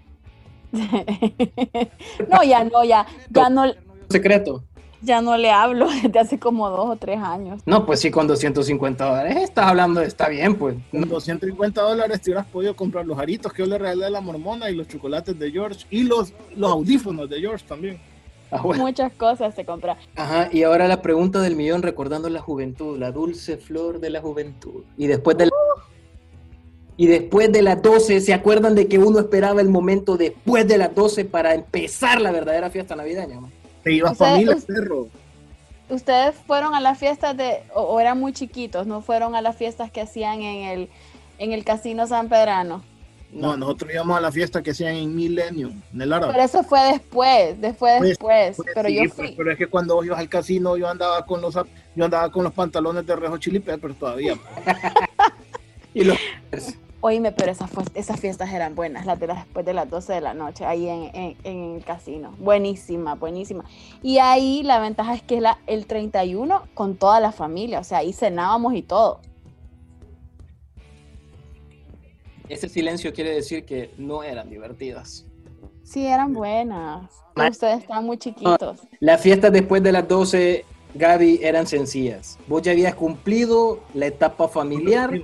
no, 0.73 2.43
ya 2.43 2.65
no, 2.65 2.85
ya, 2.85 3.07
ya 3.31 3.49
no, 3.49 3.65
Secreto. 4.11 4.65
ya 5.01 5.23
no 5.23 5.37
le 5.37 5.51
hablo 5.51 5.89
desde 6.03 6.19
hace 6.19 6.39
como 6.39 6.69
dos 6.69 6.91
o 6.91 6.97
tres 6.97 7.19
años. 7.19 7.63
No, 7.67 7.87
pues 7.87 8.01
sí, 8.01 8.11
con 8.11 8.27
250 8.27 9.05
dólares 9.05 9.37
estás 9.37 9.67
hablando, 9.67 10.01
está 10.01 10.29
bien, 10.29 10.57
pues. 10.57 10.77
Con 10.91 11.09
250 11.09 11.81
dólares 11.81 12.21
te 12.21 12.31
hubieras 12.31 12.47
podido 12.47 12.75
comprar 12.75 13.07
los 13.07 13.19
aritos 13.19 13.53
que 13.53 13.63
yo 13.63 13.69
le 13.69 13.79
regalé 13.79 14.07
a 14.07 14.11
la 14.11 14.21
mormona 14.21 14.69
y 14.69 14.75
los 14.75 14.89
chocolates 14.89 15.39
de 15.39 15.51
George 15.51 15.87
y 15.91 16.03
los, 16.03 16.33
los 16.57 16.73
audífonos 16.73 17.31
de 17.31 17.41
George 17.41 17.65
también. 17.67 18.01
Ah, 18.51 18.63
bueno. 18.63 18.85
Muchas 18.85 19.13
cosas 19.13 19.55
se 19.55 19.65
compran. 19.65 19.97
Ajá, 20.15 20.49
y 20.53 20.63
ahora 20.63 20.87
la 20.89 21.03
pregunta 21.03 21.41
del 21.41 21.57
millón, 21.57 21.83
recordando 21.83 22.29
la 22.29 22.41
juventud, 22.41 22.99
la 22.99 23.11
dulce 23.13 23.57
flor 23.57 23.99
de 24.01 24.11
la 24.11 24.21
juventud. 24.21 24.85
Y 24.97 25.07
después 25.09 25.37
de 25.37 25.47
la- 25.47 25.53
Y 26.99 27.09
después 27.09 27.53
de 27.53 27.61
las 27.61 27.83
12, 27.83 28.21
¿se 28.21 28.33
acuerdan 28.33 28.75
de 28.75 28.87
que 28.89 28.99
uno 28.99 29.19
esperaba 29.19 29.61
el 29.61 29.69
momento 29.69 30.17
después 30.17 30.67
de 30.67 30.79
las 30.79 30.95
12 30.95 31.25
para 31.27 31.53
empezar 31.55 32.21
la 32.23 32.31
verdadera 32.31 32.71
fiesta 32.71 32.97
navideña? 32.97 33.39
man? 33.41 33.51
Te 33.83 33.93
ibas 33.93 34.17
familia, 34.17 34.57
us- 34.57 34.65
perro. 34.65 35.09
¿Ustedes 35.91 36.35
fueron 36.47 36.75
a 36.75 36.81
las 36.81 36.99
fiestas 36.99 37.37
de, 37.37 37.59
o, 37.75 37.83
o 37.83 38.01
eran 38.01 38.19
muy 38.19 38.33
chiquitos, 38.33 38.87
no 38.87 39.03
fueron 39.03 39.37
a 39.37 39.43
las 39.43 39.57
fiestas 39.57 39.91
que 39.91 40.01
hacían 40.01 40.41
en 40.43 40.69
el, 40.69 40.89
en 41.39 41.53
el 41.53 41.65
Casino 41.65 42.07
San 42.07 42.29
Pedrano? 42.29 42.83
No, 43.33 43.57
nosotros 43.57 43.91
íbamos 43.93 44.17
a 44.17 44.21
la 44.21 44.33
fiesta 44.33 44.63
que 44.63 44.71
hacían 44.71 44.95
en 44.95 45.15
Millennium, 45.15 45.81
en 45.93 46.01
el 46.03 46.13
árabe. 46.13 46.33
Pero 46.33 46.45
eso 46.45 46.63
fue 46.63 46.81
después, 46.93 47.61
después, 47.61 47.99
Pues- 47.99 48.09
después. 48.11 48.57
Pues 48.57 48.69
pero 48.75 48.89
sí, 48.89 48.95
yo 48.97 49.11
fui. 49.11 49.35
pero 49.37 49.53
es 49.53 49.59
que 49.59 49.67
cuando 49.67 49.95
vos 49.97 50.07
ibas 50.07 50.19
al 50.19 50.29
casino 50.29 50.77
yo 50.77 50.89
andaba 50.89 51.25
con 51.27 51.41
los 51.43 51.55
yo 51.55 52.05
andaba 52.05 52.31
con 52.31 52.45
los 52.45 52.53
pantalones 52.53 53.05
de 53.07 53.17
Rejo 53.17 53.37
Chili 53.39 53.61
Pepper 53.61 53.95
todavía. 53.95 54.35
Y 55.95 56.05
los... 56.05 56.19
Oíme, 57.01 57.33
pero 57.33 57.53
esas, 57.53 57.71
esas 57.95 58.19
fiestas 58.21 58.53
eran 58.53 58.75
buenas, 58.75 59.07
las 59.07 59.19
de 59.21 59.27
las 59.29 59.45
después 59.45 59.65
de 59.65 59.73
las 59.73 59.89
12 59.89 60.13
de 60.15 60.21
la 60.21 60.35
noche, 60.35 60.65
ahí 60.67 60.89
en, 60.89 61.11
en- 61.15 61.37
en 61.45 61.77
el 61.77 61.85
casino. 61.85 62.35
Buenísima, 62.39 63.15
buenísima. 63.15 63.65
Y 64.03 64.19
ahí 64.19 64.63
la 64.63 64.79
ventaja 64.79 65.15
es 65.15 65.23
que 65.23 65.37
es 65.37 65.43
la, 65.43 65.59
el 65.67 65.87
31 65.87 66.65
con 66.75 66.97
toda 66.97 67.21
la 67.21 67.33
familia, 67.33 67.81
o 67.81 67.85
sea, 67.85 67.99
ahí 67.99 68.13
cenábamos 68.13 68.75
y 68.75 68.83
todo. 68.83 69.21
Ese 72.49 72.69
silencio 72.69 73.13
quiere 73.13 73.35
decir 73.35 73.65
que 73.65 73.91
no 73.99 74.23
eran 74.23 74.49
divertidas. 74.51 75.25
Sí, 75.83 76.07
eran 76.07 76.33
buenas. 76.33 77.11
Ma- 77.35 77.49
Ustedes 77.49 77.81
estaban 77.81 78.05
muy 78.05 78.19
chiquitos. 78.19 78.81
Las 79.01 79.21
fiestas 79.21 79.53
después 79.53 79.83
de 79.83 79.93
las 79.93 80.07
12, 80.09 80.65
Gaby, 80.95 81.41
eran 81.43 81.67
sencillas. 81.67 82.39
Vos 82.47 82.63
ya 82.63 82.73
habías 82.73 82.95
cumplido 82.95 83.81
la 83.95 84.07
etapa 84.07 84.49
familiar 84.49 85.21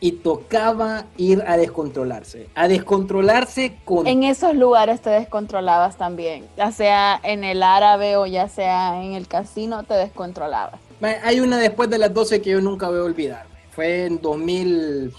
y 0.00 0.12
tocaba 0.12 1.04
ir 1.16 1.42
a 1.46 1.56
descontrolarse. 1.56 2.48
A 2.56 2.66
descontrolarse 2.68 3.76
con... 3.84 4.06
En 4.06 4.24
esos 4.24 4.54
lugares 4.56 5.00
te 5.00 5.10
descontrolabas 5.10 5.96
también, 5.96 6.46
ya 6.56 6.72
sea 6.72 7.20
en 7.22 7.44
el 7.44 7.62
árabe 7.62 8.16
o 8.16 8.26
ya 8.26 8.48
sea 8.48 9.02
en 9.04 9.12
el 9.12 9.28
casino, 9.28 9.84
te 9.84 9.94
descontrolabas. 9.94 10.80
Hay 11.22 11.40
una 11.40 11.58
después 11.58 11.88
de 11.88 11.98
las 11.98 12.12
12 12.12 12.42
que 12.42 12.50
yo 12.50 12.60
nunca 12.60 12.88
voy 12.88 12.98
a 12.98 13.04
olvidar. 13.04 13.46
Fue 13.70 14.06
en 14.06 14.20
2000... 14.20 15.12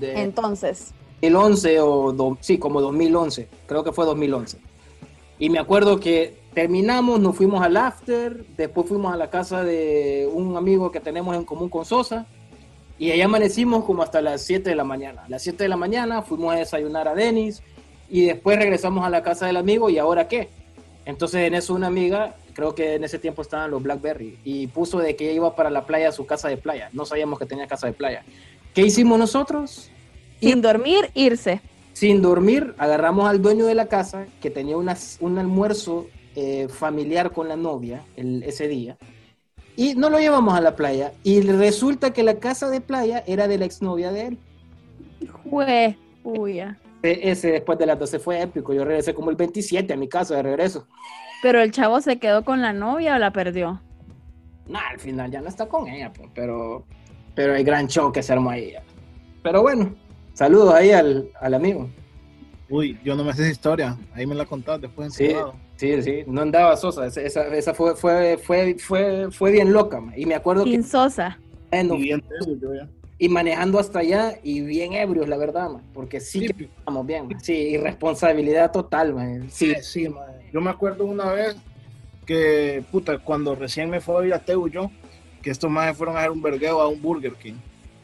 de- 0.00 0.20
Entonces, 0.20 0.92
2011 1.22 1.80
o 1.80 2.12
do- 2.12 2.36
sí, 2.40 2.58
como 2.58 2.80
2011, 2.80 3.48
creo 3.66 3.82
que 3.84 3.92
fue 3.92 4.04
2011. 4.04 4.58
Y 5.38 5.50
me 5.50 5.58
acuerdo 5.58 5.98
que 5.98 6.36
terminamos, 6.54 7.18
nos 7.20 7.36
fuimos 7.36 7.62
al 7.62 7.76
after, 7.76 8.44
después 8.56 8.86
fuimos 8.88 9.12
a 9.12 9.16
la 9.16 9.30
casa 9.30 9.64
de 9.64 10.28
un 10.32 10.56
amigo 10.56 10.90
que 10.92 11.00
tenemos 11.00 11.34
en 11.36 11.44
común 11.44 11.68
con 11.68 11.84
Sosa 11.84 12.26
y 12.98 13.10
allá 13.10 13.24
amanecimos 13.24 13.84
como 13.84 14.02
hasta 14.02 14.20
las 14.22 14.42
7 14.42 14.70
de 14.70 14.76
la 14.76 14.84
mañana. 14.84 15.24
A 15.24 15.28
las 15.28 15.42
7 15.42 15.64
de 15.64 15.68
la 15.68 15.76
mañana 15.76 16.22
fuimos 16.22 16.54
a 16.54 16.58
desayunar 16.58 17.08
a 17.08 17.14
Denis 17.14 17.62
y 18.08 18.26
después 18.26 18.56
regresamos 18.58 19.04
a 19.04 19.10
la 19.10 19.22
casa 19.22 19.46
del 19.46 19.56
amigo 19.56 19.90
y 19.90 19.98
ahora 19.98 20.28
qué. 20.28 20.48
Entonces 21.06 21.40
en 21.46 21.54
eso 21.54 21.74
una 21.74 21.88
amiga, 21.88 22.36
creo 22.54 22.74
que 22.74 22.94
en 22.94 23.02
ese 23.04 23.18
tiempo 23.18 23.42
estaban 23.42 23.70
los 23.72 23.82
Blackberry 23.82 24.38
y 24.44 24.68
puso 24.68 24.98
de 24.98 25.16
que 25.16 25.32
iba 25.34 25.56
para 25.56 25.68
la 25.70 25.84
playa 25.84 26.10
a 26.10 26.12
su 26.12 26.24
casa 26.24 26.48
de 26.48 26.56
playa. 26.56 26.88
No 26.92 27.04
sabíamos 27.04 27.38
que 27.40 27.46
tenía 27.46 27.66
casa 27.66 27.88
de 27.88 27.92
playa. 27.92 28.24
¿Qué 28.74 28.82
hicimos 28.82 29.18
nosotros? 29.18 29.90
sin 30.40 30.60
dormir, 30.60 31.10
irse. 31.14 31.60
sin 31.94 32.20
dormir, 32.20 32.74
agarramos 32.76 33.26
al 33.30 33.40
dueño 33.40 33.64
de 33.66 33.74
la 33.74 33.86
casa 33.86 34.26
que 34.42 34.50
tenía 34.50 34.76
un 34.76 35.38
almuerzo 35.38 36.06
eh, 36.36 36.66
familiar 36.68 37.30
con 37.32 37.48
la 37.48 37.56
novia 37.56 38.02
el- 38.16 38.42
ese 38.42 38.66
día 38.68 38.98
y 39.76 39.94
nos 39.94 40.10
lo 40.10 40.18
llevamos 40.18 40.52
a 40.54 40.60
la 40.60 40.74
playa 40.76 41.12
y 41.22 41.40
resulta 41.42 42.12
que 42.12 42.24
la 42.24 42.40
casa 42.40 42.68
de 42.68 42.80
playa 42.80 43.22
era 43.26 43.46
de 43.48 43.56
la 43.58 43.64
exnovia 43.64 44.10
de 44.12 44.26
él. 44.26 44.38
Fue, 45.48 45.96
puya. 46.22 46.76
E- 47.02 47.30
Ese 47.30 47.52
después 47.52 47.78
de 47.78 47.86
las 47.86 47.98
12 47.98 48.18
fue 48.18 48.42
épico, 48.42 48.74
yo 48.74 48.84
regresé 48.84 49.14
como 49.14 49.30
el 49.30 49.36
27 49.36 49.94
a 49.94 49.96
mi 49.96 50.08
casa 50.08 50.34
de 50.36 50.42
regreso. 50.42 50.86
Pero 51.42 51.60
el 51.62 51.70
chavo 51.70 52.00
se 52.00 52.18
quedó 52.18 52.44
con 52.44 52.60
la 52.60 52.72
novia 52.72 53.14
o 53.14 53.18
la 53.18 53.30
perdió. 53.32 53.80
Nah, 54.66 54.88
al 54.90 54.98
final 54.98 55.30
ya 55.30 55.40
no 55.40 55.48
está 55.48 55.66
con 55.68 55.86
ella, 55.88 56.12
pues, 56.12 56.28
pero, 56.34 56.86
pero 57.34 57.54
el 57.54 57.64
gran 57.64 57.88
show 57.88 58.12
que 58.12 58.22
se 58.22 58.32
armó 58.32 58.50
ahí. 58.50 58.74
Pero 59.42 59.62
bueno, 59.62 59.94
saludos 60.32 60.74
ahí 60.74 60.90
al, 60.92 61.28
al 61.40 61.54
amigo. 61.54 61.88
Uy, 62.70 62.98
yo 63.04 63.14
no 63.14 63.24
me 63.24 63.32
sé 63.34 63.42
esa 63.42 63.50
historia. 63.50 63.96
Ahí 64.14 64.26
me 64.26 64.34
la 64.34 64.46
contás 64.46 64.80
después 64.80 65.12
Sí, 65.12 65.24
privado. 65.26 65.54
sí, 65.76 66.02
sí, 66.02 66.24
no 66.26 66.40
andaba 66.42 66.76
Sosa, 66.76 67.06
esa, 67.06 67.46
esa, 67.48 67.74
fue, 67.74 67.94
fue, 67.94 68.38
fue, 68.38 68.76
fue, 68.78 69.28
fue 69.30 69.50
bien 69.52 69.72
loca, 69.72 70.02
y 70.16 70.24
me 70.26 70.34
acuerdo 70.34 70.64
que 70.64 70.70
Sin 70.70 70.84
Sosa. 70.84 71.38
bueno, 71.70 71.94
Y 71.96 72.02
bien 72.02 72.22
y 73.16 73.28
manejando 73.28 73.78
hasta 73.78 74.00
allá 74.00 74.34
y 74.42 74.60
bien 74.62 74.94
ebrios, 74.94 75.28
la 75.28 75.36
verdad, 75.36 75.70
ma, 75.70 75.80
porque 75.92 76.20
sí 76.20 76.40
que 76.48 76.54
Sí, 76.54 76.68
estamos 76.78 77.06
bien, 77.06 77.28
ma. 77.28 77.38
sí, 77.40 77.52
irresponsabilidad 77.52 78.72
total, 78.72 79.14
ma. 79.14 79.24
sí, 79.48 79.74
Sí, 79.82 80.04
sí. 80.04 80.14
Yo 80.52 80.60
me 80.60 80.70
acuerdo 80.70 81.04
una 81.04 81.30
vez 81.32 81.56
que, 82.26 82.82
puta, 82.90 83.18
cuando 83.18 83.54
recién 83.54 83.88
me 83.90 84.00
fue 84.00 84.24
a 84.24 84.26
ir 84.26 84.34
a 84.34 84.38
Teu 84.40 84.66
yo, 84.68 84.90
que 85.44 85.50
estos 85.50 85.70
más 85.70 85.94
fueron 85.94 86.16
a 86.16 86.20
hacer 86.20 86.30
un 86.30 86.40
vergueo 86.40 86.80
a 86.80 86.88
un 86.88 87.00
Burger 87.02 87.34
King 87.34 87.56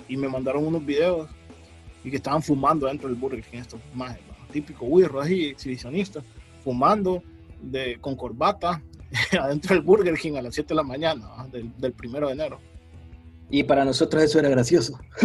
y 0.06 0.16
me 0.16 0.28
mandaron 0.28 0.66
unos 0.66 0.84
videos 0.84 1.28
y 2.04 2.10
que 2.10 2.16
estaban 2.16 2.42
fumando 2.42 2.86
dentro 2.86 3.08
del 3.08 3.16
Burger 3.16 3.42
King, 3.42 3.58
estos 3.58 3.80
más 3.94 4.16
típico 4.52 4.84
wirro 4.84 5.20
así, 5.22 5.46
exhibicionista, 5.46 6.22
fumando 6.62 7.22
de, 7.62 7.96
con 7.98 8.14
corbata 8.14 8.82
adentro 9.40 9.74
del 9.74 9.82
Burger 9.82 10.14
King 10.18 10.34
a 10.36 10.42
las 10.42 10.54
7 10.54 10.68
de 10.68 10.74
la 10.74 10.82
mañana 10.82 11.26
del, 11.50 11.72
del 11.78 11.92
primero 11.92 12.26
de 12.26 12.34
enero. 12.34 12.60
y 13.48 13.62
para 13.62 13.84
nosotros 13.86 14.22
eso 14.22 14.38
era 14.38 14.50
gracioso, 14.50 15.00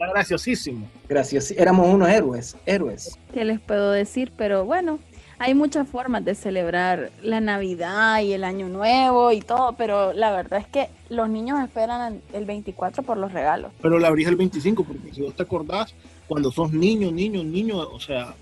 Está 0.00 0.12
graciosísimo. 0.14 0.88
gracioso, 1.06 1.52
éramos 1.58 1.86
unos 1.86 2.08
héroes, 2.08 2.56
héroes. 2.64 3.18
¿Qué 3.34 3.44
les 3.44 3.60
puedo 3.60 3.90
decir? 3.92 4.32
Pero 4.38 4.64
bueno, 4.64 4.98
hay 5.40 5.54
muchas 5.54 5.88
formas 5.88 6.22
de 6.22 6.34
celebrar 6.34 7.10
la 7.22 7.40
Navidad 7.40 8.20
y 8.20 8.34
el 8.34 8.44
Año 8.44 8.68
Nuevo 8.68 9.32
y 9.32 9.40
todo, 9.40 9.72
pero 9.72 10.12
la 10.12 10.30
verdad 10.32 10.60
es 10.60 10.66
que 10.66 10.88
los 11.08 11.30
niños 11.30 11.58
esperan 11.64 12.20
el 12.34 12.44
24 12.44 13.02
por 13.02 13.16
los 13.16 13.32
regalos. 13.32 13.72
Pero 13.80 13.98
la 13.98 14.08
abrís 14.08 14.28
el 14.28 14.36
25, 14.36 14.84
porque 14.84 15.14
si 15.14 15.22
vos 15.22 15.34
te 15.34 15.42
acordás, 15.42 15.94
cuando 16.28 16.52
sos 16.52 16.74
niño, 16.74 17.10
niño, 17.10 17.42
niño, 17.42 17.78
o 17.78 17.98
sea, 17.98 18.34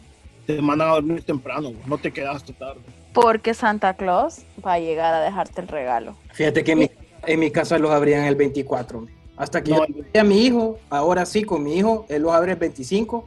te 0.45 0.61
mandan 0.61 0.89
a 0.89 0.95
dormir 0.95 1.23
temprano, 1.23 1.73
no 1.87 1.99
te 1.99 2.11
quedaste 2.11 2.53
tarde. 2.53 2.81
Porque 3.13 3.55
Santa 3.55 3.95
Claus 3.95 4.41
va 4.67 4.73
a 4.73 4.81
llegar 4.81 5.15
a 5.15 5.21
dejarte 5.21 5.61
el 5.61 5.69
regalo. 5.69 6.17
Fíjate 6.33 6.65
que 6.65 6.73
en 6.73 6.79
mi, 6.81 6.91
en 7.29 7.39
mi 7.39 7.53
casa 7.53 7.79
los 7.79 7.93
abrían 7.93 8.25
el 8.25 8.35
24, 8.35 9.03
ma. 9.03 9.09
hasta 9.37 9.63
que 9.63 9.71
No, 9.71 9.87
yo 9.87 10.21
a 10.21 10.25
mi 10.25 10.45
hijo, 10.45 10.81
ahora 10.91 11.25
sí 11.27 11.45
con 11.45 11.63
mi 11.63 11.77
hijo, 11.77 12.07
él 12.09 12.23
los 12.23 12.33
abre 12.33 12.53
el 12.53 12.59
25, 12.59 13.25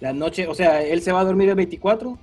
la 0.00 0.14
noche, 0.14 0.46
o 0.46 0.54
sea, 0.54 0.82
él 0.82 1.02
se 1.02 1.12
va 1.12 1.20
a 1.20 1.24
dormir 1.24 1.50
el 1.50 1.56
24 1.56 2.18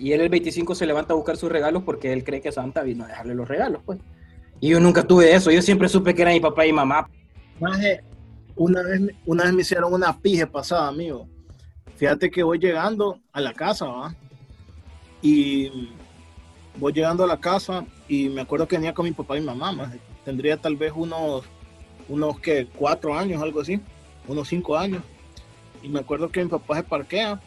y 0.00 0.12
él 0.14 0.22
el 0.22 0.30
25 0.30 0.74
se 0.74 0.86
levanta 0.86 1.12
a 1.12 1.16
buscar 1.16 1.36
sus 1.36 1.52
regalos 1.52 1.82
porque 1.84 2.12
él 2.12 2.24
cree 2.24 2.40
que 2.40 2.50
Santa 2.50 2.82
vino 2.82 3.04
a 3.04 3.08
dejarle 3.08 3.34
los 3.34 3.46
regalos, 3.46 3.82
pues. 3.84 3.98
Y 4.58 4.70
yo 4.70 4.80
nunca 4.80 5.02
tuve 5.02 5.34
eso, 5.34 5.50
yo 5.50 5.60
siempre 5.60 5.90
supe 5.90 6.14
que 6.14 6.22
era 6.22 6.32
mi 6.32 6.40
papá 6.40 6.64
y 6.64 6.72
mamá. 6.72 7.08
Una 8.56 8.82
vez, 8.82 9.12
una 9.26 9.44
vez 9.44 9.52
me 9.52 9.60
hicieron 9.60 9.92
una 9.92 10.18
pije 10.18 10.46
pasada, 10.46 10.88
amigo. 10.88 11.28
Fíjate 11.96 12.30
que 12.30 12.42
voy 12.42 12.58
llegando 12.58 13.20
a 13.30 13.42
la 13.42 13.52
casa, 13.52 13.86
¿va? 13.86 14.14
Y 15.20 15.90
voy 16.78 16.94
llegando 16.94 17.24
a 17.24 17.26
la 17.26 17.38
casa 17.38 17.84
y 18.08 18.30
me 18.30 18.40
acuerdo 18.40 18.66
que 18.66 18.76
venía 18.76 18.94
con 18.94 19.04
mi 19.04 19.12
papá 19.12 19.36
y 19.36 19.42
mamá, 19.42 19.70
maje. 19.70 20.00
Tendría 20.24 20.56
tal 20.56 20.76
vez 20.76 20.94
unos, 20.96 21.44
unos 22.08 22.40
que 22.40 22.66
cuatro 22.74 23.14
años, 23.14 23.42
algo 23.42 23.60
así, 23.60 23.78
unos 24.26 24.48
cinco 24.48 24.78
años. 24.78 25.02
Y 25.82 25.90
me 25.90 26.00
acuerdo 26.00 26.30
que 26.30 26.42
mi 26.42 26.48
papá 26.48 26.76
se 26.76 26.84
parquea 26.84 27.38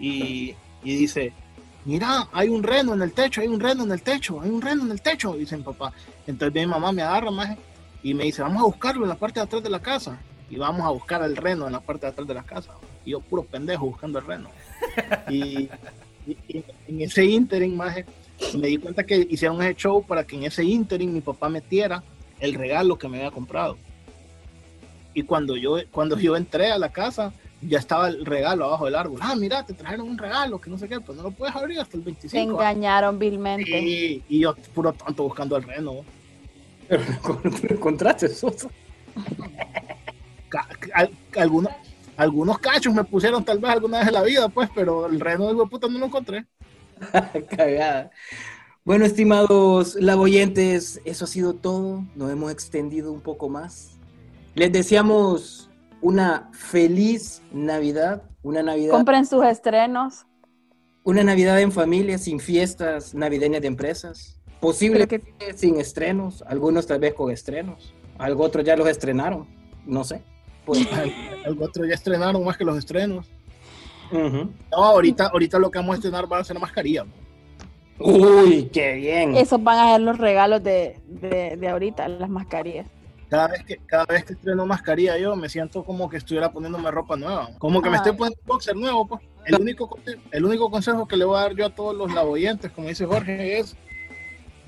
y, 0.00 0.54
y 0.82 0.96
dice, 0.96 1.34
mira, 1.88 2.28
hay 2.32 2.50
un 2.50 2.62
reno 2.62 2.92
en 2.92 3.00
el 3.00 3.14
techo, 3.14 3.40
hay 3.40 3.48
un 3.48 3.58
reno 3.58 3.84
en 3.84 3.92
el 3.92 4.02
techo, 4.02 4.42
hay 4.42 4.50
un 4.50 4.60
reno 4.60 4.84
en 4.84 4.90
el 4.90 5.00
techo, 5.00 5.32
dice 5.32 5.56
mi 5.56 5.62
papá. 5.62 5.90
Entonces 6.26 6.54
mi 6.54 6.66
mamá 6.66 6.92
me 6.92 7.00
agarra 7.00 7.30
más 7.30 7.56
y 8.02 8.12
me 8.12 8.24
dice, 8.24 8.42
vamos 8.42 8.60
a 8.60 8.66
buscarlo 8.66 9.04
en 9.04 9.08
la 9.08 9.14
parte 9.14 9.40
de 9.40 9.44
atrás 9.44 9.62
de 9.62 9.70
la 9.70 9.80
casa. 9.80 10.20
Y 10.50 10.56
vamos 10.56 10.82
a 10.82 10.90
buscar 10.90 11.22
el 11.22 11.34
reno 11.34 11.66
en 11.66 11.72
la 11.72 11.80
parte 11.80 12.04
de 12.04 12.12
atrás 12.12 12.28
de 12.28 12.34
la 12.34 12.42
casa. 12.42 12.72
Y 13.06 13.12
yo 13.12 13.20
puro 13.20 13.42
pendejo 13.42 13.86
buscando 13.86 14.18
el 14.18 14.26
reno. 14.26 14.50
Y, 15.30 15.70
y, 16.26 16.64
en 16.88 17.00
ese 17.00 17.24
interim, 17.24 17.74
más 17.74 17.96
me 18.58 18.68
di 18.68 18.76
cuenta 18.76 19.04
que 19.04 19.26
hicieron 19.30 19.62
ese 19.62 19.74
show 19.74 20.04
para 20.04 20.24
que 20.24 20.36
en 20.36 20.42
ese 20.42 20.62
interim 20.64 21.10
mi 21.10 21.22
papá 21.22 21.48
metiera 21.48 22.02
el 22.38 22.52
regalo 22.52 22.98
que 22.98 23.08
me 23.08 23.16
había 23.18 23.30
comprado. 23.30 23.78
Y 25.14 25.22
cuando 25.22 25.56
yo, 25.56 25.78
cuando 25.90 26.18
yo 26.18 26.36
entré 26.36 26.70
a 26.70 26.78
la 26.78 26.90
casa, 26.90 27.32
ya 27.62 27.78
estaba 27.78 28.08
el 28.08 28.24
regalo 28.24 28.66
abajo 28.66 28.84
del 28.86 28.94
árbol. 28.94 29.20
Ah, 29.22 29.34
mira, 29.34 29.64
te 29.64 29.74
trajeron 29.74 30.08
un 30.08 30.18
regalo, 30.18 30.60
que 30.60 30.70
no 30.70 30.78
sé 30.78 30.88
qué, 30.88 31.00
pues 31.00 31.16
no 31.16 31.24
lo 31.24 31.30
puedes 31.30 31.54
abrir 31.54 31.80
hasta 31.80 31.96
el 31.96 32.02
25. 32.02 32.30
Te 32.30 32.42
engañaron 32.42 33.18
vilmente. 33.18 33.80
Y, 33.80 34.22
y 34.28 34.40
yo 34.40 34.54
puro 34.74 34.92
tanto 34.92 35.24
buscando 35.24 35.56
el 35.56 35.64
reno. 35.64 36.04
Pero 36.88 37.02
encontraste 37.70 38.26
eso. 38.26 38.52
algunos, 41.36 41.72
algunos 42.16 42.58
cachos 42.58 42.94
me 42.94 43.04
pusieron 43.04 43.44
tal 43.44 43.58
vez 43.58 43.70
alguna 43.70 43.98
vez 43.98 44.08
en 44.08 44.14
la 44.14 44.22
vida, 44.22 44.48
pues, 44.48 44.70
pero 44.74 45.06
el 45.06 45.20
reno 45.20 45.52
de 45.52 45.66
puta 45.66 45.88
no 45.88 45.98
lo 45.98 46.06
encontré. 46.06 46.46
Cagada. 47.50 48.10
Bueno, 48.84 49.04
estimados 49.04 49.96
laboyentes, 49.96 51.00
eso 51.04 51.24
ha 51.26 51.28
sido 51.28 51.54
todo. 51.54 52.04
Nos 52.14 52.30
hemos 52.30 52.50
extendido 52.50 53.12
un 53.12 53.20
poco 53.20 53.50
más. 53.50 53.98
Les 54.54 54.72
deseamos 54.72 55.67
una 56.00 56.50
feliz 56.52 57.42
Navidad, 57.52 58.22
una 58.42 58.62
Navidad. 58.62 58.92
Compren 58.92 59.26
sus 59.26 59.44
estrenos. 59.44 60.26
Una 61.04 61.22
Navidad 61.24 61.60
en 61.60 61.72
familia, 61.72 62.18
sin 62.18 62.38
fiestas 62.40 63.14
navideñas 63.14 63.62
de 63.62 63.68
empresas. 63.68 64.38
Posible 64.60 65.06
que 65.06 65.22
sin 65.56 65.80
estrenos, 65.80 66.42
algunos 66.46 66.86
tal 66.86 67.00
vez 67.00 67.14
con 67.14 67.30
estrenos. 67.30 67.94
Algo 68.18 68.44
otro 68.44 68.62
ya 68.62 68.76
los 68.76 68.88
estrenaron, 68.88 69.46
no 69.86 70.04
sé. 70.04 70.22
Pues, 70.64 70.86
algo 71.46 71.64
otro 71.64 71.86
ya 71.86 71.94
estrenaron 71.94 72.44
más 72.44 72.56
que 72.56 72.64
los 72.64 72.76
estrenos. 72.76 73.26
No, 74.10 74.50
ahorita, 74.72 75.26
ahorita 75.26 75.58
lo 75.58 75.70
que 75.70 75.78
vamos 75.78 75.92
a 75.92 75.96
estrenar 75.96 76.30
va 76.30 76.38
a 76.38 76.44
ser 76.44 76.56
la 76.56 76.60
mascarilla. 76.60 77.04
Uy, 78.00 78.70
qué 78.72 78.94
bien. 78.94 79.36
Esos 79.36 79.62
van 79.62 79.78
a 79.78 79.92
ser 79.92 80.00
los 80.00 80.18
regalos 80.18 80.62
de, 80.62 80.98
de 81.08 81.68
ahorita, 81.68 82.08
las 82.08 82.30
mascarillas 82.30 82.86
cada 83.28 83.48
vez 83.48 83.64
que 83.64 83.76
cada 83.86 84.06
vez 84.06 84.24
que 84.24 84.32
estreno 84.32 84.66
mascarilla 84.66 85.18
yo 85.18 85.36
me 85.36 85.48
siento 85.48 85.84
como 85.84 86.08
que 86.08 86.16
estuviera 86.16 86.50
poniéndome 86.50 86.90
ropa 86.90 87.16
nueva. 87.16 87.50
Como 87.58 87.82
que 87.82 87.90
me 87.90 87.96
estoy 87.96 88.12
poniendo 88.12 88.40
boxer 88.46 88.76
nuevo 88.76 89.06
pues. 89.06 89.20
el 89.44 89.56
único 89.56 89.98
el 90.30 90.44
único 90.44 90.70
consejo 90.70 91.06
que 91.06 91.16
le 91.16 91.24
voy 91.24 91.38
a 91.38 91.42
dar 91.42 91.54
yo 91.54 91.66
a 91.66 91.74
todos 91.74 91.94
los 91.94 92.12
laboyentes 92.12 92.70
como 92.70 92.88
dice 92.88 93.06
Jorge 93.06 93.58
es 93.58 93.76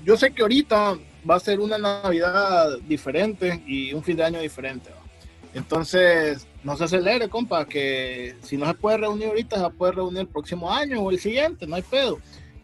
yo 0.05 0.17
sé 0.17 0.31
que 0.31 0.41
ahorita 0.41 0.97
va 1.29 1.35
a 1.35 1.39
ser 1.39 1.59
una 1.59 1.77
navidad 1.77 2.77
diferente 2.87 3.61
y 3.65 3.93
un 3.93 4.03
fin 4.03 4.17
de 4.17 4.23
año 4.23 4.39
diferente 4.39 4.89
entonces 5.53 6.47
no 6.63 6.77
se 6.77 6.85
acelere 6.85 7.29
compa 7.29 7.65
que 7.65 8.35
si 8.41 8.57
no 8.57 8.65
se 8.65 8.73
puede 8.73 8.97
reunir 8.97 9.27
ahorita 9.27 9.59
se 9.59 9.69
puede 9.71 9.93
reunir 9.93 10.21
el 10.21 10.27
próximo 10.27 10.71
año 10.71 11.01
o 11.01 11.11
el 11.11 11.19
siguiente 11.19 11.67
no 11.67 11.75
hay 11.75 11.83
pedo 11.83 12.19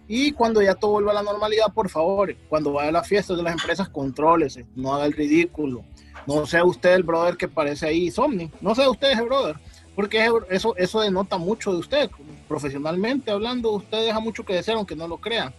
y 0.07 0.31
cuando 0.31 0.61
ya 0.61 0.75
todo 0.75 0.91
vuelva 0.91 1.11
a 1.11 1.15
la 1.15 1.23
normalidad, 1.23 1.73
por 1.73 1.89
favor, 1.89 2.33
cuando 2.47 2.71
vaya 2.71 2.89
a 2.89 2.93
las 2.93 3.07
fiestas 3.07 3.35
de 3.35 3.43
las 3.43 3.53
empresas, 3.53 3.89
contrólese, 3.89 4.65
no 4.75 4.93
haga 4.93 5.05
el 5.05 5.13
ridículo. 5.13 5.83
No 6.25 6.45
sea 6.45 6.63
usted 6.63 6.93
el 6.93 7.03
brother 7.03 7.35
que 7.35 7.47
parece 7.47 7.87
ahí 7.87 8.09
Somni. 8.09 8.49
No 8.61 8.73
sea 8.73 8.89
usted 8.89 9.11
ese 9.11 9.21
brother, 9.21 9.57
porque 9.95 10.29
eso, 10.49 10.75
eso 10.77 11.01
denota 11.01 11.37
mucho 11.37 11.73
de 11.73 11.79
usted. 11.79 12.09
Profesionalmente 12.47 13.31
hablando, 13.31 13.71
usted 13.71 14.05
deja 14.05 14.19
mucho 14.19 14.45
que 14.45 14.53
desear, 14.53 14.77
aunque 14.77 14.95
no 14.95 15.07
lo 15.07 15.17
crean. 15.17 15.53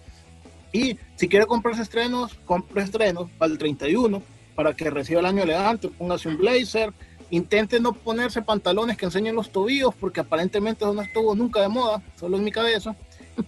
Y 0.73 0.99
si 1.17 1.29
quiere 1.29 1.47
comprarse 1.47 1.83
estrenos, 1.83 2.35
compre 2.47 2.83
estrenos 2.83 3.31
para 3.39 3.53
el 3.53 3.59
31, 3.59 4.23
para 4.55 4.75
que 4.75 4.91
reciba 4.91 5.21
el 5.21 5.27
año 5.27 5.43
elegante, 5.43 5.89
póngase 5.89 6.29
un 6.29 6.39
blazer. 6.39 6.93
Intente 7.31 7.79
no 7.81 7.93
ponerse 7.93 8.41
pantalones 8.41 8.97
que 8.97 9.05
enseñen 9.05 9.35
los 9.35 9.51
tobillos, 9.51 9.95
porque 9.95 10.21
aparentemente 10.21 10.85
eso 10.85 10.95
no 10.95 11.03
estuvo 11.03 11.35
nunca 11.35 11.61
de 11.61 11.69
moda, 11.69 12.03
solo 12.17 12.39
en 12.39 12.45
mi 12.45 12.51
cabeza 12.51 12.97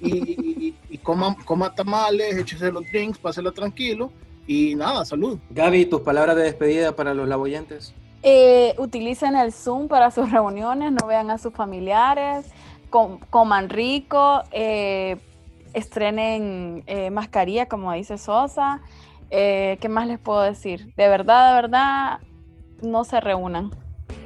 y, 0.00 0.74
coma, 1.02 1.36
coma, 1.44 1.74
tamales, 1.74 2.36
échese 2.36 2.72
los 2.72 2.84
drinks, 2.90 3.18
páselo 3.18 3.52
tranquilo 3.52 4.10
y 4.46 4.74
nada, 4.74 5.04
salud. 5.04 5.38
Gaby, 5.50 5.86
tus 5.86 6.00
palabras 6.00 6.36
de 6.36 6.42
despedida 6.42 6.94
para 6.94 7.14
los 7.14 7.28
laboyentes. 7.28 7.94
Eh, 8.22 8.74
utilicen 8.78 9.36
el 9.36 9.52
Zoom 9.52 9.88
para 9.88 10.10
sus 10.10 10.30
reuniones, 10.30 10.92
no 10.92 11.06
vean 11.06 11.30
a 11.30 11.38
sus 11.38 11.54
familiares, 11.54 12.50
coman 12.90 13.68
rico, 13.68 14.42
eh, 14.50 15.16
estrenen 15.72 16.82
eh, 16.86 17.10
mascarilla, 17.10 17.66
como 17.66 17.92
dice 17.92 18.18
Sosa. 18.18 18.80
¿Qué 19.30 19.86
más 19.88 20.08
les 20.08 20.18
puedo 20.18 20.42
decir? 20.42 20.92
De 20.96 21.06
verdad, 21.06 21.50
de 21.50 21.62
verdad, 21.62 22.18
no 22.82 23.04
se 23.04 23.20
reúnan. 23.20 23.70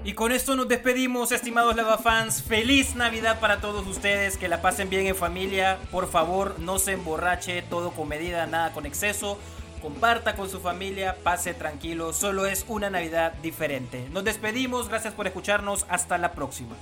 Y 0.04 0.12
con 0.14 0.32
esto 0.32 0.56
nos 0.56 0.68
despedimos, 0.68 1.32
estimados 1.32 1.76
Lava 1.76 1.98
fans. 1.98 2.42
Feliz 2.42 2.94
Navidad 2.94 3.40
para 3.40 3.60
todos 3.60 3.86
ustedes, 3.86 4.36
que 4.36 4.48
la 4.48 4.60
pasen 4.60 4.90
bien 4.90 5.06
en 5.06 5.16
familia. 5.16 5.78
Por 5.90 6.08
favor, 6.08 6.58
no 6.58 6.78
se 6.78 6.92
emborrache, 6.92 7.62
todo 7.62 7.90
con 7.92 8.08
medida, 8.08 8.46
nada 8.46 8.72
con 8.72 8.86
exceso. 8.86 9.38
Comparta 9.80 10.34
con 10.34 10.48
su 10.48 10.60
familia, 10.60 11.16
pase 11.22 11.52
tranquilo, 11.52 12.14
solo 12.14 12.46
es 12.46 12.64
una 12.68 12.88
Navidad 12.88 13.34
diferente. 13.42 14.08
Nos 14.12 14.24
despedimos, 14.24 14.88
gracias 14.88 15.12
por 15.12 15.26
escucharnos, 15.26 15.84
hasta 15.90 16.16
la 16.16 16.32
próxima. 16.32 16.74